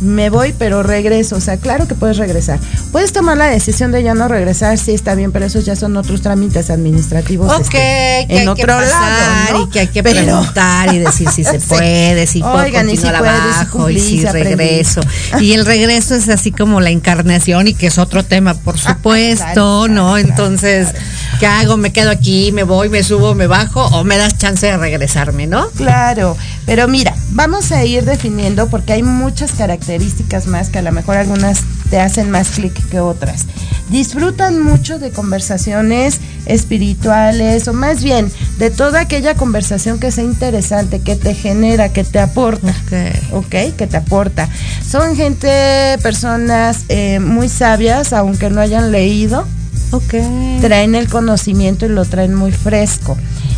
Me 0.00 0.28
voy, 0.28 0.52
pero 0.58 0.82
regreso. 0.82 1.36
O 1.36 1.40
sea, 1.40 1.56
claro 1.56 1.86
que 1.88 1.94
puedes 1.94 2.16
regresar. 2.18 2.58
Puedes 2.92 3.12
tomar 3.12 3.36
la 3.36 3.46
decisión 3.46 3.92
de 3.92 4.02
ya 4.02 4.14
no 4.14 4.28
regresar, 4.28 4.76
sí 4.76 4.92
está 4.92 5.14
bien, 5.14 5.32
pero 5.32 5.46
esos 5.46 5.64
ya 5.64 5.76
son 5.76 5.96
otros 5.96 6.20
trámites 6.20 6.68
administrativos. 6.70 7.50
Ok, 7.52 7.60
este, 7.62 7.70
que 7.70 8.20
en 8.28 8.38
hay 8.40 8.48
otro 8.48 8.54
que 8.56 8.66
pasar 8.66 8.90
lado, 9.50 9.58
¿no? 9.60 9.64
y 9.66 9.70
que 9.70 9.80
hay 9.80 9.88
que 9.88 10.02
Pero- 10.02 10.24
preguntar 10.24 10.94
y 10.94 10.98
decir 10.98 11.28
si 11.30 11.44
se 11.44 11.58
puede, 11.68 12.26
si 12.26 12.40
puedo 12.40 12.54
Oigan, 12.56 12.88
y 12.90 12.96
si 12.96 13.02
si 13.02 13.08
abajo 13.08 13.88
y 13.88 13.98
si 14.00 14.18
si 14.20 14.26
aprendí. 14.26 14.50
regreso. 14.56 15.00
Y 15.40 15.52
el 15.52 15.64
regreso 15.64 16.14
es 16.16 16.28
así 16.28 16.50
como 16.52 16.80
la 16.80 16.90
encarnación 16.90 17.68
y 17.68 17.74
que 17.74 17.86
es 17.86 17.98
otro 17.98 18.24
tema, 18.24 18.54
por 18.54 18.78
supuesto, 18.78 19.44
Claro, 19.54 19.88
¿no? 19.88 20.12
claro, 20.14 20.16
Entonces, 20.18 20.88
¿qué 21.40 21.46
hago? 21.46 21.76
¿Me 21.76 21.92
quedo 21.92 22.10
aquí, 22.10 22.52
me 22.52 22.64
voy, 22.64 22.88
me 22.88 23.02
subo, 23.04 23.34
me 23.34 23.46
bajo 23.46 23.84
o 23.86 24.04
me 24.04 24.16
das 24.16 24.36
chance 24.38 24.66
de 24.66 24.76
regresarme, 24.76 25.46
no? 25.46 25.68
Claro, 25.70 26.36
pero 26.66 26.88
mira, 26.88 27.14
vamos 27.30 27.72
a 27.72 27.84
ir 27.84 28.04
definiendo 28.04 28.68
porque 28.68 28.94
hay 28.94 29.02
muchas 29.02 29.52
características 29.52 30.46
más 30.46 30.70
que 30.70 30.78
a 30.78 30.82
lo 30.82 30.92
mejor 30.92 31.16
algunas 31.16 31.62
te 31.90 32.00
hacen 32.00 32.30
más 32.30 32.50
clic 32.50 32.72
que 32.88 33.00
otras. 33.00 33.46
Disfrutan 33.90 34.62
mucho 34.62 34.98
de 34.98 35.10
conversaciones 35.10 36.20
espirituales 36.46 37.68
o 37.68 37.74
más 37.74 38.02
bien 38.02 38.30
de 38.58 38.70
toda 38.70 39.00
aquella 39.00 39.34
conversación 39.34 40.00
que 40.00 40.10
sea 40.10 40.24
interesante, 40.24 41.00
que 41.00 41.16
te 41.16 41.34
genera, 41.34 41.92
que 41.92 42.02
te 42.02 42.18
aporta. 42.18 42.74
Ok. 42.86 43.44
¿ok? 43.44 43.76
Que 43.76 43.86
te 43.86 43.96
aporta. 43.98 44.48
Son 44.88 45.16
gente, 45.16 45.98
personas 46.02 46.84
eh, 46.88 47.20
muy 47.20 47.48
sabias, 47.50 48.12
aunque 48.14 48.48
no 48.48 48.60
hayan 48.62 48.90
leído, 48.90 49.46
Ok. 49.90 50.14
traen 50.60 50.94
el 50.94 51.08
conocimiento 51.08 51.84
y 51.86 51.90
lo 51.90 52.04
traen 52.04 52.34
muy 52.34 52.52
fresco. 52.52 53.16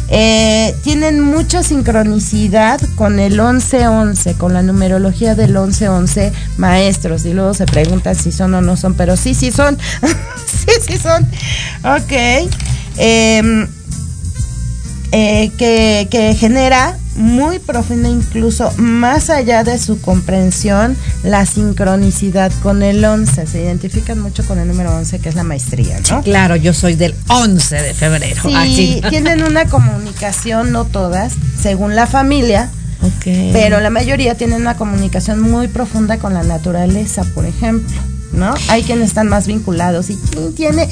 Eh, 0.09 0.75
tienen 0.85 1.21
mucha 1.21 1.63
sincronicidad 1.63 2.81
con 2.95 3.19
el 3.19 3.33
1111, 3.33 4.35
con 4.35 4.55
la 4.55 4.63
numerología 4.63 5.35
del 5.35 5.53
1111 5.53 6.33
maestros. 6.59 7.25
Y 7.25 7.33
luego 7.33 7.55
se 7.55 7.67
preguntan 7.67 8.15
si 8.15 8.33
son 8.33 8.55
o 8.55 8.61
no 8.61 8.77
son, 8.77 8.95
pero 8.95 9.17
sí, 9.17 9.35
sí 9.35 9.51
son. 9.51 9.79
sí, 10.47 10.73
sí 10.87 10.99
son. 10.99 11.25
Ok. 11.85 12.51
Em, 12.99 13.69
eh, 15.13 15.51
que, 15.59 16.09
que 16.11 16.35
genera 16.35 16.97
muy 17.17 17.59
profunda, 17.59 18.09
incluso 18.09 18.71
más 18.77 19.31
allá 19.31 19.65
de 19.65 19.79
su 19.79 20.01
comprensión, 20.01 20.97
la 21.23 21.47
sincronicidad 21.47 22.53
con 22.63 22.83
el 22.83 23.05
11. 23.05 23.47
Se 23.47 23.63
identifican 23.63 24.19
mucho 24.21 24.45
con 24.47 24.59
el 24.59 24.69
número 24.69 24.95
11, 24.95 25.19
que 25.21 25.29
es 25.29 25.35
la 25.35 25.43
maestría, 25.43 25.99
¿no? 26.11 26.23
Claro, 26.23 26.57
yo 26.57 26.73
soy 26.73 26.95
del 26.95 27.15
11 27.29 27.77
de 27.83 27.95
febrero. 27.95 28.43
Sí, 28.43 29.01
tienen 29.09 29.43
una 29.43 29.67
comunicación, 29.67 30.73
no 30.73 30.85
todas, 30.85 31.35
según 31.61 31.97
la 31.97 32.07
familia, 32.07 32.71
pero 33.53 33.81
la 33.81 33.91
mayoría 33.91 34.37
tienen 34.37 34.61
una 34.61 34.77
comunicación 34.77 35.41
muy 35.41 35.69
profunda 35.69 36.19
con 36.19 36.35
la 36.35 36.43
naturaleza, 36.43 37.25
por 37.35 37.47
ejemplo, 37.47 37.97
¿no? 38.33 38.55
Hay 38.69 38.83
quienes 38.83 39.09
están 39.09 39.29
más 39.29 39.47
vinculados 39.47 40.11
y 40.11 40.17
¿quién 40.17 40.55
tiene 40.55 40.89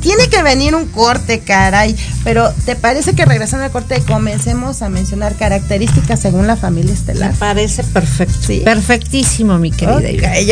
tiene 0.00 0.28
que 0.28 0.42
venir 0.42 0.74
un 0.74 0.86
corte, 0.86 1.40
caray, 1.40 1.96
pero 2.24 2.52
¿te 2.64 2.76
parece 2.76 3.14
que 3.14 3.24
regresando 3.24 3.64
al 3.64 3.70
corte 3.70 4.00
comencemos 4.02 4.82
a 4.82 4.88
mencionar 4.88 5.34
características 5.34 6.20
según 6.20 6.46
la 6.46 6.56
familia 6.56 6.92
Me 6.92 6.98
estelar? 6.98 7.34
parece 7.34 7.84
perfecto. 7.84 8.34
Sí. 8.46 8.60
Perfectísimo, 8.64 9.58
mi 9.58 9.70
querida. 9.70 9.98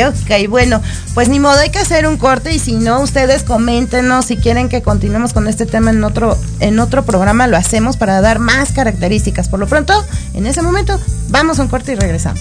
Ok, 0.09 0.15
ok, 0.15 0.49
bueno, 0.49 0.83
pues 1.15 1.29
ni 1.29 1.41
modo, 1.41 1.59
hay 1.59 1.71
que 1.71 1.79
hacer 1.79 2.07
un 2.07 2.17
corte 2.17 2.53
y 2.53 2.59
si 2.59 2.73
no, 2.75 3.01
ustedes 3.01 3.43
coméntenos 3.43 4.27
si 4.27 4.37
quieren 4.37 4.69
que 4.69 4.83
continuemos 4.83 5.33
con 5.33 5.49
este 5.49 5.67
tema 5.67 5.91
en 5.91 6.03
otro, 6.05 6.39
en 6.61 6.79
otro 6.79 7.05
programa, 7.05 7.47
lo 7.47 7.57
hacemos 7.57 7.97
para 7.97 8.21
dar 8.21 8.39
más 8.39 8.73
características. 8.73 9.49
Por 9.49 9.61
lo 9.61 9.67
pronto, 9.67 10.05
en 10.35 10.47
ese 10.47 10.63
momento, 10.63 11.01
vamos 11.29 11.59
a 11.59 11.63
un 11.63 11.69
corte 11.69 11.93
y 11.93 11.95
regresamos. 11.95 12.41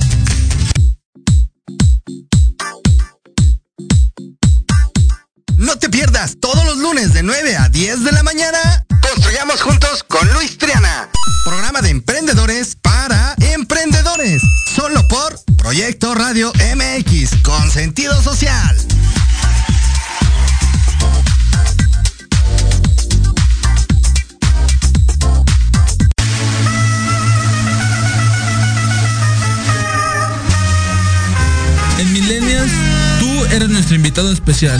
Te 5.81 5.89
pierdas 5.89 6.37
todos 6.39 6.63
los 6.63 6.77
lunes 6.77 7.11
de 7.11 7.23
9 7.23 7.57
a 7.57 7.67
10 7.67 8.03
de 8.03 8.11
la 8.11 8.21
mañana. 8.21 8.85
Construyamos 9.01 9.63
juntos 9.63 10.03
con 10.03 10.31
Luis 10.33 10.55
Triana. 10.59 11.09
Programa 11.43 11.81
de 11.81 11.89
emprendedores 11.89 12.77
para 12.79 13.33
emprendedores. 13.39 14.43
Solo 14.75 15.07
por 15.07 15.39
Proyecto 15.57 16.13
Radio 16.13 16.53
MX 16.75 17.41
con 17.41 17.71
sentido 17.71 18.21
social. 18.21 18.77
En 31.97 32.13
Millennials, 32.13 32.71
tú 33.19 33.45
eres 33.45 33.69
nuestro 33.69 33.95
invitado 33.95 34.31
especial. 34.31 34.79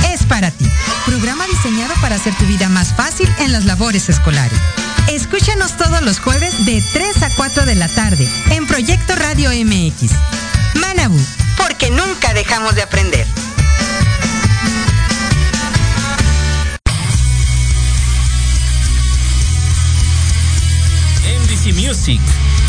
hacer 2.21 2.35
tu 2.37 2.45
vida 2.45 2.69
más 2.69 2.93
fácil 2.93 3.27
en 3.39 3.51
las 3.51 3.65
labores 3.65 4.07
escolares. 4.07 4.59
Escúchanos 5.07 5.75
todos 5.75 6.03
los 6.03 6.19
jueves 6.19 6.67
de 6.67 6.83
3 6.93 7.23
a 7.23 7.29
4 7.35 7.65
de 7.65 7.73
la 7.73 7.87
tarde 7.87 8.29
en 8.51 8.67
Proyecto 8.67 9.15
Radio 9.15 9.49
MX. 9.49 10.11
Manabu, 10.75 11.17
porque 11.57 11.89
nunca 11.89 12.35
dejamos 12.35 12.75
de 12.75 12.83
aprender. 12.83 13.25
MDC 21.25 21.73
Music, 21.73 22.21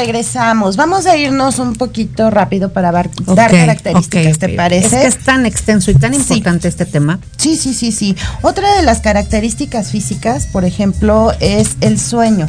Regresamos. 0.00 0.76
Vamos 0.76 1.06
a 1.06 1.16
irnos 1.16 1.58
un 1.58 1.74
poquito 1.74 2.30
rápido 2.30 2.72
para 2.72 2.90
dar, 2.90 3.10
características, 3.34 4.38
¿te 4.38 4.48
parece? 4.50 4.86
Es 4.86 5.02
que 5.02 5.06
es 5.06 5.24
tan 5.24 5.46
extenso 5.46 5.90
y 5.90 5.94
tan 5.94 6.14
importante 6.14 6.68
este 6.68 6.86
tema. 6.86 7.20
Sí, 7.36 7.56
sí, 7.56 7.74
sí, 7.74 7.92
sí. 7.92 8.16
Otra 8.42 8.76
de 8.76 8.82
las 8.82 9.00
características 9.00 9.90
físicas, 9.90 10.46
por 10.46 10.64
ejemplo, 10.64 11.32
es 11.40 11.76
el 11.80 12.00
sueño. 12.00 12.48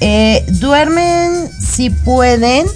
Eh, 0.00 0.44
duermen 0.60 1.50
si 1.60 1.90
pueden, 1.90 2.66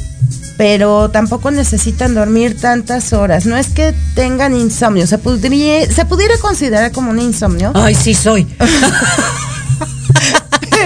pero 0.56 1.10
tampoco 1.10 1.50
necesitan 1.50 2.14
dormir 2.14 2.60
tantas 2.60 3.12
horas. 3.12 3.46
No 3.46 3.56
es 3.56 3.68
que 3.68 3.94
tengan 4.14 4.56
insomnio, 4.56 5.06
se, 5.06 5.18
podría, 5.18 5.90
se 5.90 6.04
pudiera 6.04 6.36
considerar 6.38 6.90
como 6.90 7.10
un 7.10 7.20
insomnio. 7.20 7.70
Ay, 7.74 7.94
sí 7.94 8.14
soy. 8.14 8.48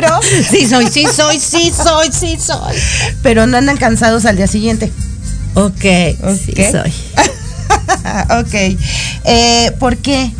pero 0.02 0.20
sí 0.50 0.66
soy, 0.68 0.86
sí 0.88 1.06
soy, 1.14 1.38
sí 1.40 1.72
soy, 1.74 2.10
sí 2.12 2.36
soy. 2.40 2.76
Pero 3.22 3.46
no 3.46 3.56
andan 3.56 3.76
cansados 3.76 4.24
al 4.24 4.36
día 4.36 4.46
siguiente. 4.46 4.90
Ok, 5.54 5.80
sí 5.80 6.52
Ok. 6.52 6.60
soy. 6.72 6.92
ok. 8.40 8.78
Eh, 9.24 9.70
¿Por 9.78 9.96
qué? 9.98 10.30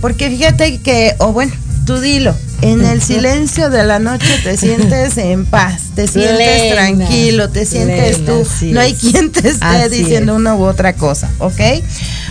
Porque 0.00 0.30
fíjate 0.30 0.78
que, 0.78 1.14
o 1.18 1.32
bueno, 1.32 1.52
tú 1.84 2.00
dilo, 2.00 2.34
en 2.62 2.84
el 2.84 3.02
silencio 3.02 3.68
de 3.68 3.84
la 3.84 3.98
noche 3.98 4.38
te 4.42 4.56
sientes 4.56 5.18
en 5.18 5.44
paz, 5.44 5.82
te 5.94 6.06
sientes 6.08 6.36
Plena, 6.36 6.74
tranquilo, 6.74 7.50
te 7.50 7.66
sientes 7.66 8.18
plena, 8.18 8.32
tú, 8.32 8.46
no 8.72 8.80
hay 8.80 8.94
quien 8.94 9.30
te 9.32 9.48
esté 9.48 9.88
diciendo 9.90 10.32
es. 10.32 10.38
una 10.38 10.54
u 10.54 10.64
otra 10.64 10.94
cosa, 10.94 11.28
¿ok? 11.38 11.60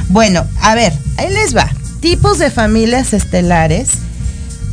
Bueno, 0.07 0.47
a 0.61 0.73
ver, 0.73 0.93
ahí 1.17 1.29
les 1.31 1.55
va. 1.55 1.69
Tipos 1.99 2.39
de 2.39 2.49
familias 2.49 3.13
estelares. 3.13 3.89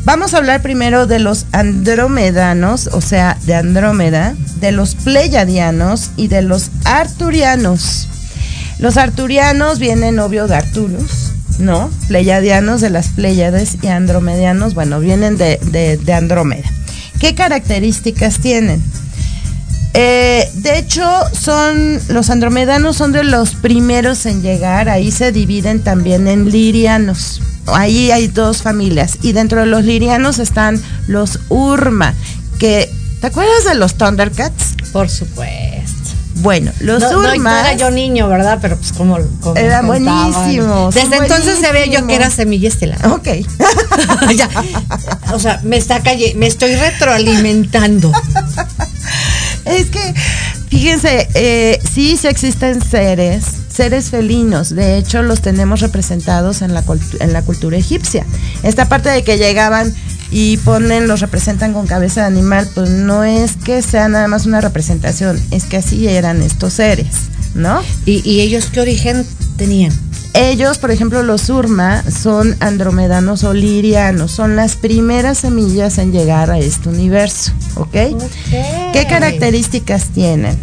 Vamos 0.07 0.35
a 0.35 0.37
hablar 0.37 0.63
primero 0.63 1.09
de 1.09 1.19
los 1.19 1.47
andromedanos, 1.51 2.89
o 2.93 3.01
sea, 3.01 3.37
de 3.45 3.57
Andrómeda, 3.57 4.35
de 4.61 4.71
los 4.71 4.95
pleiadianos 4.95 6.11
y 6.17 6.29
de 6.29 6.43
los 6.43 6.71
arturianos. 6.85 8.09
Los 8.79 8.99
arturianos 8.99 9.81
vienen, 9.81 10.21
obvio, 10.21 10.47
de 10.47 10.55
Arturus, 10.55 11.33
¿no? 11.59 11.91
Pleiadianos 12.07 12.81
de 12.81 12.91
las 12.91 13.09
Pléyades 13.09 13.79
y 13.83 13.89
andromedianos, 13.89 14.75
bueno, 14.75 15.01
vienen 15.01 15.39
de, 15.39 15.59
de- 15.73 15.97
de 15.97 16.13
Andrómeda. 16.13 16.71
¿Qué 17.19 17.35
características 17.35 18.39
tienen? 18.39 18.81
Eh, 19.95 20.49
de 20.55 20.79
hecho, 20.79 21.03
son 21.33 21.99
los 22.11 22.31
andromedanos 22.31 22.97
son 22.97 23.11
de 23.11 23.25
los 23.25 23.57
primeros 23.57 24.25
en 24.27 24.41
llegar. 24.41 24.89
Ahí 24.89 25.11
se 25.11 25.33
dividen 25.33 25.81
también 25.83 26.29
en 26.29 26.49
lirianos. 26.51 27.41
Ahí 27.69 28.11
hay 28.11 28.29
dos 28.29 28.63
familias. 28.63 29.19
Y 29.23 29.33
dentro 29.33 29.61
de 29.61 29.67
los 29.67 29.85
lirianos 29.85 30.39
están 30.39 30.83
los 31.07 31.41
Urma, 31.49 32.15
que 32.59 32.91
¿te 33.21 33.27
acuerdas 33.27 33.65
de 33.65 33.75
los 33.75 33.95
Thundercats? 33.95 34.75
Por 34.93 35.09
supuesto. 35.09 35.77
Bueno, 36.37 36.71
los 36.81 37.01
no, 37.01 37.23
no, 37.23 37.33
era 37.33 37.73
yo 37.75 37.91
niño, 37.91 38.29
¿verdad? 38.29 38.59
Pero 38.61 38.77
pues 38.77 38.93
como... 38.93 39.19
como 39.41 39.55
buenísimos, 39.85 40.95
son 40.95 41.11
Desde 41.11 41.17
entonces 41.17 41.59
sabía 41.61 41.87
yo 41.87 42.07
que 42.07 42.15
era 42.15 42.31
semilla 42.31 42.69
estelar. 42.69 43.07
Ok. 43.07 43.29
Ya, 44.37 44.49
o 45.33 45.39
sea, 45.39 45.61
me 45.63 45.77
está 45.77 46.01
calle, 46.03 46.35
me 46.37 46.47
estoy 46.47 46.75
retroalimentando. 46.75 48.13
Es 49.65 49.87
que, 49.87 50.15
fíjense, 50.69 51.29
eh, 51.35 51.81
sí, 51.93 52.17
sí 52.17 52.29
existen 52.29 52.81
seres, 52.81 53.45
seres 53.77 54.11
felinos. 54.11 54.75
De 54.75 54.97
hecho, 54.97 55.23
los 55.23 55.43
tenemos 55.43 55.81
representados 55.81 56.63
en 56.63 56.75
la, 56.75 56.83
en 57.21 57.33
la 57.33 57.43
cultura 57.43 57.77
egipcia. 57.77 58.25
Esta 58.63 58.89
parte 58.89 59.11
de 59.11 59.23
que 59.23 59.39
llegaban 59.39 59.95
y 60.31 60.57
ponen, 60.59 61.07
los 61.07 61.21
representan 61.21 61.73
con 61.73 61.87
cabeza 61.87 62.23
de 62.23 62.27
animal, 62.27 62.69
pues 62.75 62.91
no 62.91 63.23
es 63.23 63.57
que 63.57 63.83
sea 63.83 64.09
nada 64.09 64.29
más 64.29 64.47
una 64.47 64.61
representación, 64.61 65.41
es 65.51 65.65
que 65.65 65.77
así 65.77 66.09
eran 66.09 66.43
estos 66.43 66.73
seres, 66.73 67.07
¿no? 67.55 67.81
¿Y, 68.05 68.29
y 68.29 68.41
ellos 68.41 68.67
qué 68.73 68.81
origen 68.81 69.25
tenían? 69.57 69.93
Ellos, 70.35 70.77
por 70.77 70.91
ejemplo, 70.91 71.23
los 71.23 71.49
Urma, 71.49 72.03
son 72.03 72.57
andromedanos 72.61 73.43
o 73.45 73.55
lirianos, 73.55 74.33
son 74.33 74.55
las 74.55 74.77
primeras 74.77 75.39
semillas 75.39 75.97
en 75.97 76.13
llegar 76.13 76.51
a 76.51 76.59
este 76.59 76.91
universo, 76.91 77.53
¿ok? 77.77 77.93
¿Qué 78.93 79.07
características 79.09 80.09
tienen? 80.09 80.59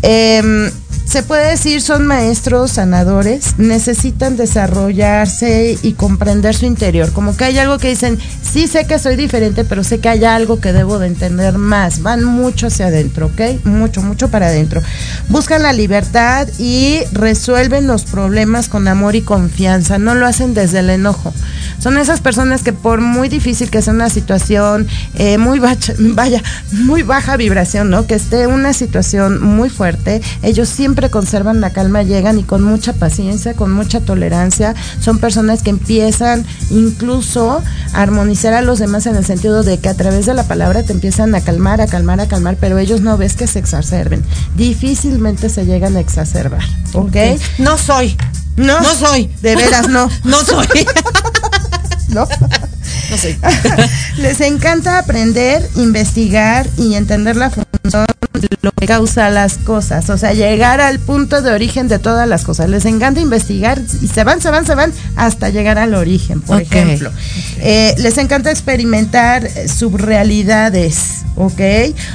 Em, 0.00 0.70
se 1.08 1.22
puede 1.22 1.50
decir 1.52 1.80
son 1.80 2.06
maestros 2.06 2.72
sanadores, 2.72 3.54
necesitan 3.58 4.36
desarrollarse 4.36 5.78
y 5.82 5.92
comprender 5.94 6.54
su 6.54 6.66
interior. 6.66 7.12
Como 7.12 7.34
que 7.34 7.44
hay 7.44 7.58
algo 7.58 7.78
que 7.78 7.88
dicen, 7.88 8.18
sí 8.42 8.66
sé 8.66 8.86
que 8.86 8.98
soy 8.98 9.16
diferente, 9.16 9.64
pero 9.64 9.84
sé 9.84 10.00
que 10.00 10.10
hay 10.10 10.24
algo 10.24 10.60
que 10.60 10.72
debo 10.74 10.98
de 10.98 11.06
entender 11.06 11.56
más. 11.56 12.02
Van 12.02 12.24
mucho 12.24 12.66
hacia 12.66 12.88
adentro, 12.88 13.26
¿ok? 13.26 13.64
Mucho, 13.64 14.02
mucho 14.02 14.28
para 14.30 14.48
adentro. 14.48 14.82
Buscan 15.30 15.62
la 15.62 15.72
libertad 15.72 16.46
y 16.58 16.98
resuelven 17.12 17.86
los 17.86 18.04
problemas 18.04 18.68
con 18.68 18.86
amor 18.86 19.16
y 19.16 19.22
confianza. 19.22 19.98
No 19.98 20.14
lo 20.14 20.26
hacen 20.26 20.52
desde 20.52 20.80
el 20.80 20.90
enojo. 20.90 21.32
Son 21.78 21.96
esas 21.96 22.20
personas 22.20 22.62
que 22.62 22.72
por 22.74 23.00
muy 23.00 23.28
difícil 23.30 23.70
que 23.70 23.80
sea 23.80 23.94
una 23.94 24.10
situación, 24.10 24.86
eh, 25.14 25.38
muy 25.38 25.58
bacha- 25.58 25.94
vaya, 25.98 26.42
muy 26.72 27.02
baja 27.02 27.36
vibración, 27.38 27.88
¿no? 27.88 28.06
Que 28.06 28.14
esté 28.14 28.46
una 28.46 28.72
situación 28.74 29.42
muy 29.42 29.70
fuerte, 29.70 30.20
ellos 30.42 30.68
siempre 30.68 30.97
conservan 31.10 31.60
la 31.60 31.70
calma, 31.70 32.02
llegan 32.02 32.38
y 32.38 32.42
con 32.42 32.62
mucha 32.62 32.92
paciencia, 32.92 33.54
con 33.54 33.70
mucha 33.70 34.00
tolerancia, 34.00 34.74
son 35.00 35.18
personas 35.18 35.62
que 35.62 35.70
empiezan 35.70 36.44
incluso 36.70 37.62
a 37.92 38.02
armonizar 38.02 38.54
a 38.54 38.62
los 38.62 38.80
demás 38.80 39.06
en 39.06 39.16
el 39.16 39.24
sentido 39.24 39.62
de 39.62 39.78
que 39.78 39.88
a 39.88 39.94
través 39.94 40.26
de 40.26 40.34
la 40.34 40.42
palabra 40.48 40.82
te 40.82 40.92
empiezan 40.92 41.34
a 41.34 41.40
calmar, 41.40 41.80
a 41.80 41.86
calmar, 41.86 42.20
a 42.20 42.26
calmar, 42.26 42.56
pero 42.60 42.78
ellos 42.78 43.00
no 43.00 43.16
ves 43.16 43.36
que 43.36 43.46
se 43.46 43.60
exacerben. 43.60 44.24
Difícilmente 44.56 45.48
se 45.48 45.64
llegan 45.64 45.96
a 45.96 46.00
exacerbar, 46.00 46.62
¿ok? 46.94 47.16
No 47.58 47.78
soy. 47.78 48.16
No, 48.56 48.80
No 48.80 48.94
soy. 48.94 49.30
De 49.40 49.54
veras, 49.54 49.88
no. 49.88 50.08
No 50.24 50.44
soy. 50.44 50.66
¿no? 52.08 52.26
No 53.10 53.16
soy. 53.16 53.36
Les 54.18 54.40
encanta 54.40 54.98
aprender, 54.98 55.68
investigar 55.76 56.66
y 56.76 56.94
entender 56.94 57.36
la 57.36 57.50
función 57.50 58.06
de 58.40 58.48
lo 58.62 58.70
que 58.72 58.86
causa 58.86 59.30
las 59.30 59.58
cosas, 59.58 60.10
o 60.10 60.18
sea, 60.18 60.32
llegar 60.32 60.80
al 60.80 60.98
punto 60.98 61.42
de 61.42 61.50
origen 61.50 61.88
de 61.88 61.98
todas 61.98 62.28
las 62.28 62.44
cosas. 62.44 62.68
Les 62.68 62.84
encanta 62.84 63.20
investigar 63.20 63.80
y 64.00 64.06
se 64.06 64.24
van, 64.24 64.40
se 64.40 64.50
van, 64.50 64.66
se 64.66 64.74
van 64.74 64.92
hasta 65.16 65.50
llegar 65.50 65.78
al 65.78 65.94
origen, 65.94 66.40
por 66.40 66.60
ejemplo. 66.60 67.10
Eh, 67.58 67.94
les 67.98 68.18
encanta 68.18 68.50
experimentar 68.50 69.48
subrealidades, 69.68 71.24
¿ok? 71.36 71.60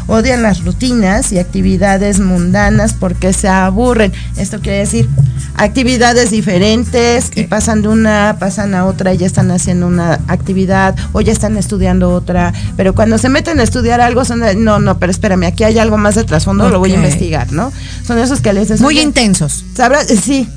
Odian 0.07 0.43
las 0.43 0.63
rutinas 0.63 1.31
y 1.31 1.39
actividades 1.39 2.19
mundanas 2.19 2.93
porque 2.93 3.33
se 3.33 3.47
aburren. 3.47 4.13
Esto 4.37 4.59
quiere 4.59 4.79
decir 4.79 5.09
actividades 5.55 6.31
diferentes 6.31 7.31
y 7.35 7.43
pasan 7.43 7.81
de 7.81 7.87
una, 7.89 8.37
pasan 8.39 8.73
a 8.75 8.85
otra 8.85 9.13
y 9.13 9.17
ya 9.17 9.27
están 9.27 9.51
haciendo 9.51 9.87
una 9.87 10.19
actividad 10.27 10.82
o 11.13 11.21
ya 11.21 11.31
están 11.31 11.57
estudiando 11.57 12.09
otra. 12.11 12.53
Pero 12.75 12.93
cuando 12.95 13.17
se 13.17 13.29
meten 13.29 13.59
a 13.59 13.63
estudiar 13.63 14.01
algo, 14.01 14.25
son 14.25 14.39
de, 14.41 14.55
no, 14.55 14.79
no, 14.79 14.99
pero 14.99 15.11
espérame, 15.11 15.43
aquí 15.45 15.63
hay 15.63 15.79
algo 15.79 15.97
más 15.97 16.15
de 16.15 16.23
trasfondo, 16.23 16.69
lo 16.69 16.79
voy 16.79 16.91
a 16.91 16.95
investigar, 16.95 17.51
¿no? 17.51 17.71
Son 18.05 18.17
esos 18.17 18.41
que 18.41 18.53
les 18.53 18.69
Muy 18.81 18.95
"Oye, 18.95 19.01
intensos. 19.03 19.63
¿Sabrás? 19.75 20.07
Sí. 20.07 20.47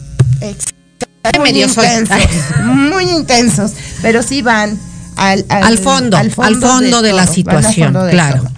Muy 1.38 1.62
intensos, 1.62 2.18
muy 2.64 3.10
intensos, 3.10 3.72
pero 4.00 4.22
sí 4.22 4.42
van 4.42 4.78
al, 5.16 5.44
Al 5.48 5.78
fondo, 5.78 6.16
al 6.16 6.30
fondo 6.30 7.02
de 7.02 7.12
la 7.12 7.26
situación, 7.26 7.92
de 7.92 8.10
claro. 8.10 8.38
todo. 8.38 8.50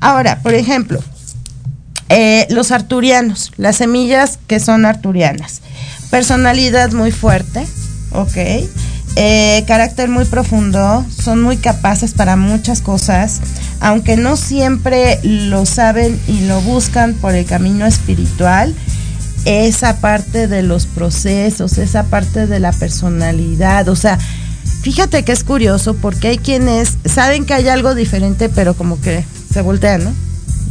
Ahora, 0.00 0.40
por 0.42 0.54
ejemplo, 0.54 1.00
eh, 2.08 2.46
los 2.50 2.70
arturianos, 2.70 3.52
las 3.56 3.76
semillas 3.76 4.38
que 4.46 4.60
son 4.60 4.84
arturianas. 4.86 5.60
Personalidad 6.10 6.92
muy 6.92 7.10
fuerte, 7.10 7.66
¿ok? 8.12 8.36
Eh, 9.16 9.62
carácter 9.68 10.08
muy 10.08 10.24
profundo, 10.24 11.04
son 11.08 11.40
muy 11.40 11.56
capaces 11.56 12.14
para 12.14 12.34
muchas 12.34 12.80
cosas, 12.80 13.40
aunque 13.78 14.16
no 14.16 14.36
siempre 14.36 15.20
lo 15.22 15.66
saben 15.66 16.20
y 16.26 16.40
lo 16.46 16.60
buscan 16.62 17.14
por 17.14 17.34
el 17.36 17.44
camino 17.44 17.86
espiritual, 17.86 18.74
esa 19.44 20.00
parte 20.00 20.48
de 20.48 20.64
los 20.64 20.86
procesos, 20.86 21.78
esa 21.78 22.04
parte 22.04 22.48
de 22.48 22.58
la 22.58 22.72
personalidad, 22.72 23.88
o 23.88 23.94
sea, 23.94 24.18
fíjate 24.82 25.22
que 25.22 25.30
es 25.30 25.44
curioso 25.44 25.94
porque 25.94 26.28
hay 26.28 26.38
quienes 26.38 26.98
saben 27.04 27.44
que 27.44 27.54
hay 27.54 27.68
algo 27.68 27.94
diferente, 27.94 28.48
pero 28.48 28.74
como 28.74 29.00
que 29.00 29.24
se 29.52 29.62
voltean, 29.62 30.04
¿no? 30.04 30.12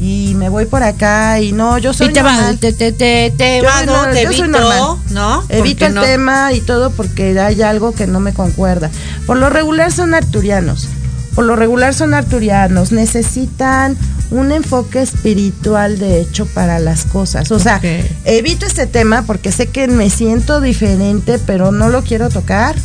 Y 0.05 0.35
me 0.35 0.49
voy 0.49 0.65
por 0.65 0.83
acá 0.83 1.39
y 1.39 1.53
no, 1.53 1.77
yo 1.77 1.93
soy 1.93 2.09
normal. 2.11 2.57
te, 2.59 2.73
te, 2.73 2.91
te, 2.91 3.31
te 3.37 3.59
Yo 3.59 3.63
va, 3.63 3.77
soy 3.77 3.85
¿no? 3.87 4.03
Te 4.11 4.23
yo 4.23 4.33
soy 4.33 4.49
normal. 4.49 4.97
¿no? 5.11 5.43
Evito 5.47 5.85
el 5.85 5.93
no- 5.93 6.01
tema 6.01 6.51
y 6.51 6.59
todo 6.59 6.89
porque 6.91 7.39
hay 7.39 7.61
algo 7.61 7.93
que 7.93 8.05
no 8.05 8.19
me 8.19 8.33
concuerda. 8.33 8.89
Por 9.25 9.37
lo 9.37 9.49
regular 9.49 9.93
son 9.93 10.13
arturianos. 10.13 10.89
Por 11.35 11.45
lo 11.45 11.55
regular 11.55 11.93
son 11.93 12.13
arturianos. 12.13 12.91
Necesitan 12.91 13.97
un 14.33 14.51
enfoque 14.51 15.01
espiritual, 15.01 15.99
de 15.99 16.19
hecho, 16.19 16.47
para 16.47 16.79
las 16.79 17.05
cosas. 17.05 17.51
O 17.51 17.59
sea, 17.59 17.79
evito 18.25 18.65
este 18.65 18.87
tema 18.87 19.21
porque 19.27 19.51
sé 19.51 19.67
que 19.67 19.87
me 19.87 20.09
siento 20.09 20.59
diferente, 20.59 21.39
pero 21.39 21.71
no 21.71 21.89
lo 21.89 22.03
quiero 22.03 22.29
tocar. 22.29 22.75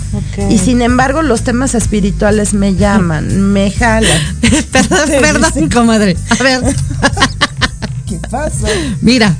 Y 0.51 0.59
sin 0.59 0.83
embargo, 0.83 1.23
los 1.23 1.43
temas 1.43 1.75
espirituales 1.75 2.53
me 2.53 2.75
llaman, 2.75 3.53
me 3.53 3.71
jalan. 3.71 4.21
perdón, 4.73 5.09
perdón, 5.21 5.71
comadre. 5.71 6.17
A 6.39 6.43
ver. 6.43 6.61
¿Qué 8.07 8.19
pasa? 8.31 8.69
Mira, 9.01 9.35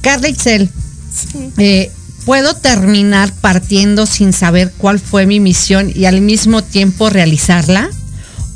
Carla 0.00 0.28
Itzel, 0.28 0.70
eh, 1.56 1.90
¿puedo 2.24 2.54
terminar 2.54 3.32
partiendo 3.40 4.06
sin 4.06 4.32
saber 4.32 4.72
cuál 4.76 5.00
fue 5.00 5.26
mi 5.26 5.40
misión 5.40 5.90
y 5.94 6.04
al 6.04 6.20
mismo 6.20 6.62
tiempo 6.62 7.10
realizarla? 7.10 7.90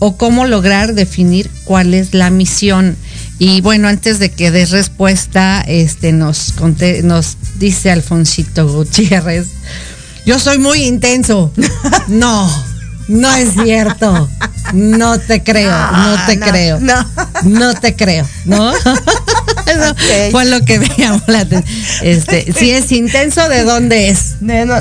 ¿O 0.05 0.16
cómo 0.16 0.46
lograr 0.46 0.94
definir 0.94 1.48
cuál 1.62 1.94
es 1.94 2.12
la 2.12 2.28
misión? 2.30 2.96
Y 3.38 3.61
bueno, 3.61 3.86
antes 3.86 4.18
de 4.18 4.32
que 4.32 4.50
des 4.50 4.72
respuesta, 4.72 5.61
este 5.61 6.11
nos 6.11 6.50
conté, 6.50 7.05
nos 7.05 7.36
dice 7.61 7.92
Alfonsito 7.92 8.66
Gutiérrez, 8.66 9.46
yo 10.26 10.40
soy 10.40 10.59
muy 10.59 10.82
intenso. 10.82 11.53
No, 12.09 12.50
no 13.07 13.32
es 13.32 13.50
cierto. 13.62 14.28
No 14.72 15.20
te 15.20 15.44
creo, 15.44 15.70
no 15.70 16.26
te 16.26 16.36
no, 16.36 16.46
creo. 16.46 16.80
no. 16.80 17.07
No 17.44 17.74
te 17.74 17.94
creo, 17.94 18.26
¿no? 18.44 18.72
Eso 19.66 19.94
fue 20.32 20.46
lo 20.46 20.64
que 20.64 20.80
me 20.80 20.90
llamó 20.98 21.22
la 21.28 21.42
atención. 21.42 21.78
Este, 22.03 22.53
si 22.59 22.72
es 22.72 22.90
intenso, 22.90 23.48
¿de 23.48 23.62
dónde 23.62 24.09
es? 24.09 24.34
No, 24.40 24.74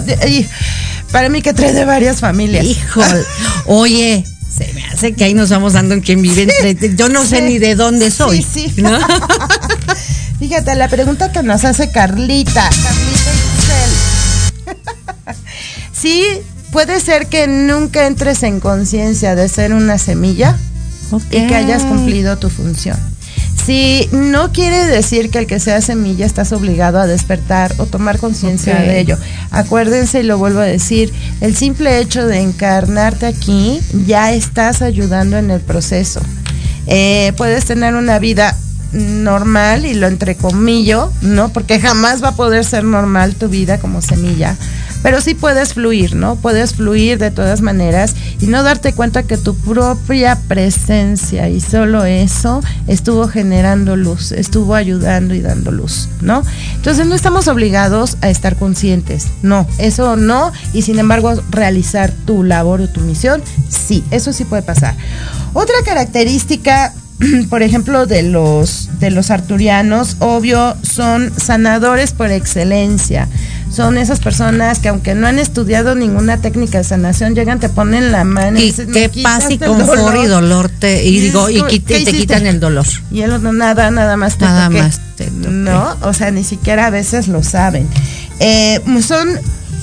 para 1.11 1.29
mí 1.29 1.43
que 1.43 1.53
trae 1.53 1.73
de 1.73 1.85
varias 1.85 2.21
familias. 2.21 2.65
Híjole. 2.65 3.23
Oye, 3.67 4.25
se 4.55 4.71
me 4.73 4.83
hace 4.85 5.13
que 5.13 5.23
ahí 5.23 5.33
nos 5.33 5.49
vamos 5.49 5.73
dando 5.73 5.93
en 5.93 6.01
quién 6.01 6.21
vive 6.21 6.43
entre. 6.43 6.95
Yo 6.95 7.09
no 7.09 7.25
sé 7.25 7.37
Sí. 7.37 7.43
ni 7.43 7.59
de 7.59 7.75
dónde 7.75 8.11
soy. 8.11 8.41
Sí, 8.43 8.71
sí. 8.73 8.81
¿no? 8.81 8.97
Fíjate, 10.39 10.75
la 10.75 10.87
pregunta 10.89 11.31
que 11.31 11.43
nos 11.43 11.63
hace 11.65 11.91
Carlita. 11.91 12.69
Carlita 12.69 13.31
sí, 15.93 16.25
puede 16.71 16.99
ser 16.99 17.27
que 17.27 17.47
nunca 17.47 18.07
entres 18.07 18.43
en 18.43 18.59
conciencia 18.59 19.35
de 19.35 19.47
ser 19.49 19.73
una 19.73 19.97
semilla 19.97 20.57
y 21.29 21.47
que 21.47 21.55
hayas 21.55 21.83
cumplido 21.83 22.37
tu 22.37 22.49
función. 22.49 22.97
Sí, 23.71 24.09
no 24.11 24.51
quiere 24.51 24.85
decir 24.85 25.29
que 25.29 25.39
el 25.39 25.47
que 25.47 25.57
sea 25.61 25.79
semilla 25.79 26.25
estás 26.25 26.51
obligado 26.51 26.99
a 26.99 27.07
despertar 27.07 27.73
o 27.77 27.85
tomar 27.85 28.19
conciencia 28.19 28.75
de 28.75 28.99
ello. 28.99 29.17
Acuérdense 29.49 30.19
y 30.19 30.23
lo 30.23 30.37
vuelvo 30.37 30.59
a 30.59 30.65
decir, 30.65 31.13
el 31.39 31.55
simple 31.55 31.99
hecho 31.99 32.27
de 32.27 32.41
encarnarte 32.41 33.27
aquí 33.27 33.79
ya 34.05 34.33
estás 34.33 34.81
ayudando 34.81 35.37
en 35.37 35.51
el 35.51 35.61
proceso. 35.61 36.19
Eh, 36.85 37.31
puedes 37.37 37.63
tener 37.63 37.95
una 37.95 38.19
vida 38.19 38.57
normal 38.91 39.85
y 39.85 39.93
lo 39.93 40.07
entrecomillo, 40.07 41.09
¿no? 41.21 41.47
Porque 41.53 41.79
jamás 41.79 42.21
va 42.21 42.29
a 42.29 42.35
poder 42.35 42.65
ser 42.65 42.83
normal 42.83 43.35
tu 43.35 43.47
vida 43.47 43.79
como 43.79 44.01
semilla. 44.01 44.57
Pero 45.03 45.21
sí 45.21 45.33
puedes 45.33 45.73
fluir, 45.73 46.15
¿no? 46.15 46.35
Puedes 46.35 46.75
fluir 46.75 47.17
de 47.17 47.31
todas 47.31 47.61
maneras 47.61 48.15
y 48.39 48.47
no 48.47 48.63
darte 48.63 48.93
cuenta 48.93 49.23
que 49.23 49.37
tu 49.37 49.55
propia 49.55 50.37
presencia 50.47 51.49
y 51.49 51.59
solo 51.59 52.05
eso 52.05 52.61
estuvo 52.87 53.27
generando 53.27 53.95
luz, 53.95 54.31
estuvo 54.31 54.75
ayudando 54.75 55.33
y 55.33 55.41
dando 55.41 55.71
luz, 55.71 56.09
¿no? 56.21 56.43
Entonces 56.75 57.07
no 57.07 57.15
estamos 57.15 57.47
obligados 57.47 58.17
a 58.21 58.29
estar 58.29 58.55
conscientes, 58.55 59.27
no, 59.41 59.67
eso 59.77 60.15
no, 60.15 60.51
y 60.73 60.83
sin 60.83 60.99
embargo 60.99 61.33
realizar 61.49 62.11
tu 62.25 62.43
labor 62.43 62.81
o 62.81 62.87
tu 62.87 63.01
misión, 63.01 63.41
sí, 63.69 64.03
eso 64.11 64.33
sí 64.33 64.45
puede 64.45 64.61
pasar. 64.61 64.95
Otra 65.53 65.75
característica 65.83 66.93
por 67.49 67.61
ejemplo, 67.61 68.05
de 68.05 68.23
los, 68.23 68.89
de 68.99 69.11
los 69.11 69.31
arturianos, 69.31 70.17
obvio, 70.19 70.75
son 70.81 71.31
sanadores 71.37 72.13
por 72.13 72.31
excelencia. 72.31 73.27
Son 73.71 73.97
esas 73.97 74.19
personas 74.19 74.79
que 74.79 74.89
aunque 74.89 75.15
no 75.15 75.27
han 75.27 75.39
estudiado 75.39 75.95
ninguna 75.95 76.37
técnica 76.41 76.79
de 76.79 76.83
sanación, 76.83 77.35
llegan, 77.35 77.59
te 77.59 77.69
ponen 77.69 78.11
la 78.11 78.23
mano 78.25 78.59
Y 78.59 78.63
dicen, 78.63 78.91
"Me 78.91 79.07
paz 79.07 79.45
y 79.49 79.53
el 79.53 79.59
confort 79.59 79.97
y 79.97 80.27
dolor". 80.27 80.27
dolor 80.27 80.69
te, 80.69 81.05
y 81.05 81.19
digo, 81.21 81.49
y, 81.49 81.61
¿qué 81.63 81.99
y 81.99 82.03
te 82.03 82.11
quitan 82.11 82.45
el 82.47 82.59
dolor. 82.59 82.85
Y 83.11 83.21
él 83.21 83.41
no, 83.41 83.53
nada, 83.53 83.89
nada 83.91 84.17
más 84.17 84.37
te 84.37 84.43
Nada 84.45 84.67
toqué. 84.67 84.81
más 84.81 84.99
te 85.15 85.25
toqué. 85.25 85.47
No, 85.49 85.95
o 86.01 86.13
sea, 86.13 86.31
ni 86.31 86.43
siquiera 86.43 86.87
a 86.87 86.89
veces 86.89 87.29
lo 87.29 87.43
saben. 87.43 87.87
Eh, 88.39 88.81
son 89.07 89.29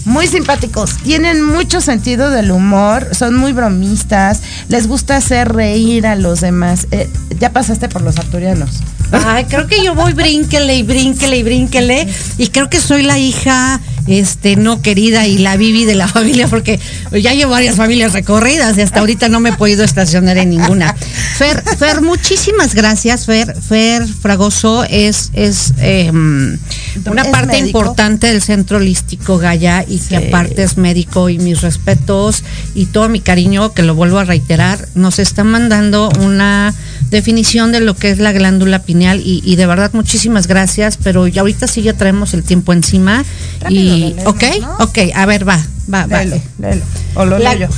muy 0.08 0.26
simpáticos, 0.26 0.96
tienen 1.04 1.44
mucho 1.44 1.80
sentido 1.80 2.30
del 2.30 2.50
humor, 2.50 3.14
son 3.14 3.36
muy 3.36 3.52
bromistas, 3.52 4.40
les 4.68 4.88
gusta 4.88 5.16
hacer 5.16 5.52
reír 5.52 6.06
a 6.06 6.16
los 6.16 6.40
demás. 6.40 6.88
Eh, 6.90 7.08
ya 7.38 7.52
pasaste 7.52 7.88
por 7.88 8.02
los 8.02 8.18
arturianos. 8.18 8.70
Ay, 9.12 9.44
creo 9.44 9.66
que 9.66 9.82
yo 9.84 9.94
voy 9.94 10.12
brínquele 10.14 10.76
y 10.76 10.82
brínquele 10.82 11.36
y 11.36 11.42
brínquele. 11.42 12.08
Y 12.38 12.48
creo 12.48 12.68
que 12.68 12.80
soy 12.80 13.02
la 13.02 13.18
hija, 13.18 13.80
este, 14.08 14.56
no 14.56 14.82
querida 14.82 15.26
y 15.26 15.38
la 15.38 15.56
Bibi 15.56 15.84
de 15.84 15.94
la 15.94 16.08
familia, 16.18 16.48
porque 16.48 16.80
ya 17.12 17.32
llevo 17.34 17.52
varias 17.52 17.76
familias 17.76 18.12
recorridas 18.12 18.76
y 18.78 18.80
hasta 18.80 19.00
ahorita 19.00 19.28
no 19.28 19.40
me 19.40 19.50
he 19.50 19.52
podido 19.52 19.84
estacionar 19.84 20.38
en 20.38 20.50
ninguna. 20.50 20.94
Fer, 21.36 21.62
Fer, 21.78 22.00
muchísimas 22.00 22.74
gracias, 22.74 23.26
Fer. 23.26 23.54
Fer 23.60 24.06
Fragoso 24.06 24.84
es, 24.84 25.30
es 25.34 25.72
eh, 25.78 26.10
una 26.10 27.22
Es 27.22 27.28
parte 27.28 27.60
médico. 27.60 27.78
importante 27.78 28.26
del 28.28 28.42
centro 28.42 28.78
holístico 28.78 29.38
Gaya 29.38 29.84
y 29.86 29.98
que 29.98 30.16
aparte 30.16 30.62
es 30.62 30.76
médico 30.76 31.28
y 31.28 31.38
mis 31.38 31.60
respetos 31.60 32.42
y 32.74 32.86
todo 32.86 33.08
mi 33.08 33.20
cariño, 33.20 33.72
que 33.72 33.82
lo 33.82 33.94
vuelvo 33.94 34.18
a 34.18 34.24
reiterar, 34.24 34.88
nos 34.94 35.18
está 35.18 35.44
mandando 35.44 36.10
una 36.20 36.74
definición 37.10 37.72
de 37.72 37.80
lo 37.80 37.94
que 37.96 38.10
es 38.10 38.18
la 38.18 38.32
glándula 38.32 38.80
pineal 38.82 39.20
y, 39.24 39.42
y 39.44 39.56
de 39.56 39.66
verdad 39.66 39.90
muchísimas 39.92 40.46
gracias, 40.46 40.98
pero 41.02 41.26
ya 41.26 41.40
ahorita 41.42 41.66
sí 41.66 41.82
ya 41.82 41.92
traemos 41.94 42.34
el 42.34 42.42
tiempo 42.42 42.72
encima 42.72 43.24
Rápido 43.60 43.80
y 43.96 43.98
leemos, 44.14 44.26
ok, 44.26 44.42
¿no? 44.60 44.76
ok, 44.80 44.98
a 45.14 45.26
ver, 45.26 45.48
va, 45.48 45.56
va, 45.92 46.06
va. 46.06 46.24
Léelo, 46.24 46.40
léelo. 46.58 46.82
O 47.14 47.24
lo 47.24 47.38
La- 47.38 47.54
leo 47.54 47.68
yo. 47.68 47.74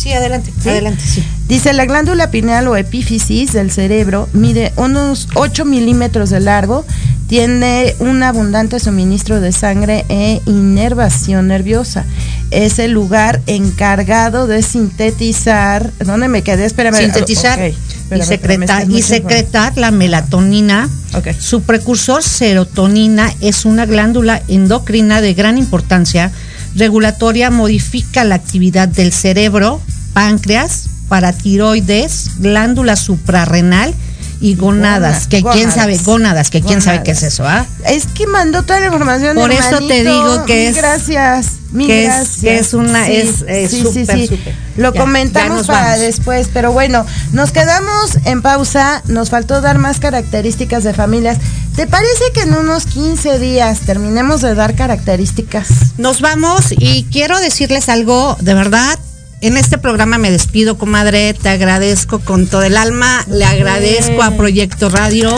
Sí, 0.00 0.14
adelante, 0.14 0.50
¿Sí? 0.62 0.70
adelante, 0.70 1.02
sí. 1.04 1.22
Dice, 1.46 1.74
la 1.74 1.84
glándula 1.84 2.30
pineal 2.30 2.66
o 2.68 2.76
epífisis 2.76 3.52
del 3.52 3.70
cerebro 3.70 4.30
mide 4.32 4.72
unos 4.76 5.28
8 5.34 5.66
milímetros 5.66 6.30
de 6.30 6.40
largo, 6.40 6.86
tiene 7.28 7.94
un 7.98 8.22
abundante 8.22 8.80
suministro 8.80 9.42
de 9.42 9.52
sangre 9.52 10.06
e 10.08 10.40
inervación 10.46 11.48
nerviosa. 11.48 12.06
Es 12.50 12.78
el 12.78 12.92
lugar 12.92 13.42
encargado 13.46 14.46
de 14.46 14.62
sintetizar, 14.62 15.92
¿dónde 15.98 16.28
me 16.28 16.40
quedé? 16.40 16.64
Espérame. 16.64 16.96
Sintetizar 16.96 17.60
y 17.60 18.22
secretar, 18.22 18.90
y 18.90 19.02
secretar 19.02 19.76
la 19.76 19.90
melatonina. 19.90 20.88
Ok. 21.14 21.28
Su 21.38 21.60
precursor 21.60 22.22
serotonina 22.22 23.30
es 23.40 23.66
una 23.66 23.84
glándula 23.84 24.42
endocrina 24.48 25.20
de 25.20 25.34
gran 25.34 25.58
importancia 25.58 26.32
regulatoria, 26.74 27.50
modifica 27.50 28.24
la 28.24 28.36
actividad 28.36 28.88
del 28.88 29.12
cerebro, 29.12 29.80
páncreas, 30.12 30.84
paratiroides, 31.08 32.30
glándula 32.38 32.96
suprarrenal 32.96 33.94
y 34.42 34.54
gonadas, 34.54 35.26
Gónadas, 35.26 35.26
que 35.26 35.42
quién 35.42 35.70
sabe, 35.70 35.98
gónadas, 35.98 36.48
que 36.48 36.62
quién 36.62 36.80
sabe 36.80 37.02
qué 37.02 37.10
es 37.10 37.22
eso, 37.22 37.46
¿ah? 37.46 37.66
Es 37.86 38.06
que 38.06 38.26
mandó 38.26 38.62
toda 38.62 38.80
la 38.80 38.86
información. 38.86 39.36
Por 39.36 39.52
eso 39.52 39.78
te 39.86 40.02
digo 40.02 40.46
que 40.46 40.68
es- 40.68 40.76
Gracias. 40.76 41.46
Mil 41.72 41.86
que 41.86 42.06
es- 42.06 42.28
que 42.40 42.58
es 42.58 42.72
una- 42.74 43.06
es- 43.08 43.44
es 43.46 43.70
súper, 43.70 44.26
súper. 44.26 44.54
Lo 44.76 44.92
Ya, 44.94 45.00
comentamos 45.02 45.66
para 45.66 45.88
vamos. 45.90 46.00
después, 46.00 46.48
pero 46.52 46.72
bueno, 46.72 47.04
nos 47.32 47.52
quedamos 47.52 48.16
en 48.24 48.40
pausa. 48.42 49.02
Nos 49.06 49.28
faltó 49.30 49.60
dar 49.60 49.78
más 49.78 50.00
características 50.00 50.84
de 50.84 50.94
familias. 50.94 51.36
¿Te 51.76 51.86
parece 51.86 52.24
que 52.34 52.40
en 52.40 52.54
unos 52.54 52.86
15 52.86 53.38
días 53.38 53.80
terminemos 53.80 54.40
de 54.40 54.54
dar 54.54 54.74
características? 54.74 55.68
Nos 55.98 56.20
vamos 56.22 56.72
y 56.76 57.04
quiero 57.12 57.38
decirles 57.40 57.88
algo, 57.90 58.36
de 58.40 58.54
verdad. 58.54 58.98
En 59.42 59.56
este 59.56 59.78
programa 59.78 60.18
me 60.18 60.30
despido, 60.30 60.76
comadre. 60.76 61.32
Te 61.32 61.48
agradezco 61.48 62.18
con 62.18 62.46
todo 62.46 62.62
el 62.62 62.76
alma. 62.76 63.24
Le 63.26 63.46
agradezco 63.46 64.22
a 64.22 64.32
Proyecto 64.32 64.90
Radio. 64.90 65.34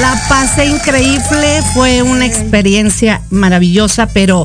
La 0.00 0.18
pasé 0.30 0.64
increíble. 0.64 1.60
Fue 1.74 2.00
una 2.00 2.24
experiencia 2.24 3.20
maravillosa, 3.28 4.06
pero, 4.06 4.44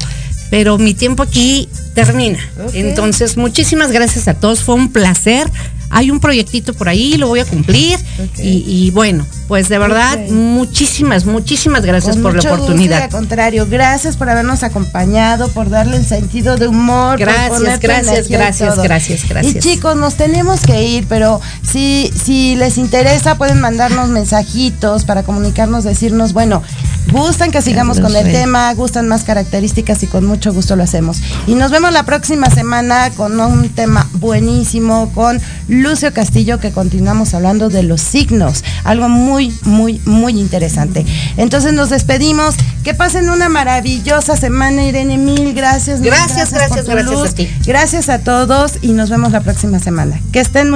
pero 0.49 0.77
mi 0.77 0.93
tiempo 0.93 1.23
aquí 1.23 1.69
termina. 1.93 2.39
Entonces, 2.73 3.37
muchísimas 3.37 3.91
gracias 3.91 4.27
a 4.27 4.33
todos. 4.33 4.63
Fue 4.63 4.75
un 4.75 4.91
placer. 4.91 5.49
Hay 5.95 6.09
un 6.09 6.19
proyectito 6.19 6.73
por 6.73 6.89
ahí, 6.89 7.17
lo 7.17 7.27
voy 7.27 7.39
a 7.41 7.45
cumplir. 7.45 7.99
Y, 8.39 8.63
y 8.65 8.89
bueno, 8.89 9.27
pues 9.47 9.69
de 9.69 9.77
verdad, 9.77 10.17
muchísimas, 10.29 11.25
muchísimas 11.25 11.83
gracias 11.85 12.15
Con 12.15 12.23
por 12.23 12.31
la 12.31 12.37
mucho 12.37 12.49
gusto 12.49 12.63
oportunidad. 12.63 13.03
al 13.03 13.09
contrario, 13.09 13.67
gracias 13.69 14.17
por 14.17 14.27
habernos 14.27 14.63
acompañado, 14.63 15.49
por 15.49 15.69
darle 15.69 15.97
el 15.97 16.05
sentido 16.05 16.57
de 16.57 16.67
humor. 16.67 17.19
Gracias, 17.19 17.79
gracias, 17.79 18.27
gracias, 18.27 18.79
gracias, 18.81 19.29
gracias. 19.29 19.55
Y 19.55 19.59
chicos, 19.59 19.95
nos 19.95 20.15
tenemos 20.15 20.61
que 20.61 20.81
ir, 20.83 21.05
pero 21.07 21.39
si, 21.61 22.11
si 22.25 22.55
les 22.55 22.79
interesa, 22.79 23.37
pueden 23.37 23.61
mandarnos 23.61 24.09
mensajitos 24.09 25.05
para 25.05 25.21
comunicarnos, 25.21 25.83
decirnos, 25.83 26.33
bueno, 26.33 26.63
gustan 27.11 27.51
que 27.51 27.61
sigamos 27.61 27.99
con 27.99 28.15
el 28.15 28.31
tema, 28.31 28.73
gustan 28.73 29.07
más 29.07 29.23
características 29.23 30.01
y 30.01 30.07
con 30.07 30.25
mucho 30.25 30.53
gusto 30.53 30.75
lo 30.75 30.81
hacemos. 30.81 31.21
Y 31.45 31.53
nos 31.53 31.69
vemos 31.69 31.82
la 31.91 32.03
próxima 32.03 32.49
semana 32.49 33.09
con 33.11 33.39
un 33.39 33.69
tema 33.69 34.07
buenísimo, 34.13 35.11
con 35.13 35.41
Lucio 35.67 36.13
Castillo, 36.13 36.59
que 36.59 36.71
continuamos 36.71 37.33
hablando 37.33 37.69
de 37.69 37.83
los 37.83 38.01
signos, 38.01 38.63
algo 38.83 39.09
muy, 39.09 39.53
muy, 39.63 40.01
muy 40.05 40.39
interesante. 40.39 41.05
Entonces 41.37 41.73
nos 41.73 41.89
despedimos, 41.89 42.55
que 42.83 42.93
pasen 42.93 43.29
una 43.29 43.49
maravillosa 43.49 44.35
semana, 44.35 44.83
Irene, 44.83 45.17
mil 45.17 45.53
gracias. 45.53 45.99
mil 45.99 46.09
Gracias, 46.09 46.51
gracias, 46.51 46.85
tu 46.85 46.91
gracias 46.91 47.11
luz. 47.11 47.29
a 47.29 47.33
ti. 47.33 47.49
Gracias 47.65 48.09
a 48.09 48.19
todos 48.19 48.73
y 48.81 48.89
nos 48.89 49.09
vemos 49.09 49.31
la 49.31 49.41
próxima 49.41 49.79
semana. 49.79 50.19
Que 50.31 50.39
estén 50.39 50.69
muy 50.69 50.71